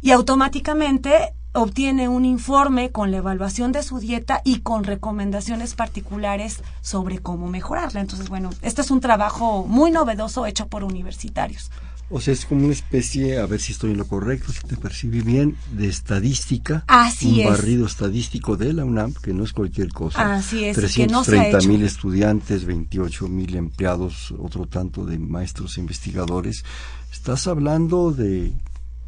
y 0.00 0.12
automáticamente 0.12 1.34
obtiene 1.52 2.08
un 2.08 2.24
informe 2.24 2.90
con 2.90 3.10
la 3.10 3.18
evaluación 3.18 3.72
de 3.72 3.82
su 3.82 3.98
dieta 3.98 4.40
y 4.44 4.60
con 4.60 4.84
recomendaciones 4.84 5.74
particulares 5.74 6.62
sobre 6.80 7.18
cómo 7.18 7.48
mejorarla. 7.48 8.00
Entonces, 8.00 8.28
bueno, 8.28 8.50
este 8.62 8.82
es 8.82 8.90
un 8.90 9.00
trabajo 9.00 9.64
muy 9.66 9.90
novedoso 9.90 10.46
hecho 10.46 10.68
por 10.68 10.84
universitarios. 10.84 11.70
O 12.12 12.20
sea, 12.20 12.34
es 12.34 12.44
como 12.44 12.64
una 12.64 12.72
especie, 12.72 13.38
a 13.38 13.46
ver 13.46 13.60
si 13.60 13.70
estoy 13.70 13.92
en 13.92 13.98
lo 13.98 14.06
correcto, 14.06 14.52
si 14.52 14.66
te 14.66 14.76
percibí 14.76 15.20
bien, 15.20 15.56
de 15.72 15.86
estadística. 15.86 16.82
Así 16.88 17.40
un 17.40 17.46
barrido 17.46 17.86
estadístico 17.86 18.56
de 18.56 18.72
la 18.72 18.84
UNAM, 18.84 19.14
que 19.14 19.32
no 19.32 19.44
es 19.44 19.52
cualquier 19.52 19.90
cosa. 19.90 20.34
Así 20.34 20.64
es. 20.64 20.76
330 20.76 21.60
mil 21.68 21.82
estudiantes, 21.84 22.64
28 22.64 23.28
mil 23.28 23.54
empleados, 23.54 24.34
otro 24.38 24.66
tanto 24.66 25.04
de 25.04 25.20
maestros 25.20 25.76
e 25.76 25.80
investigadores. 25.80 26.64
Estás 27.12 27.46
hablando 27.46 28.10
de 28.10 28.52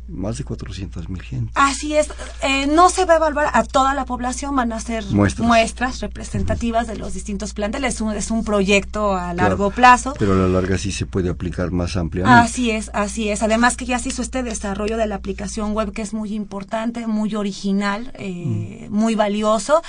más 0.09 0.39
de 0.39 0.45
400 0.45 1.09
mil 1.09 1.23
gente. 1.23 1.53
Así 1.55 1.95
es, 1.95 2.09
eh, 2.43 2.67
no 2.67 2.91
se 2.91 3.05
va 3.05 3.15
a 3.15 3.17
evaluar 3.17 3.51
a 3.53 3.65
toda 3.65 3.95
la 3.95 4.05
población, 4.05 4.55
van 4.57 4.73
a 4.73 4.81
ser 4.81 5.05
muestras, 5.07 6.01
representativas 6.01 6.87
de 6.87 6.97
los 6.97 7.15
distintos 7.15 7.55
planteles. 7.55 7.95
Es 7.95 8.01
un, 8.01 8.13
es 8.13 8.31
un 8.31 8.45
proyecto 8.45 9.15
a 9.15 9.35
largo 9.35 9.71
plazo. 9.71 10.15
Pero 10.19 10.33
a 10.35 10.37
la 10.37 10.49
larga 10.49 10.79
sí 10.79 10.93
se 10.93 11.07
puede 11.07 11.31
aplicar 11.31 11.71
más 11.71 11.97
ampliamente. 11.97 12.41
Así 12.41 12.71
es, 12.71 12.91
así 12.95 13.29
es. 13.29 13.43
Además 13.43 13.77
que 13.77 13.87
ya 13.87 13.99
se 13.99 14.11
hizo 14.11 14.23
este 14.23 14.43
desarrollo 14.43 14.97
de 14.97 15.07
la 15.07 15.17
aplicación 15.17 15.73
web 15.73 15.93
que 15.93 16.03
es 16.03 16.15
muy 16.15 16.35
importante, 16.35 17.07
muy 17.07 17.35
original, 17.35 18.13
eh, 18.15 18.89
mm. 18.89 18.95
muy 18.95 19.15
valioso. 19.15 19.83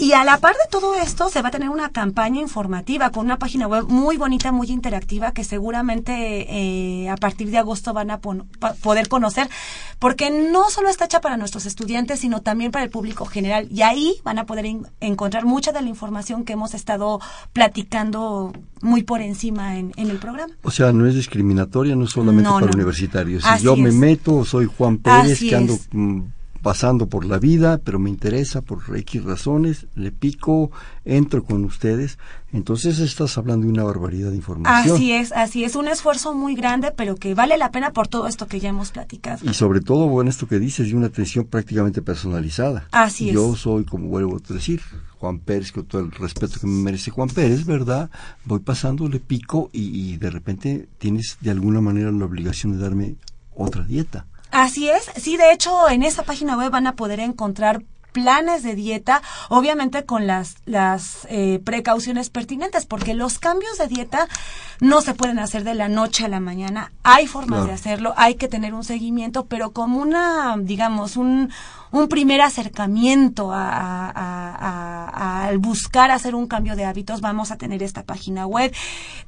Y 0.00 0.14
a 0.14 0.24
la 0.24 0.38
par 0.38 0.54
de 0.54 0.70
todo 0.70 0.94
esto, 0.94 1.28
se 1.28 1.42
va 1.42 1.48
a 1.48 1.50
tener 1.50 1.68
una 1.68 1.90
campaña 1.90 2.40
informativa 2.40 3.10
con 3.10 3.26
una 3.26 3.38
página 3.38 3.68
web 3.68 3.84
muy 3.86 4.16
bonita, 4.16 4.50
muy 4.50 4.68
interactiva, 4.68 5.32
que 5.32 5.44
seguramente 5.44 6.46
eh, 6.48 7.10
a 7.10 7.18
partir 7.18 7.50
de 7.50 7.58
agosto 7.58 7.92
van 7.92 8.10
a 8.10 8.18
poder 8.18 9.08
conocer, 9.08 9.50
porque 9.98 10.30
no 10.30 10.70
solo 10.70 10.88
está 10.88 11.04
hecha 11.04 11.20
para 11.20 11.36
nuestros 11.36 11.66
estudiantes, 11.66 12.20
sino 12.20 12.40
también 12.40 12.72
para 12.72 12.82
el 12.82 12.90
público 12.90 13.26
general. 13.26 13.68
Y 13.70 13.82
ahí 13.82 14.14
van 14.24 14.38
a 14.38 14.46
poder 14.46 14.74
encontrar 15.00 15.44
mucha 15.44 15.70
de 15.70 15.82
la 15.82 15.88
información 15.88 16.46
que 16.46 16.54
hemos 16.54 16.72
estado 16.72 17.20
platicando 17.52 18.54
muy 18.80 19.02
por 19.02 19.20
encima 19.20 19.76
en, 19.76 19.92
el 19.98 20.18
programa. 20.18 20.54
O 20.62 20.70
sea, 20.70 20.94
no 20.94 21.06
es 21.06 21.14
discriminatoria, 21.14 21.94
no 21.94 22.04
es 22.04 22.10
solamente 22.12 22.48
para 22.48 22.72
universitarios. 22.72 23.44
Si 23.44 23.64
yo 23.64 23.76
me 23.76 23.92
meto, 23.92 24.46
soy 24.46 24.64
Juan 24.64 24.96
Pérez, 24.96 25.40
que 25.40 25.54
ando... 25.54 25.78
pasando 26.62 27.06
por 27.06 27.24
la 27.24 27.38
vida, 27.38 27.78
pero 27.82 27.98
me 27.98 28.10
interesa 28.10 28.60
por 28.60 28.80
X 28.96 29.24
razones, 29.24 29.86
le 29.94 30.12
pico, 30.12 30.70
entro 31.04 31.44
con 31.44 31.64
ustedes. 31.64 32.18
Entonces 32.52 32.98
estás 32.98 33.38
hablando 33.38 33.66
de 33.66 33.72
una 33.72 33.84
barbaridad 33.84 34.30
de 34.30 34.36
información. 34.36 34.94
Así 34.94 35.12
es, 35.12 35.32
así 35.32 35.64
es, 35.64 35.76
un 35.76 35.88
esfuerzo 35.88 36.34
muy 36.34 36.54
grande, 36.54 36.92
pero 36.94 37.16
que 37.16 37.34
vale 37.34 37.56
la 37.56 37.70
pena 37.70 37.92
por 37.92 38.08
todo 38.08 38.26
esto 38.26 38.46
que 38.46 38.60
ya 38.60 38.68
hemos 38.68 38.90
platicado. 38.90 39.48
Y 39.48 39.54
sobre 39.54 39.80
todo, 39.80 40.08
bueno, 40.08 40.30
esto 40.30 40.48
que 40.48 40.58
dices, 40.58 40.88
de 40.88 40.94
una 40.94 41.06
atención 41.06 41.46
prácticamente 41.46 42.02
personalizada. 42.02 42.86
Así 42.90 43.28
es. 43.28 43.34
Yo 43.34 43.54
soy, 43.56 43.84
como 43.84 44.08
vuelvo 44.08 44.36
a 44.36 44.52
decir, 44.52 44.80
Juan 45.18 45.38
Pérez, 45.38 45.72
con 45.72 45.84
todo 45.84 46.02
el 46.02 46.10
respeto 46.10 46.60
que 46.60 46.66
me 46.66 46.82
merece 46.82 47.10
Juan 47.10 47.28
Pérez, 47.28 47.64
¿verdad? 47.64 48.10
Voy 48.44 48.60
pasando, 48.60 49.08
le 49.08 49.20
pico 49.20 49.70
y, 49.72 50.12
y 50.12 50.16
de 50.16 50.30
repente 50.30 50.88
tienes 50.98 51.38
de 51.40 51.50
alguna 51.50 51.80
manera 51.80 52.10
la 52.10 52.24
obligación 52.24 52.72
de 52.72 52.78
darme 52.78 53.14
otra 53.54 53.84
dieta. 53.84 54.26
Así 54.50 54.88
es, 54.90 55.10
sí, 55.16 55.36
de 55.36 55.52
hecho 55.52 55.88
en 55.88 56.02
esa 56.02 56.24
página 56.24 56.56
web 56.56 56.70
van 56.70 56.86
a 56.86 56.96
poder 56.96 57.20
encontrar 57.20 57.82
planes 58.10 58.62
de 58.62 58.74
dieta, 58.74 59.22
obviamente 59.48 60.04
con 60.04 60.26
las, 60.26 60.56
las 60.64 61.26
eh, 61.30 61.60
precauciones 61.64 62.30
pertinentes, 62.30 62.86
porque 62.86 63.14
los 63.14 63.38
cambios 63.38 63.78
de 63.78 63.86
dieta 63.86 64.28
no 64.80 65.00
se 65.00 65.14
pueden 65.14 65.38
hacer 65.38 65.64
de 65.64 65.74
la 65.74 65.88
noche 65.88 66.24
a 66.24 66.28
la 66.28 66.40
mañana. 66.40 66.92
Hay 67.02 67.26
formas 67.26 67.66
de 67.66 67.72
hacerlo, 67.72 68.14
hay 68.16 68.34
que 68.34 68.48
tener 68.48 68.74
un 68.74 68.84
seguimiento, 68.84 69.46
pero 69.46 69.72
como 69.72 70.00
una, 70.00 70.56
digamos, 70.58 71.16
un, 71.16 71.50
un 71.92 72.08
primer 72.08 72.40
acercamiento 72.40 73.50
al 73.52 75.58
buscar 75.58 76.10
hacer 76.10 76.34
un 76.34 76.46
cambio 76.46 76.76
de 76.76 76.84
hábitos, 76.84 77.20
vamos 77.20 77.50
a 77.50 77.56
tener 77.56 77.82
esta 77.82 78.04
página 78.04 78.46
web. 78.46 78.72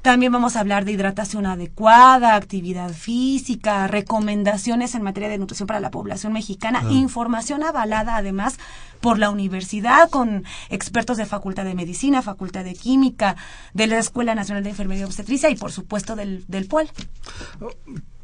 También 0.01 0.31
vamos 0.31 0.55
a 0.55 0.61
hablar 0.61 0.85
de 0.85 0.93
hidratación 0.93 1.45
adecuada, 1.45 2.35
actividad 2.35 2.91
física, 2.91 3.87
recomendaciones 3.87 4.95
en 4.95 5.03
materia 5.03 5.29
de 5.29 5.37
nutrición 5.37 5.67
para 5.67 5.79
la 5.79 5.91
población 5.91 6.33
mexicana, 6.33 6.83
información 6.89 7.63
avalada 7.63 8.15
además 8.15 8.57
por 9.01 9.19
la 9.19 9.29
universidad 9.29 10.09
con 10.09 10.45
expertos 10.69 11.17
de 11.17 11.25
Facultad 11.25 11.65
de 11.65 11.75
Medicina, 11.75 12.21
Facultad 12.21 12.63
de 12.63 12.73
Química, 12.73 13.35
de 13.73 13.87
la 13.87 13.97
Escuela 13.97 14.33
Nacional 14.33 14.63
de 14.63 14.69
Enfermería 14.69 15.01
y 15.01 15.05
Obstetricia 15.05 15.49
y 15.49 15.55
por 15.55 15.73
supuesto 15.73 16.15
del, 16.15 16.45
del 16.47 16.67
PUEL. 16.67 16.89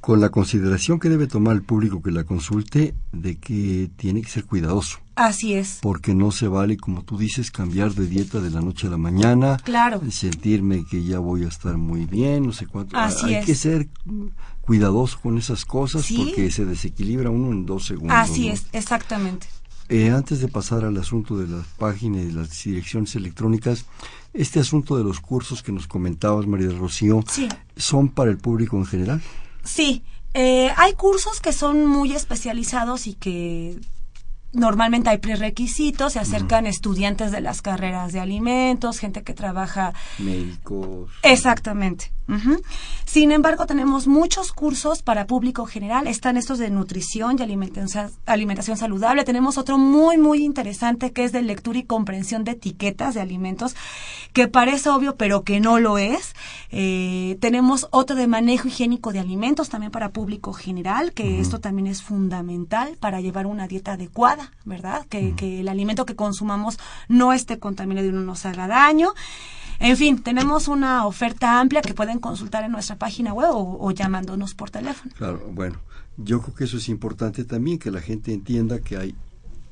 Con 0.01 0.21
la 0.21 0.29
consideración 0.29 0.99
que 0.99 1.09
debe 1.09 1.27
tomar 1.27 1.55
el 1.55 1.61
público 1.61 2.01
que 2.01 2.11
la 2.11 2.23
consulte 2.23 2.95
de 3.11 3.37
que 3.37 3.89
tiene 3.97 4.21
que 4.21 4.29
ser 4.29 4.45
cuidadoso. 4.45 4.99
Así 5.15 5.53
es. 5.53 5.79
Porque 5.81 6.15
no 6.15 6.31
se 6.31 6.47
vale, 6.47 6.77
como 6.77 7.03
tú 7.03 7.17
dices, 7.17 7.51
cambiar 7.51 7.93
de 7.93 8.07
dieta 8.07 8.39
de 8.39 8.49
la 8.49 8.61
noche 8.61 8.87
a 8.87 8.89
la 8.89 8.97
mañana. 8.97 9.57
Claro. 9.57 10.01
Sentirme 10.09 10.85
que 10.89 11.03
ya 11.03 11.19
voy 11.19 11.43
a 11.43 11.49
estar 11.49 11.77
muy 11.77 12.05
bien, 12.05 12.45
no 12.45 12.53
sé 12.53 12.65
cuánto. 12.67 12.95
Así 12.97 13.35
Hay 13.35 13.43
que 13.43 13.55
ser 13.55 13.89
cuidadoso 14.61 15.19
con 15.21 15.37
esas 15.37 15.65
cosas 15.65 16.07
porque 16.15 16.49
se 16.51 16.63
desequilibra 16.63 17.29
uno 17.29 17.51
en 17.51 17.65
dos 17.65 17.85
segundos. 17.85 18.15
Así 18.15 18.47
es, 18.47 18.67
exactamente. 18.71 19.47
Eh, 19.89 20.11
antes 20.11 20.39
de 20.39 20.47
pasar 20.47 20.85
al 20.85 20.95
asunto 20.97 21.35
de 21.35 21.47
la 21.47 21.63
página 21.79 22.21
y 22.21 22.25
de 22.25 22.33
las 22.33 22.63
direcciones 22.63 23.15
electrónicas, 23.15 23.85
este 24.35 24.59
asunto 24.59 24.95
de 24.95 25.03
los 25.03 25.19
cursos 25.19 25.63
que 25.63 25.71
nos 25.71 25.87
comentabas, 25.87 26.45
María 26.45 26.69
Rocío, 26.69 27.23
¿son 27.75 28.09
para 28.09 28.29
el 28.29 28.37
público 28.37 28.77
en 28.77 28.85
general? 28.85 29.21
Sí, 29.63 30.03
eh, 30.33 30.71
hay 30.77 30.93
cursos 30.93 31.39
que 31.39 31.53
son 31.53 31.85
muy 31.85 32.13
especializados 32.13 33.07
y 33.07 33.13
que 33.13 33.79
normalmente 34.51 35.09
hay 35.09 35.19
prerequisitos, 35.19 36.13
se 36.13 36.19
acercan 36.19 36.65
estudiantes 36.65 37.31
de 37.31 37.41
las 37.41 37.61
carreras 37.61 38.13
de 38.13 38.19
alimentos, 38.19 38.99
gente 38.99 39.23
que 39.23 39.33
trabaja... 39.33 39.93
Médicos. 40.17 41.11
Exactamente. 41.23 42.11
Sin 43.05 43.31
embargo, 43.31 43.65
tenemos 43.65 44.07
muchos 44.07 44.51
cursos 44.51 45.01
para 45.01 45.25
público 45.25 45.65
general. 45.65 46.07
Están 46.07 46.37
estos 46.37 46.59
de 46.59 46.69
nutrición 46.69 47.37
y 47.39 47.41
alimentación, 47.41 48.77
saludable. 48.77 49.23
Tenemos 49.23 49.57
otro 49.57 49.77
muy, 49.77 50.17
muy 50.17 50.43
interesante 50.43 51.11
que 51.11 51.23
es 51.23 51.31
de 51.31 51.41
lectura 51.41 51.79
y 51.79 51.83
comprensión 51.83 52.43
de 52.43 52.51
etiquetas 52.51 53.15
de 53.15 53.21
alimentos, 53.21 53.75
que 54.33 54.47
parece 54.47 54.89
obvio, 54.89 55.15
pero 55.15 55.43
que 55.43 55.59
no 55.59 55.79
lo 55.79 55.97
es. 55.97 56.35
Eh, 56.71 57.37
tenemos 57.41 57.87
otro 57.91 58.15
de 58.15 58.27
manejo 58.27 58.67
higiénico 58.67 59.11
de 59.11 59.19
alimentos 59.19 59.69
también 59.69 59.91
para 59.91 60.09
público 60.09 60.53
general, 60.53 61.13
que 61.13 61.39
esto 61.39 61.59
también 61.59 61.87
es 61.87 62.03
fundamental 62.03 62.97
para 62.99 63.21
llevar 63.21 63.47
una 63.47 63.67
dieta 63.67 63.93
adecuada, 63.93 64.51
¿verdad? 64.65 65.05
Que, 65.07 65.33
que 65.35 65.61
el 65.61 65.67
alimento 65.67 66.05
que 66.05 66.15
consumamos 66.15 66.77
no 67.07 67.33
esté 67.33 67.57
contaminado 67.59 68.07
y 68.07 68.11
no 68.11 68.21
nos 68.21 68.45
haga 68.45 68.67
daño. 68.67 69.13
En 69.79 69.95
fin, 69.95 70.21
tenemos 70.21 70.67
una 70.67 71.05
oferta 71.05 71.59
amplia 71.59 71.81
que 71.81 71.93
pueden 71.93 72.19
consultar 72.19 72.63
en 72.63 72.71
nuestra 72.71 72.97
página 72.97 73.33
web 73.33 73.51
o, 73.53 73.91
llamándonos 73.91 74.53
por 74.53 74.69
teléfono. 74.69 75.11
Claro, 75.17 75.49
bueno, 75.53 75.79
yo 76.17 76.41
creo 76.41 76.53
que 76.53 76.65
eso 76.65 76.77
es 76.77 76.89
importante 76.89 77.45
también, 77.45 77.79
que 77.79 77.89
la 77.89 78.01
gente 78.01 78.33
entienda 78.33 78.79
que 78.79 78.97
hay 78.97 79.15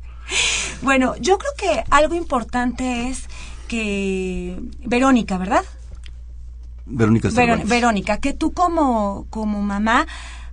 Bueno, 0.81 1.15
yo 1.17 1.37
creo 1.37 1.51
que 1.57 1.83
algo 1.89 2.15
importante 2.15 3.09
es 3.09 3.25
que 3.67 4.59
Verónica, 4.79 5.37
¿verdad? 5.37 5.63
Verónica. 6.85 7.29
Verónica, 7.65 8.17
que 8.19 8.33
tú 8.33 8.53
como, 8.53 9.25
como 9.29 9.61
mamá 9.61 10.07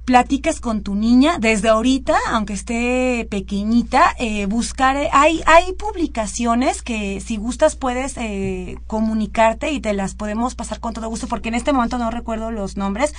platiques 0.05 0.61
con 0.61 0.83
tu 0.83 0.95
niña 0.95 1.39
desde 1.39 1.69
ahorita, 1.69 2.17
aunque 2.29 2.53
esté 2.53 3.27
pequeñita, 3.31 4.15
eh, 4.19 4.47
buscar, 4.47 4.97
hay, 5.13 5.43
hay 5.47 5.73
publicaciones 5.73 6.83
que 6.83 7.21
si 7.21 7.37
gustas 7.37 7.77
puedes 7.77 8.17
eh, 8.19 8.77
comunicarte 8.87 9.71
y 9.73 9.81
te 9.81 9.95
las 9.95 10.15
podemos 10.15 10.55
pasar 10.55 10.81
con 10.81 10.93
todo 10.93 11.09
gusto, 11.09 11.27
porque 11.27 11.49
en 11.49 11.55
este 11.55 11.73
momento 11.73 11.97
no 11.99 12.11
recuerdo 12.11 12.51
los 12.51 12.77
nombres, 12.77 13.15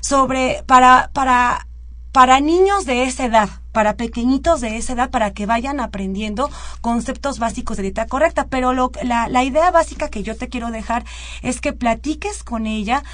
sobre, 0.00 0.64
para, 0.66 1.10
para 1.12 1.68
para 2.12 2.40
niños 2.40 2.84
de 2.84 3.04
esa 3.04 3.26
edad, 3.26 3.48
para 3.72 3.96
pequeñitos 3.96 4.60
de 4.60 4.76
esa 4.76 4.94
edad, 4.94 5.10
para 5.10 5.32
que 5.32 5.46
vayan 5.46 5.78
aprendiendo 5.78 6.50
conceptos 6.80 7.38
básicos 7.38 7.76
de 7.76 7.84
dieta 7.84 8.06
correcta. 8.06 8.46
Pero 8.48 8.72
lo, 8.72 8.90
la, 9.02 9.28
la 9.28 9.44
idea 9.44 9.70
básica 9.70 10.08
que 10.08 10.22
yo 10.22 10.36
te 10.36 10.48
quiero 10.48 10.70
dejar 10.70 11.04
es 11.42 11.60
que 11.60 11.72
platiques 11.72 12.42
con 12.42 12.66
ella, 12.66 13.04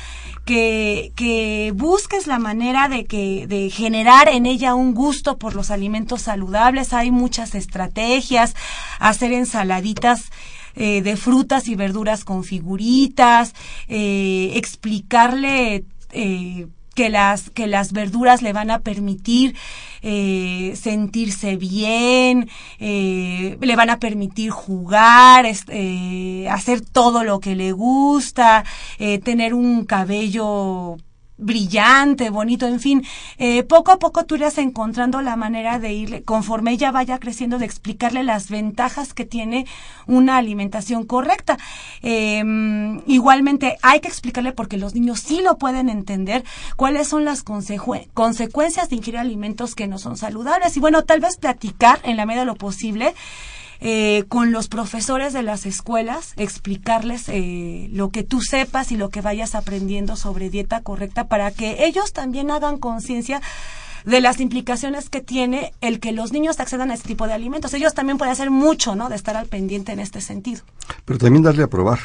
que, 0.44 1.12
que 1.16 1.72
busques 1.74 2.26
la 2.26 2.38
manera 2.38 2.88
de, 2.88 3.04
que, 3.04 3.46
de 3.46 3.70
generar 3.70 4.28
en 4.28 4.46
ella 4.46 4.74
un 4.74 4.94
gusto 4.94 5.38
por 5.38 5.54
los 5.54 5.70
alimentos 5.70 6.22
saludables. 6.22 6.92
Hay 6.92 7.10
muchas 7.10 7.54
estrategias, 7.54 8.54
hacer 8.98 9.32
ensaladitas. 9.32 10.30
Eh, 10.76 11.02
de 11.02 11.16
frutas 11.16 11.68
y 11.68 11.76
verduras 11.76 12.24
con 12.24 12.42
figuritas, 12.42 13.54
eh, 13.86 14.54
explicarle 14.56 15.84
eh, 16.10 16.66
que 16.94 17.08
las, 17.08 17.50
que 17.50 17.66
las 17.66 17.92
verduras 17.92 18.42
le 18.42 18.52
van 18.52 18.70
a 18.70 18.80
permitir 18.80 19.54
eh, 20.02 20.74
sentirse 20.76 21.56
bien, 21.56 22.48
eh, 22.78 23.56
le 23.60 23.76
van 23.76 23.90
a 23.90 23.98
permitir 23.98 24.50
jugar, 24.50 25.46
eh, 25.68 26.48
hacer 26.50 26.80
todo 26.80 27.24
lo 27.24 27.40
que 27.40 27.56
le 27.56 27.72
gusta, 27.72 28.64
eh, 28.98 29.18
tener 29.18 29.54
un 29.54 29.84
cabello 29.84 30.96
brillante, 31.36 32.30
bonito, 32.30 32.66
en 32.66 32.80
fin, 32.80 33.04
eh, 33.38 33.64
poco 33.64 33.90
a 33.90 33.98
poco 33.98 34.24
tú 34.24 34.36
irás 34.36 34.58
encontrando 34.58 35.20
la 35.20 35.36
manera 35.36 35.78
de 35.78 35.92
irle, 35.92 36.22
conforme 36.22 36.72
ella 36.72 36.92
vaya 36.92 37.18
creciendo, 37.18 37.58
de 37.58 37.66
explicarle 37.66 38.22
las 38.22 38.50
ventajas 38.50 39.14
que 39.14 39.24
tiene 39.24 39.66
una 40.06 40.36
alimentación 40.36 41.04
correcta. 41.04 41.58
Em, 42.02 43.02
igualmente 43.06 43.78
hay 43.82 44.00
que 44.00 44.08
explicarle, 44.08 44.52
porque 44.52 44.76
los 44.76 44.94
niños 44.94 45.20
sí 45.20 45.40
lo 45.42 45.58
pueden 45.58 45.88
entender, 45.88 46.44
cuáles 46.76 47.08
son 47.08 47.24
las 47.24 47.42
consecuencias 47.42 48.88
de 48.88 48.96
ingerir 48.96 49.18
alimentos 49.18 49.74
que 49.74 49.88
no 49.88 49.98
son 49.98 50.16
saludables. 50.16 50.76
Y 50.76 50.80
bueno, 50.80 51.04
tal 51.04 51.20
vez 51.20 51.36
platicar 51.36 52.00
en 52.04 52.16
la 52.16 52.26
medida 52.26 52.42
de 52.42 52.46
lo 52.46 52.54
posible 52.54 53.14
eh, 53.80 54.24
con 54.28 54.52
los 54.52 54.68
profesores 54.68 55.32
de 55.32 55.42
las 55.42 55.66
escuelas, 55.66 56.32
explicarles 56.36 57.28
eh, 57.28 57.88
lo 57.92 58.10
que 58.10 58.22
tú 58.22 58.40
sepas 58.40 58.92
y 58.92 58.96
lo 58.96 59.10
que 59.10 59.20
vayas 59.20 59.54
aprendiendo 59.54 60.16
sobre 60.16 60.50
dieta 60.50 60.82
correcta 60.82 61.28
para 61.28 61.50
que 61.50 61.84
ellos 61.84 62.12
también 62.12 62.50
hagan 62.50 62.78
conciencia 62.78 63.40
de 64.04 64.20
las 64.20 64.40
implicaciones 64.40 65.08
que 65.08 65.20
tiene 65.20 65.72
el 65.80 65.98
que 65.98 66.12
los 66.12 66.32
niños 66.32 66.60
accedan 66.60 66.90
a 66.90 66.94
este 66.94 67.08
tipo 67.08 67.26
de 67.26 67.32
alimentos. 67.32 67.72
Ellos 67.74 67.94
también 67.94 68.18
pueden 68.18 68.32
hacer 68.32 68.50
mucho, 68.50 68.94
¿no? 68.94 69.08
De 69.08 69.16
estar 69.16 69.36
al 69.36 69.46
pendiente 69.46 69.92
en 69.92 70.00
este 70.00 70.20
sentido. 70.20 70.62
Pero 71.04 71.18
también 71.18 71.42
darle 71.42 71.62
a 71.62 71.68
probar. 71.68 72.00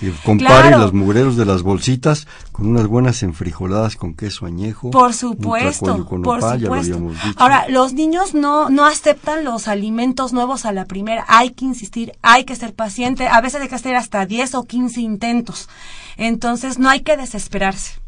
Que 0.00 0.10
compare 0.24 0.70
los 0.70 0.94
mugreros 0.94 1.36
de 1.36 1.44
las 1.44 1.60
bolsitas 1.60 2.26
con 2.52 2.66
unas 2.66 2.86
buenas 2.86 3.22
enfrijoladas 3.22 3.96
con 3.96 4.14
queso 4.14 4.46
añejo. 4.46 4.90
Por 4.90 5.12
supuesto, 5.12 6.06
por 6.06 6.40
supuesto. 6.40 7.10
Ahora, 7.36 7.68
los 7.68 7.92
niños 7.92 8.32
no, 8.32 8.70
no 8.70 8.86
aceptan 8.86 9.44
los 9.44 9.68
alimentos 9.68 10.32
nuevos 10.32 10.64
a 10.64 10.72
la 10.72 10.86
primera. 10.86 11.26
Hay 11.28 11.50
que 11.50 11.66
insistir, 11.66 12.14
hay 12.22 12.44
que 12.44 12.56
ser 12.56 12.72
paciente. 12.72 13.28
A 13.28 13.42
veces 13.42 13.60
hay 13.60 13.68
que 13.68 13.74
hacer 13.74 13.94
hasta 13.94 14.24
10 14.24 14.54
o 14.54 14.64
15 14.64 15.02
intentos. 15.02 15.68
Entonces, 16.16 16.78
no 16.78 16.88
hay 16.88 17.00
que 17.00 17.18
desesperarse. 17.18 18.00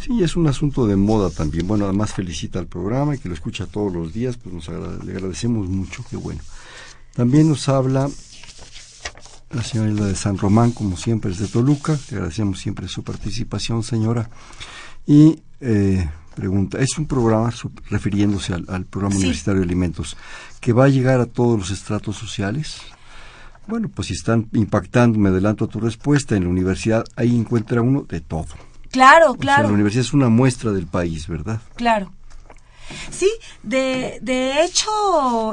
Sí, 0.00 0.22
es 0.22 0.36
un 0.36 0.46
asunto 0.46 0.86
de 0.86 0.94
moda 0.94 1.30
también. 1.30 1.66
Bueno, 1.66 1.86
además 1.86 2.14
felicita 2.14 2.60
al 2.60 2.68
programa 2.68 3.16
y 3.16 3.18
que 3.18 3.28
lo 3.28 3.34
escucha 3.34 3.66
todos 3.66 3.92
los 3.92 4.12
días, 4.12 4.36
pues 4.36 4.54
nos 4.54 4.68
le 5.04 5.12
agradecemos 5.14 5.68
mucho, 5.68 6.04
qué 6.08 6.16
bueno. 6.16 6.40
También 7.14 7.48
nos 7.48 7.68
habla 7.68 8.08
la 9.50 9.62
señora 9.62 9.90
Hilda 9.90 10.06
de 10.06 10.14
San 10.14 10.38
Román, 10.38 10.70
como 10.72 10.96
siempre, 10.96 11.30
es 11.30 11.38
de 11.38 11.48
Toluca. 11.48 11.98
Le 12.10 12.16
agradecemos 12.16 12.60
siempre 12.60 12.88
su 12.88 13.02
participación, 13.02 13.82
señora. 13.82 14.30
Y 15.06 15.42
eh, 15.60 16.08
pregunta, 16.34 16.78
es 16.78 16.96
un 16.98 17.06
programa 17.06 17.52
refiriéndose 17.88 18.54
al, 18.54 18.84
programa 18.84 19.16
universitario 19.16 19.60
de 19.60 19.66
alimentos 19.66 20.16
que 20.60 20.72
va 20.72 20.84
a 20.84 20.88
llegar 20.88 21.20
a 21.20 21.26
todos 21.26 21.58
los 21.58 21.70
estratos 21.70 22.16
sociales. 22.16 22.80
Bueno, 23.66 23.88
pues 23.88 24.08
si 24.08 24.14
están 24.14 24.48
impactando, 24.52 25.18
me 25.18 25.28
adelanto 25.28 25.64
a 25.64 25.68
tu 25.68 25.80
respuesta, 25.80 26.36
en 26.36 26.44
la 26.44 26.50
universidad 26.50 27.04
ahí 27.16 27.36
encuentra 27.36 27.82
uno 27.82 28.02
de 28.02 28.20
todo. 28.20 28.48
Claro, 28.90 29.34
claro. 29.34 29.68
la 29.68 29.74
universidad 29.74 30.04
es 30.04 30.12
una 30.12 30.28
muestra 30.28 30.72
del 30.72 30.86
país, 30.86 31.28
¿verdad? 31.28 31.60
Claro. 31.76 32.12
Sí, 33.10 33.30
de, 33.62 34.18
de 34.22 34.64
hecho, 34.64 34.90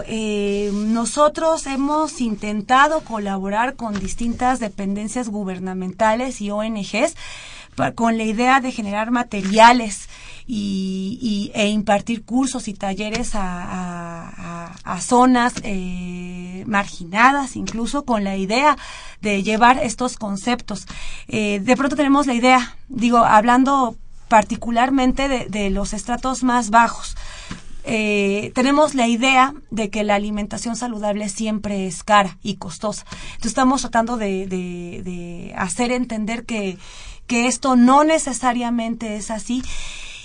eh, 0.05 0.71
nosotros 0.73 1.65
hemos 1.67 2.21
intentado 2.21 3.01
colaborar 3.01 3.75
con 3.75 3.99
distintas 3.99 4.59
dependencias 4.59 5.29
gubernamentales 5.29 6.41
y 6.41 6.51
ONGs 6.51 7.15
con 7.95 8.17
la 8.17 8.23
idea 8.23 8.59
de 8.59 8.71
generar 8.71 9.11
materiales 9.11 10.09
y, 10.47 11.51
e 11.53 11.67
impartir 11.67 12.23
cursos 12.23 12.67
y 12.67 12.73
talleres 12.73 13.35
a, 13.35 14.71
a, 14.83 15.01
zonas 15.01 15.53
eh, 15.63 16.63
marginadas, 16.65 17.55
incluso 17.55 18.05
con 18.05 18.23
la 18.23 18.37
idea 18.37 18.77
de 19.21 19.43
llevar 19.43 19.77
estos 19.83 20.17
conceptos. 20.17 20.87
Eh, 21.27 21.59
de 21.59 21.75
pronto 21.75 21.95
tenemos 21.95 22.25
la 22.25 22.33
idea, 22.33 22.77
digo, 22.87 23.17
hablando 23.17 23.97
particularmente 24.27 25.27
de, 25.27 25.69
los 25.69 25.93
estratos 25.93 26.43
más 26.43 26.69
bajos. 26.69 27.15
Eh, 27.83 28.51
tenemos 28.53 28.95
la 28.95 29.07
idea 29.07 29.53
de 29.71 29.89
que 29.89 30.03
la 30.03 30.15
alimentación 30.15 30.75
saludable 30.75 31.29
siempre 31.29 31.87
es 31.87 32.03
cara 32.03 32.37
y 32.43 32.55
costosa. 32.55 33.05
Entonces 33.09 33.51
estamos 33.51 33.81
tratando 33.81 34.17
de, 34.17 35.53
hacer 35.57 35.91
entender 35.91 36.45
que, 36.45 36.77
que, 37.27 37.47
esto 37.47 37.75
no 37.75 38.03
necesariamente 38.03 39.15
es 39.15 39.31
así. 39.31 39.63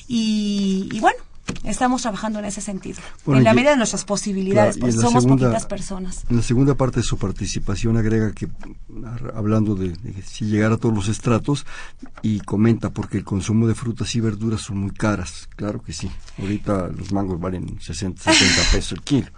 y 0.09 0.98
bueno, 1.00 1.22
estamos 1.64 2.03
trabajando 2.03 2.38
en 2.38 2.45
ese 2.45 2.61
sentido, 2.61 3.01
en 3.26 3.45
la 3.45 3.55
medida 3.55 3.70
de 3.70 3.76
nuestras 3.76 4.05
posibilidades, 4.05 4.78
porque 4.78 4.93
somos 4.93 5.26
poquitas 5.26 5.66
personas. 5.66 6.24
En 6.28 6.36
la 6.36 6.43
segunda 6.43 6.74
parte 6.74 7.01
de 7.01 7.05
su 7.05 7.18
participación 7.18 7.97
agrega 7.97 8.32
que, 8.32 8.49
hablando 9.34 9.74
de, 9.74 9.95
si 10.24 10.47
llegar 10.47 10.72
a 10.72 10.76
todos 10.76 10.95
los 10.95 11.09
estratos, 11.09 11.66
y 12.22 12.40
comenta 12.40 12.90
porque 12.90 13.18
el 13.18 13.24
consumo 13.24 13.66
de 13.66 13.74
frutas 13.74 14.14
y 14.14 14.20
verduras 14.20 14.62
son 14.62 14.78
muy 14.78 14.90
caras, 14.90 15.49
claro 15.57 15.82
que 15.82 15.93
sí, 15.93 16.11
ahorita 16.38 16.88
los 16.88 17.12
mangos 17.12 17.40
valen 17.40 17.80
60, 17.80 18.32
70 18.32 18.62
pesos 18.72 18.93
el 18.93 19.03
kilo, 19.03 19.28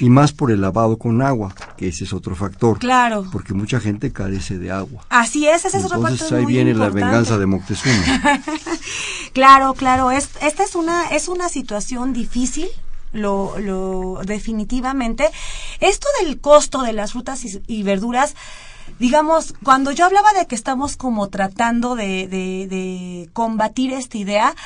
y 0.00 0.10
más 0.10 0.32
por 0.32 0.50
el 0.50 0.60
lavado 0.60 0.98
con 0.98 1.22
agua, 1.22 1.54
que 1.76 1.88
ese 1.88 2.04
es 2.04 2.12
otro 2.12 2.34
factor, 2.34 2.78
claro, 2.78 3.26
porque 3.32 3.54
mucha 3.54 3.80
gente 3.80 4.12
carece 4.12 4.58
de 4.58 4.70
agua. 4.70 5.04
Así 5.08 5.46
es, 5.46 5.64
ese 5.64 5.78
es 5.78 5.84
otro 5.84 6.00
factor 6.00 6.12
Entonces 6.12 6.38
ahí 6.38 6.46
viene 6.46 6.74
la 6.74 6.88
venganza 6.88 7.38
de 7.38 7.46
Moctezuma. 7.46 8.42
claro, 9.32 9.74
claro, 9.74 10.10
es, 10.10 10.30
esta 10.42 10.64
es 10.64 10.74
una, 10.74 11.08
es 11.08 11.28
una 11.38 11.48
situación 11.48 12.12
difícil, 12.12 12.68
lo, 13.12 13.58
lo 13.60 14.20
definitivamente. 14.24 15.30
Esto 15.78 16.08
del 16.20 16.40
costo 16.40 16.82
de 16.82 16.92
las 16.92 17.12
frutas 17.12 17.44
y, 17.44 17.82
verduras, 17.84 18.34
digamos, 18.98 19.54
cuando 19.62 19.92
yo 19.92 20.04
hablaba 20.04 20.32
de 20.32 20.46
que 20.46 20.56
estamos 20.56 20.96
como 20.96 21.28
tratando 21.28 21.94
de, 21.94 22.26
de, 22.26 23.30
combatir 23.32 23.92
esta 23.92 24.18
idea, 24.18 24.56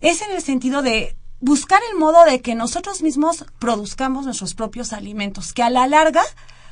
es 0.00 0.20
en 0.20 0.32
el 0.32 0.42
sentido 0.42 0.82
de 0.82 1.16
buscar 1.40 1.80
el 1.92 1.98
modo 1.98 2.24
de 2.24 2.40
que 2.40 2.56
nosotros 2.56 3.02
mismos 3.02 3.44
produzcamos 3.60 4.24
nuestros 4.24 4.54
propios 4.54 4.92
alimentos, 4.92 5.52
que 5.52 5.62
a 5.62 5.70
la 5.70 5.86
larga 5.86 6.24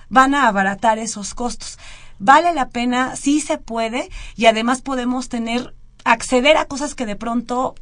van 0.08 0.34
a 0.34 0.48
abaratar 0.48 0.98
esos 0.98 1.32
costos. 1.32 1.78
Vale 2.18 2.52
la 2.54 2.70
pena, 2.70 3.14
sí 3.14 3.40
se 3.40 3.58
puede, 3.58 4.10
y 4.34 4.46
además 4.46 4.82
podemos 4.82 5.28
tener 5.28 5.74
acceder 6.04 6.56
a 6.56 6.66
cosas 6.66 6.94
que 6.94 7.06
de 7.06 7.16
pronto 7.16 7.74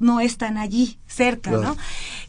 no 0.00 0.18
están 0.20 0.58
allí 0.58 0.98
cerca, 1.06 1.52
¿no? 1.52 1.76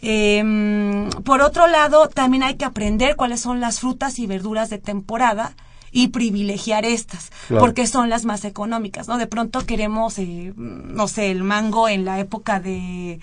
Em, 0.02 1.10
por 1.24 1.42
otro 1.42 1.68
lado, 1.68 2.08
también 2.08 2.44
hay 2.44 2.56
que 2.56 2.66
aprender 2.66 3.16
cuáles 3.16 3.42
son 3.42 3.60
las 3.60 3.80
frutas 3.80 4.20
y 4.20 4.28
verduras 4.28 4.70
de 4.70 4.78
temporada 4.78 5.56
y 5.92 6.10
privilegiar 6.10 6.86
estas, 6.86 7.32
porque 7.50 7.88
son 7.88 8.10
las 8.10 8.24
más 8.24 8.46
económicas, 8.46 9.08
¿no? 9.08 9.18
De 9.18 9.28
pronto 9.28 9.66
queremos, 9.66 10.20
eh, 10.20 10.54
no 10.56 11.08
sé, 11.08 11.32
el 11.32 11.44
mango 11.44 11.90
en 11.90 12.06
la 12.06 12.20
época 12.20 12.60
de 12.60 13.20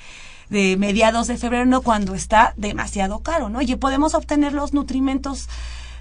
de 0.50 0.76
mediados 0.76 1.26
de 1.26 1.36
febrero, 1.36 1.66
no 1.66 1.82
cuando 1.82 2.14
está 2.14 2.54
demasiado 2.56 3.20
caro, 3.20 3.48
¿no? 3.48 3.60
Y 3.60 3.74
podemos 3.76 4.14
obtener 4.14 4.52
los 4.52 4.72
nutrimentos 4.72 5.48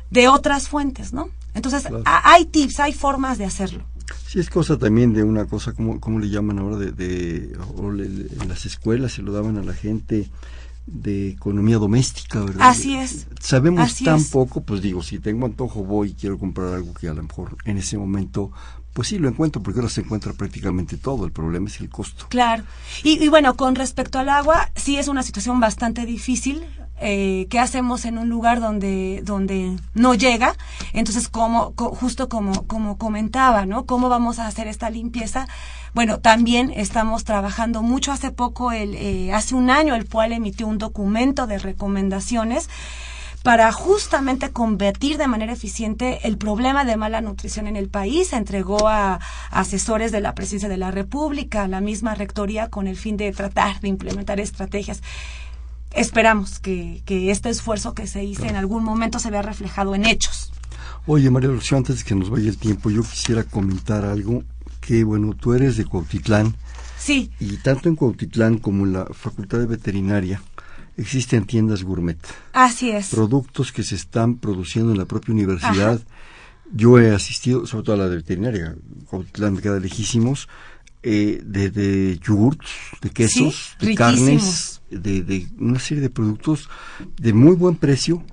de 0.10 0.28
otras 0.28 0.70
fuentes, 0.70 1.14
¿no? 1.14 1.30
Entonces, 1.54 1.88
hay 2.06 2.46
tips, 2.46 2.80
hay 2.80 2.94
formas 2.94 3.38
de 3.38 3.46
hacerlo. 3.46 3.84
Sí, 4.28 4.40
es 4.40 4.50
cosa 4.50 4.78
también 4.78 5.14
de 5.14 5.24
una 5.24 5.46
cosa, 5.46 5.72
como, 5.72 6.02
como 6.02 6.20
le 6.20 6.30
llaman 6.30 6.60
ahora? 6.60 6.76
De, 6.76 6.92
de 6.92 7.54
en 7.54 8.50
las 8.50 8.66
escuelas 8.66 9.14
se 9.14 9.22
lo 9.22 9.32
daban 9.32 9.58
a 9.58 9.64
la 9.64 9.74
gente 9.74 10.30
de 10.86 11.30
economía 11.30 11.78
doméstica, 11.78 12.44
¿verdad? 12.44 12.70
Así 12.70 12.96
es. 12.96 13.28
Sabemos 13.40 13.96
tan 14.04 14.24
poco, 14.26 14.62
pues 14.64 14.82
digo, 14.82 15.02
si 15.02 15.20
tengo 15.20 15.46
antojo 15.46 15.84
voy 15.84 16.10
y 16.10 16.14
quiero 16.14 16.38
comprar 16.38 16.74
algo 16.74 16.94
que 16.94 17.08
a 17.08 17.14
lo 17.14 17.24
mejor 17.24 17.58
en 17.64 17.78
ese 17.78 17.98
momento 17.98 18.52
pues 18.98 19.10
sí, 19.10 19.20
lo 19.20 19.30
encuentro, 19.30 19.62
porque 19.62 19.80
ahora 19.80 19.92
se 19.92 20.02
encuentra 20.02 20.34
prácticamente 20.34 20.98
todo. 20.98 21.24
El 21.26 21.32
problema 21.32 21.68
es 21.68 21.80
el 21.82 21.88
costo. 21.88 22.26
Claro. 22.30 22.64
Y, 23.04 23.24
y 23.24 23.28
bueno, 23.28 23.56
con 23.56 23.76
respecto 23.76 24.18
al 24.18 24.28
agua, 24.28 24.72
sí 24.76 24.98
es 24.98 25.08
una 25.08 25.22
situación 25.22 25.60
bastante 25.60 26.04
difícil. 26.08 26.66
Eh, 27.00 27.46
qué 27.52 27.60
hacemos 27.60 28.06
en 28.06 28.18
un 28.18 28.28
lugar 28.28 28.60
donde 28.60 29.22
donde 29.24 29.78
no 29.94 30.16
llega 30.16 30.56
entonces 30.94 31.30
como 31.30 31.76
justo 31.78 32.28
como 32.28 32.66
como 32.66 32.98
comentaba 32.98 33.68
no 33.68 33.86
cómo 33.86 34.10
vamos 34.10 34.40
a 34.40 34.48
hacer 34.48 34.66
esta 34.66 34.90
limpieza 34.90 35.48
bueno 35.94 36.20
también 36.20 36.72
estamos 36.76 37.24
trabajando 37.24 37.84
mucho 37.84 38.12
hace 38.12 38.32
poco 38.32 38.72
el 38.72 38.96
eh, 38.96 39.32
hace 39.32 39.54
un 39.54 39.70
año 39.70 39.94
el 39.94 40.10
cual 40.10 40.32
emitió 40.34 40.66
un 40.66 40.80
documento 40.80 41.46
de 41.46 41.60
recomendaciones 41.60 42.68
para 43.48 43.72
justamente 43.72 44.50
combatir 44.50 45.18
de 45.18 45.30
manera 45.30 45.54
eficiente 45.54 46.20
el 46.28 46.38
problema 46.38 46.84
de 46.84 46.98
mala 46.98 47.22
nutrición 47.22 47.66
en 47.66 47.78
el 47.78 47.88
país. 47.88 48.28
Se 48.28 48.36
entregó 48.36 48.90
a, 48.90 49.22
asesores 49.52 50.12
de 50.12 50.20
la 50.20 50.36
Presidencia 50.36 50.68
de 50.68 50.76
la 50.76 50.92
República, 50.92 51.64
a 51.64 51.70
la 51.70 51.80
misma 51.80 52.14
Rectoría, 52.14 52.68
con 52.68 52.88
el 52.88 52.98
fin 52.98 53.16
de 53.16 53.32
tratar 53.32 53.80
de 53.80 53.88
implementar 53.88 54.42
estrategias 54.42 55.02
esperamos 55.94 56.60
que, 56.60 57.02
este 57.08 57.48
esfuerzo 57.48 57.94
que 57.94 58.06
se 58.06 58.22
hizo 58.22 58.44
en 58.44 58.58
algún 58.58 58.84
momento 58.84 59.18
se 59.18 59.32
vea 59.32 59.44
reflejado 59.44 59.96
en 59.96 60.06
hechos. 60.06 60.52
Oye, 61.06 61.32
María 61.32 61.48
Lucía, 61.48 61.78
antes 61.78 62.00
de 62.00 62.04
que 62.04 62.16
nos 62.16 62.30
vaya 62.30 62.50
el 62.50 62.58
tiempo, 62.58 62.90
yo 62.90 63.02
quisiera 63.02 63.46
comentar 63.46 64.04
algo 64.04 64.44
que, 64.82 65.06
bueno, 65.06 65.34
tú 65.34 65.54
eres 65.54 65.78
de 65.78 65.86
Cuautitlán. 65.86 66.54
Sí. 67.00 67.32
Y 67.40 67.56
tanto 67.56 67.88
en 67.88 67.96
Cuautitlán 67.96 68.58
como 68.58 68.86
en 68.86 68.92
la 68.92 69.06
Facultad 69.06 69.60
de 69.60 69.68
Veterinaria 69.68 70.42
existen 70.98 71.46
tiendas 71.46 71.84
gourmet. 71.84 72.18
Así 72.54 72.90
es. 72.90 73.10
Productos 73.10 73.72
que 73.72 73.84
se 73.84 73.96
están 73.96 74.38
produciendo 74.38 74.92
en 74.92 74.98
la 74.98 75.06
propia 75.06 75.34
universidad. 75.34 76.02
Yo 76.74 77.00
he 77.00 77.14
asistido, 77.14 77.66
sobre 77.66 77.86
todo 77.86 77.96
a 77.96 78.00
la 78.00 78.10
de 78.10 78.18
veterinaria, 78.18 78.76
Cuautitlán 79.10 79.54
me 79.54 79.62
queda 79.62 79.80
lejísimos, 79.80 80.50
eh, 81.04 81.42
de, 81.46 81.70
de 81.70 82.20
yogurts, 82.20 82.70
de 83.02 83.10
quesos, 83.12 83.78
de 83.80 83.96
carnes, 83.96 84.82
de, 84.90 85.22
de 85.22 85.48
una 85.60 85.80
serie 85.80 86.02
de 86.02 86.10
productos 86.10 86.70
de 87.16 87.32
muy 87.32 87.56
buen 87.56 87.76
precio, 87.76 88.24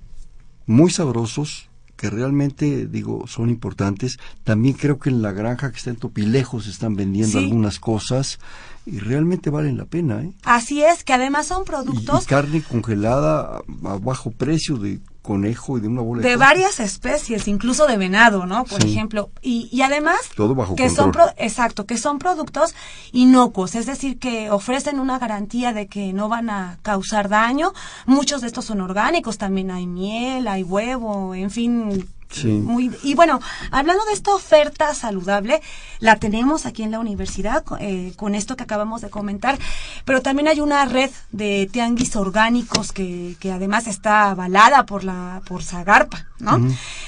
muy 0.66 0.90
sabrosos, 0.90 1.68
que 1.96 2.10
realmente, 2.10 2.86
digo, 2.86 3.26
son 3.28 3.50
importantes. 3.50 4.18
También 4.42 4.74
creo 4.74 4.98
que 4.98 5.10
en 5.10 5.22
la 5.22 5.30
granja 5.30 5.70
que 5.70 5.76
está 5.76 5.90
en 5.90 5.96
Topilejos 5.96 6.66
están 6.66 6.96
vendiendo 6.96 7.38
algunas 7.38 7.78
cosas 7.78 8.40
y 8.86 8.98
realmente 8.98 9.50
valen 9.50 9.76
la 9.78 9.84
pena. 9.86 10.22
¿eh? 10.22 10.32
Así 10.44 10.82
es, 10.82 11.04
que 11.04 11.12
además 11.12 11.46
son 11.46 11.64
productos... 11.64 12.24
Y, 12.24 12.26
carne 12.26 12.62
congelada 12.62 13.58
a, 13.84 13.98
bajo 13.98 14.30
precio 14.30 14.76
de 14.76 15.00
conejo 15.22 15.78
y 15.78 15.80
de 15.80 15.88
una 15.88 16.02
bola 16.02 16.20
de, 16.20 16.28
de 16.28 16.36
varias 16.36 16.80
especies, 16.80 17.48
incluso 17.48 17.86
de 17.86 17.96
venado, 17.96 18.44
¿no? 18.44 18.64
Por 18.64 18.84
ejemplo, 18.84 19.30
y, 19.40 19.70
y 19.72 19.80
además 19.80 20.16
Todo 20.36 20.54
bajo 20.54 20.76
que 20.76 20.90
son 20.90 21.12
pro- 21.12 21.32
exacto, 21.38 21.86
que 21.86 21.96
son 21.96 22.18
productos 22.18 22.74
inocuos, 23.12 23.74
es 23.74 23.86
decir, 23.86 24.18
que 24.18 24.50
ofrecen 24.50 25.00
una 25.00 25.18
garantía 25.18 25.72
de 25.72 25.86
que 25.86 26.12
no 26.12 26.28
van 26.28 26.50
a 26.50 26.78
causar 26.82 27.30
daño. 27.30 27.72
Muchos 28.04 28.42
de 28.42 28.48
estos 28.48 28.66
son 28.66 28.82
orgánicos, 28.82 29.38
también 29.38 29.70
hay 29.70 29.86
miel, 29.86 30.46
hay 30.46 30.62
huevo, 30.62 31.34
en 31.34 31.50
fin, 31.50 32.06
Muy 32.42 32.90
y 33.02 33.14
bueno, 33.14 33.40
hablando 33.70 34.04
de 34.04 34.12
esta 34.12 34.34
oferta 34.34 34.94
saludable, 34.94 35.62
la 36.00 36.16
tenemos 36.16 36.66
aquí 36.66 36.82
en 36.82 36.90
la 36.90 36.98
universidad 36.98 37.64
eh, 37.80 38.12
con 38.16 38.34
esto 38.34 38.56
que 38.56 38.64
acabamos 38.64 39.00
de 39.00 39.10
comentar, 39.10 39.58
pero 40.04 40.22
también 40.22 40.48
hay 40.48 40.60
una 40.60 40.84
red 40.84 41.10
de 41.32 41.68
tianguis 41.70 42.16
orgánicos 42.16 42.92
que, 42.92 43.36
que 43.40 43.52
además 43.52 43.86
está 43.86 44.30
avalada 44.30 44.86
por 44.86 45.04
la 45.04 45.42
por 45.46 45.62
Zagarpa, 45.62 46.26
¿no? 46.38 46.60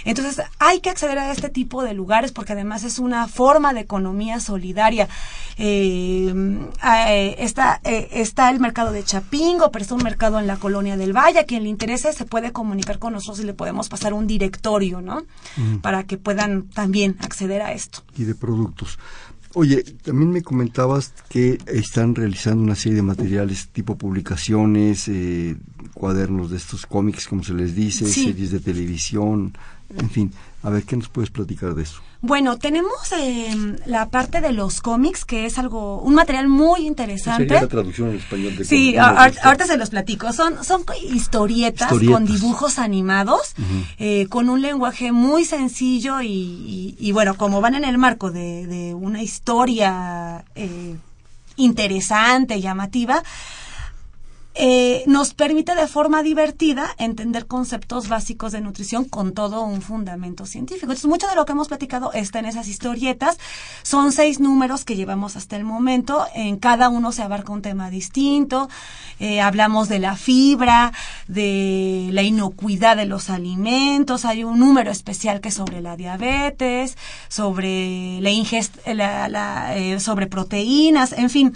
Entonces 0.04 0.44
hay 0.58 0.80
que 0.80 0.90
acceder 0.90 1.18
a 1.18 1.32
este 1.32 1.48
tipo 1.48 1.82
de 1.82 1.94
lugares 1.94 2.32
porque 2.32 2.52
además 2.52 2.84
es 2.84 2.98
una 2.98 3.26
forma 3.26 3.72
de 3.72 3.80
economía 3.80 4.40
solidaria. 4.40 5.08
Eh, 5.58 6.32
eh, 6.84 7.36
está, 7.38 7.80
eh, 7.84 8.08
está 8.12 8.50
el 8.50 8.60
mercado 8.60 8.92
de 8.92 9.02
Chapingo, 9.02 9.70
pero 9.70 9.82
está 9.82 9.94
un 9.94 10.02
mercado 10.02 10.38
en 10.38 10.46
la 10.46 10.56
colonia 10.56 10.96
del 10.96 11.16
Valle. 11.16 11.40
A 11.40 11.44
quien 11.44 11.64
le 11.64 11.70
interese 11.70 12.12
se 12.12 12.24
puede 12.24 12.52
comunicar 12.52 12.98
con 12.98 13.14
nosotros 13.14 13.40
y 13.40 13.46
le 13.46 13.54
podemos 13.54 13.88
pasar 13.88 14.12
un 14.12 14.26
directorio, 14.26 15.00
¿no? 15.00 15.22
Para 15.80 16.04
que 16.04 16.18
puedan 16.18 16.68
también 16.68 17.16
acceder 17.20 17.62
a 17.62 17.72
esto. 17.72 18.02
y 18.16 18.24
de 18.24 18.34
productos. 18.34 18.98
Oye, 19.58 19.82
también 20.02 20.30
me 20.32 20.42
comentabas 20.42 21.14
que 21.30 21.58
están 21.64 22.14
realizando 22.14 22.62
una 22.62 22.74
serie 22.74 22.96
de 22.96 23.02
materiales 23.02 23.68
tipo 23.72 23.96
publicaciones, 23.96 25.08
eh, 25.08 25.56
cuadernos 25.94 26.50
de 26.50 26.58
estos 26.58 26.84
cómics, 26.84 27.26
como 27.26 27.42
se 27.42 27.54
les 27.54 27.74
dice, 27.74 28.04
Sí. 28.04 28.24
series 28.24 28.50
de 28.50 28.60
televisión, 28.60 29.54
en 29.96 30.10
fin. 30.10 30.32
A 30.62 30.70
ver, 30.70 30.82
¿qué 30.84 30.96
nos 30.96 31.08
puedes 31.08 31.30
platicar 31.30 31.74
de 31.74 31.84
eso? 31.84 32.00
Bueno, 32.22 32.56
tenemos 32.58 32.92
eh, 33.16 33.76
la 33.86 34.08
parte 34.08 34.40
de 34.40 34.50
los 34.52 34.80
cómics, 34.80 35.24
que 35.24 35.46
es 35.46 35.58
algo, 35.58 36.00
un 36.00 36.14
material 36.14 36.48
muy 36.48 36.84
interesante. 36.86 37.46
traducción 37.68 38.10
en 38.10 38.16
español 38.16 38.56
de 38.56 38.64
Sí, 38.64 38.96
ahorita 38.96 39.66
se 39.66 39.76
los 39.76 39.90
platico. 39.90 40.32
Son, 40.32 40.64
son 40.64 40.82
Historietas. 41.12 41.88
con 42.10 42.24
dibujos 42.24 42.78
animados, 42.80 43.54
eh, 43.98 44.26
con 44.28 44.48
un 44.48 44.60
lenguaje 44.60 45.12
muy 45.12 45.44
sencillo 45.44 46.20
y, 46.20 46.26
y- 46.28 46.96
y 46.98 47.12
bueno, 47.12 47.36
como 47.36 47.60
van 47.60 47.74
en 47.76 47.84
el 47.84 47.98
marco 47.98 48.32
de, 48.32 48.66
de 48.66 48.94
una 48.94 49.22
historia 49.22 50.44
eh, 50.56 50.96
interesante, 51.56 52.60
llamativa, 52.60 53.22
eh, 54.58 55.04
nos 55.06 55.34
permite 55.34 55.74
de 55.74 55.86
forma 55.86 56.22
divertida 56.22 56.86
entender 56.98 57.46
conceptos 57.46 58.08
básicos 58.08 58.52
de 58.52 58.60
nutrición 58.60 59.04
con 59.04 59.32
todo 59.34 59.62
un 59.62 59.82
fundamento 59.82 60.46
científico. 60.46 60.86
Entonces, 60.86 61.06
mucho 61.06 61.26
de 61.28 61.34
lo 61.34 61.44
que 61.44 61.52
hemos 61.52 61.68
platicado 61.68 62.12
está 62.12 62.38
en 62.38 62.46
esas 62.46 62.66
historietas. 62.68 63.38
Son 63.82 64.12
seis 64.12 64.40
números 64.40 64.84
que 64.84 64.96
llevamos 64.96 65.36
hasta 65.36 65.56
el 65.56 65.64
momento. 65.64 66.26
En 66.34 66.56
cada 66.56 66.88
uno 66.88 67.12
se 67.12 67.22
abarca 67.22 67.52
un 67.52 67.62
tema 67.62 67.90
distinto. 67.90 68.68
Eh, 69.18 69.40
hablamos 69.40 69.88
de 69.88 69.98
la 69.98 70.16
fibra, 70.16 70.92
de 71.28 72.08
la 72.12 72.22
inocuidad 72.22 72.96
de 72.96 73.06
los 73.06 73.28
alimentos. 73.30 74.24
Hay 74.24 74.42
un 74.44 74.58
número 74.58 74.90
especial 74.90 75.40
que 75.40 75.48
es 75.48 75.54
sobre 75.54 75.80
la 75.80 75.96
diabetes, 75.96 76.96
sobre 77.28 78.20
la 78.20 78.30
ingesta, 78.30 78.94
la- 78.94 79.28
la, 79.28 79.76
eh, 79.76 80.00
sobre 80.00 80.26
proteínas, 80.26 81.12
en 81.12 81.30
fin. 81.30 81.52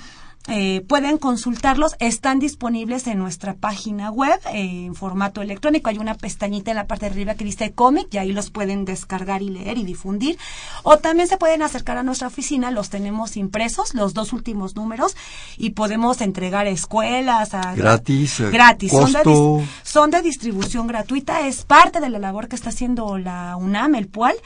Eh, 0.48 0.80
pueden 0.88 1.18
consultarlos, 1.18 1.96
están 1.98 2.38
disponibles 2.38 3.06
en 3.06 3.18
nuestra 3.18 3.54
página 3.54 4.10
web 4.10 4.40
eh, 4.54 4.86
en 4.86 4.94
formato 4.94 5.42
electrónico. 5.42 5.90
Hay 5.90 5.98
una 5.98 6.14
pestañita 6.14 6.70
en 6.70 6.78
la 6.78 6.86
parte 6.86 7.06
de 7.06 7.12
arriba 7.12 7.34
que 7.34 7.44
dice 7.44 7.72
cómic 7.72 8.08
y 8.10 8.18
ahí 8.18 8.32
los 8.32 8.50
pueden 8.50 8.86
descargar 8.86 9.42
y 9.42 9.50
leer 9.50 9.76
y 9.76 9.84
difundir. 9.84 10.38
O 10.82 10.96
también 10.96 11.28
se 11.28 11.36
pueden 11.36 11.60
acercar 11.60 11.98
a 11.98 12.02
nuestra 12.02 12.28
oficina, 12.28 12.70
los 12.70 12.88
tenemos 12.88 13.36
impresos, 13.36 13.94
los 13.94 14.14
dos 14.14 14.32
últimos 14.32 14.76
números, 14.76 15.14
y 15.58 15.70
podemos 15.70 16.22
entregar 16.22 16.66
a 16.66 16.70
escuelas. 16.70 17.52
A, 17.52 17.74
Gratis, 17.74 18.40
eh, 18.40 18.50
Gratis. 18.50 18.92
Son 18.92 19.12
de, 19.12 19.68
son 19.82 20.10
de 20.10 20.22
distribución 20.22 20.86
gratuita, 20.86 21.46
es 21.46 21.64
parte 21.64 22.00
de 22.00 22.08
la 22.08 22.18
labor 22.18 22.48
que 22.48 22.56
está 22.56 22.70
haciendo 22.70 23.18
la 23.18 23.56
UNAM, 23.56 23.94
el 23.94 24.08
PUAL. 24.08 24.36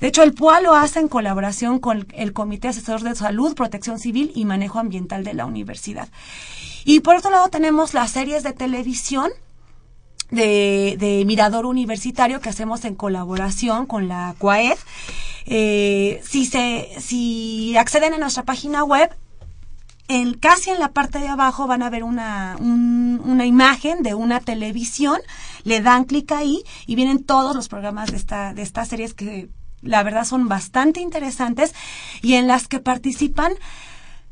De 0.00 0.08
hecho, 0.08 0.22
el 0.22 0.34
PUAL 0.34 0.64
lo 0.64 0.74
hace 0.74 1.00
en 1.00 1.08
colaboración 1.08 1.78
con 1.78 2.06
el 2.14 2.32
Comité 2.32 2.68
Asesor 2.68 3.00
de 3.02 3.14
Salud, 3.14 3.54
Protección 3.54 3.98
Civil 3.98 4.30
y 4.34 4.44
Manejo 4.44 4.78
Ambiental 4.78 5.24
de 5.24 5.34
la 5.34 5.46
universidad. 5.46 6.08
Y 6.84 7.00
por 7.00 7.16
otro 7.16 7.30
lado 7.30 7.48
tenemos 7.48 7.94
las 7.94 8.10
series 8.10 8.42
de 8.42 8.52
televisión 8.52 9.30
de, 10.30 10.96
de 10.98 11.24
Mirador 11.24 11.66
Universitario 11.66 12.40
que 12.40 12.48
hacemos 12.50 12.84
en 12.84 12.94
colaboración 12.94 13.86
con 13.86 14.06
la 14.08 14.34
CUAED. 14.38 14.76
Eh, 15.46 16.20
si, 16.24 16.44
se, 16.44 16.88
si 16.98 17.76
acceden 17.76 18.12
a 18.14 18.18
nuestra 18.18 18.42
página 18.44 18.84
web, 18.84 19.10
en, 20.08 20.34
casi 20.34 20.70
en 20.70 20.78
la 20.78 20.92
parte 20.92 21.18
de 21.18 21.28
abajo 21.28 21.66
van 21.66 21.82
a 21.82 21.90
ver 21.90 22.04
una, 22.04 22.56
un- 22.60 23.20
una 23.24 23.46
imagen 23.46 24.02
de 24.02 24.14
una 24.14 24.40
televisión, 24.40 25.18
le 25.64 25.80
dan 25.80 26.04
clic 26.04 26.30
ahí 26.32 26.62
y 26.86 26.94
vienen 26.94 27.24
todos 27.24 27.56
los 27.56 27.68
programas 27.68 28.10
de 28.10 28.16
esta, 28.16 28.54
de 28.54 28.62
estas 28.62 28.88
series 28.88 29.14
que 29.14 29.48
la 29.82 30.02
verdad 30.02 30.24
son 30.24 30.48
bastante 30.48 31.00
interesantes 31.00 31.74
y 32.22 32.34
en 32.34 32.46
las 32.46 32.68
que 32.68 32.80
participan 32.80 33.52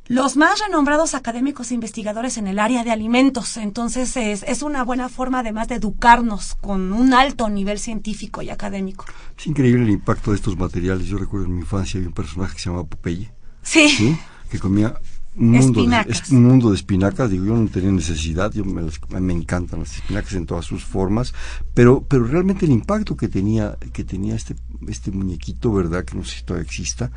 los 0.06 0.36
más 0.36 0.58
renombrados 0.60 1.14
académicos 1.14 1.70
e 1.70 1.74
investigadores 1.74 2.36
en 2.36 2.46
el 2.46 2.58
área 2.58 2.84
de 2.84 2.90
alimentos. 2.90 3.56
Entonces 3.56 4.16
es, 4.18 4.42
es 4.42 4.62
una 4.62 4.84
buena 4.84 5.08
forma 5.08 5.38
además 5.38 5.68
de 5.68 5.76
educarnos 5.76 6.56
con 6.56 6.92
un 6.92 7.14
alto 7.14 7.48
nivel 7.48 7.78
científico 7.78 8.42
y 8.42 8.50
académico. 8.50 9.06
Es 9.38 9.46
increíble 9.46 9.84
el 9.84 9.90
impacto 9.90 10.32
de 10.32 10.36
estos 10.36 10.58
materiales. 10.58 11.06
Yo 11.06 11.16
recuerdo 11.16 11.46
en 11.46 11.54
mi 11.54 11.60
infancia 11.62 11.96
había 11.96 12.08
un 12.08 12.14
personaje 12.14 12.52
que 12.54 12.60
se 12.60 12.66
llamaba 12.68 12.86
Popeye, 12.86 13.32
Sí. 13.62 13.88
¿sí? 13.88 14.18
que 14.50 14.58
comía 14.58 14.94
un 15.36 15.50
mundo, 15.50 15.80
de, 15.80 15.86
Espinacas. 15.86 16.22
es- 16.22 16.30
un 16.30 16.44
mundo 16.44 16.70
de 16.70 16.76
espinacas. 16.76 17.30
Digo, 17.30 17.44
yo 17.46 17.56
no 17.56 17.68
tenía 17.68 17.90
necesidad, 17.90 18.52
yo 18.52 18.64
me, 18.64 18.82
me 19.20 19.32
encantan 19.32 19.80
las 19.80 19.96
espinacas 19.96 20.32
en 20.34 20.46
todas 20.46 20.64
sus 20.64 20.84
formas, 20.84 21.34
pero, 21.74 22.04
pero 22.08 22.24
realmente 22.24 22.66
el 22.66 22.72
impacto 22.72 23.16
que 23.16 23.28
tenía, 23.28 23.76
que 23.92 24.04
tenía 24.04 24.34
este, 24.36 24.54
este 24.88 25.10
muñequito, 25.10 25.72
¿verdad? 25.72 26.04
Que 26.04 26.16
no 26.16 26.24
sé 26.24 26.36
si 26.38 26.44
todavía 26.44 26.64
exista, 26.66 27.10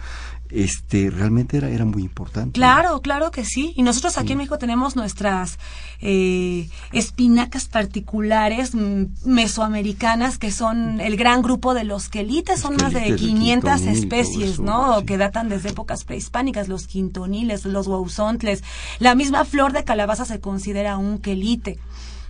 este, 0.52 1.10
realmente 1.10 1.58
era, 1.58 1.70
era 1.70 1.86
muy 1.86 2.04
importante. 2.04 2.54
Claro, 2.54 3.02
claro 3.02 3.32
que 3.32 3.46
sí. 3.46 3.74
Y 3.76 3.84
nosotros 3.84 4.18
aquí 4.18 4.34
en 4.34 4.40
México 4.40 4.58
tenemos 4.58 4.96
nuestras 4.96 5.60
eh, 6.02 6.70
espinacas 6.92 7.66
particulares 7.66 8.76
mm, 8.76 9.06
mesoamericanas 9.26 10.38
que 10.38 10.52
son 10.52 11.02
el 11.02 11.18
gran 11.18 11.42
grupo 11.42 11.74
de 11.74 11.84
los 11.84 12.10
quelites. 12.10 12.60
Son 12.60 12.76
más 12.76 12.94
de 12.94 13.02
quelites, 13.02 13.22
el 13.22 13.30
500 13.30 13.72
quintonil, 13.72 13.82
todo 13.84 14.04
especies, 14.04 14.52
eso, 14.52 14.64
¿no? 14.64 15.00
sí. 15.00 15.06
Que 15.06 15.18
datan 15.18 15.50
desde 15.50 15.70
épocas 15.70 16.04
prehispánicas. 16.04 16.68
Los 16.68 16.88
quintoniles, 16.88 17.66
los 17.66 17.88
guauzontles. 17.88 18.64
La 19.00 19.16
misma 19.16 19.46
flor 19.46 19.74
de 19.74 19.84
calabaza 19.84 20.26
se 20.26 20.40
considera 20.40 20.98
un 20.98 21.20
quelite. 21.20 21.80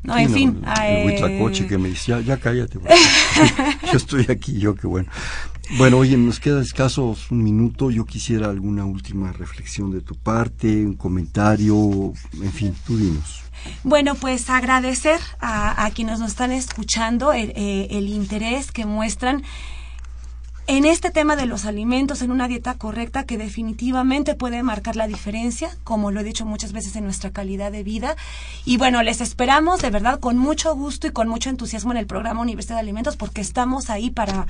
No, 0.07 0.15
Sí, 0.15 0.23
en 0.23 0.31
fin. 0.31 0.61
El, 0.65 0.81
eh, 0.83 1.01
el 1.01 1.07
huitlacoche 1.07 1.67
que 1.67 1.77
me 1.77 1.89
dice, 1.89 2.11
ya, 2.11 2.21
ya 2.21 2.37
cállate. 2.37 2.79
güey". 2.79 2.93
yo 3.91 3.97
estoy 3.97 4.25
aquí, 4.29 4.57
yo 4.57 4.73
qué 4.75 4.87
bueno. 4.87 5.09
Bueno, 5.77 5.97
oye, 5.97 6.15
nos 6.15 6.39
queda 6.39 6.61
escasos 6.61 7.29
un 7.29 7.43
minuto. 7.43 7.91
Yo 7.91 8.05
quisiera 8.05 8.49
alguna 8.49 8.85
última 8.85 9.33
reflexión 9.33 9.91
de 9.91 9.99
tu 9.99 10.15
parte, 10.15 10.85
un 10.85 10.95
comentario, 10.95 12.13
en 12.41 12.51
fin, 12.53 12.73
tú 12.85 12.97
dinos. 12.97 13.41
Bueno, 13.83 14.15
pues 14.15 14.49
agradecer 14.49 15.19
a, 15.41 15.85
a 15.85 15.91
quienes 15.91 16.19
nos 16.19 16.29
están 16.29 16.53
escuchando 16.53 17.33
el, 17.33 17.51
eh, 17.55 17.87
el 17.91 18.07
interés 18.07 18.71
que 18.71 18.85
muestran 18.85 19.43
en 20.67 20.83
este 20.83 21.11
tema 21.11 21.37
de 21.37 21.45
los 21.45 21.63
alimentos, 21.63 22.21
en 22.21 22.29
una 22.29 22.49
dieta 22.49 22.73
correcta 22.73 23.23
que 23.23 23.37
definitivamente 23.37 24.35
puede 24.35 24.63
marcar 24.63 24.97
la 24.97 25.07
diferencia, 25.07 25.69
como 25.85 26.11
lo 26.11 26.19
he 26.19 26.25
dicho 26.25 26.45
muchas 26.45 26.73
veces 26.73 26.97
en 26.97 27.05
nuestra 27.05 27.31
calidad 27.31 27.71
de 27.71 27.83
vida. 27.83 28.17
Y 28.65 28.75
bueno, 28.75 29.01
les 29.01 29.21
esperamos 29.21 29.81
de 29.81 29.89
verdad 29.89 30.19
con 30.19 30.37
mucho 30.37 30.75
gusto 30.75 31.07
y 31.07 31.11
con 31.11 31.29
mucho 31.29 31.49
entusiasmo 31.49 31.91
en 31.91 31.97
el 31.97 32.05
programa 32.05 32.41
Universidad 32.41 32.75
de 32.75 32.81
Alimentos 32.81 33.15
porque 33.15 33.39
estamos 33.39 33.89
ahí 33.89 34.09
para, 34.09 34.45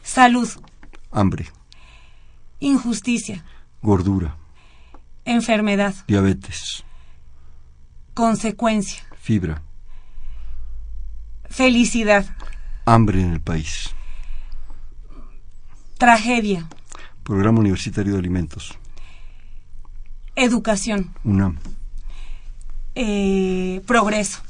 Salud, 0.04 0.48
hambre, 1.12 1.48
injusticia, 2.60 3.44
gordura, 3.84 4.38
enfermedad, 5.26 5.94
diabetes, 6.08 6.84
consecuencia, 8.16 9.04
fibra, 9.20 9.62
felicidad, 11.50 12.26
hambre 12.86 13.22
en 13.22 13.34
el 13.34 13.42
país, 13.42 13.94
Tragedia. 16.04 16.68
Programa 17.24 17.62
Universitario 17.62 18.12
de 18.12 18.20
Alimentos. 18.20 18.78
Educación. 20.36 21.14
UNAM. 21.24 21.58
Eh, 22.94 23.82
progreso. 23.88 24.42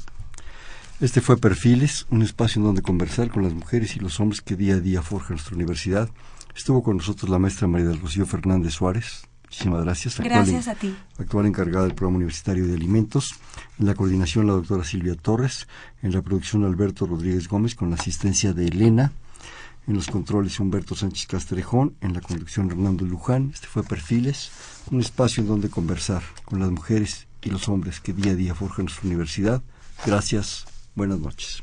Este 1.00 1.20
fue 1.20 1.36
Perfiles, 1.36 2.06
un 2.10 2.22
espacio 2.22 2.58
en 2.58 2.64
donde 2.64 2.82
conversar 2.82 3.30
con 3.30 3.44
las 3.44 3.52
mujeres 3.54 3.94
y 3.94 4.00
los 4.00 4.18
hombres 4.18 4.40
que 4.40 4.56
día 4.56 4.74
a 4.74 4.80
día 4.80 5.00
forjan 5.00 5.36
nuestra 5.36 5.54
universidad. 5.54 6.08
Estuvo 6.54 6.82
con 6.82 6.96
nosotros 6.98 7.30
la 7.30 7.38
maestra 7.38 7.66
María 7.66 7.88
del 7.88 8.00
Rocío 8.00 8.26
Fernández 8.26 8.74
Suárez. 8.74 9.26
Muchísimas 9.44 9.84
gracias. 9.84 10.18
Gracias 10.18 10.68
a 10.68 10.74
ti. 10.74 10.94
Actual 11.18 11.46
encargada 11.46 11.86
del 11.86 11.94
Programa 11.94 12.16
Universitario 12.16 12.66
de 12.66 12.74
Alimentos. 12.74 13.34
En 13.78 13.86
la 13.86 13.94
coordinación 13.94 14.46
la 14.46 14.54
doctora 14.54 14.84
Silvia 14.84 15.14
Torres. 15.14 15.68
En 16.02 16.12
la 16.12 16.22
producción 16.22 16.64
Alberto 16.64 17.06
Rodríguez 17.06 17.48
Gómez 17.48 17.74
con 17.74 17.90
la 17.90 17.96
asistencia 17.96 18.52
de 18.52 18.66
Elena. 18.66 19.12
En 19.86 19.94
los 19.94 20.08
controles 20.08 20.58
Humberto 20.58 20.94
Sánchez 20.94 21.26
Castrejón. 21.26 21.94
En 22.00 22.14
la 22.14 22.20
conducción 22.20 22.70
Hernando 22.70 23.04
Luján. 23.04 23.50
Este 23.52 23.66
fue 23.66 23.82
Perfiles, 23.82 24.50
un 24.90 25.00
espacio 25.00 25.42
en 25.42 25.48
donde 25.48 25.70
conversar 25.70 26.22
con 26.44 26.58
las 26.60 26.70
mujeres 26.70 27.26
y 27.42 27.50
los 27.50 27.68
hombres 27.68 28.00
que 28.00 28.12
día 28.12 28.32
a 28.32 28.36
día 28.36 28.54
forjan 28.54 28.86
nuestra 28.86 29.06
universidad. 29.06 29.62
Gracias. 30.04 30.64
Buenas 30.94 31.20
noches. 31.20 31.62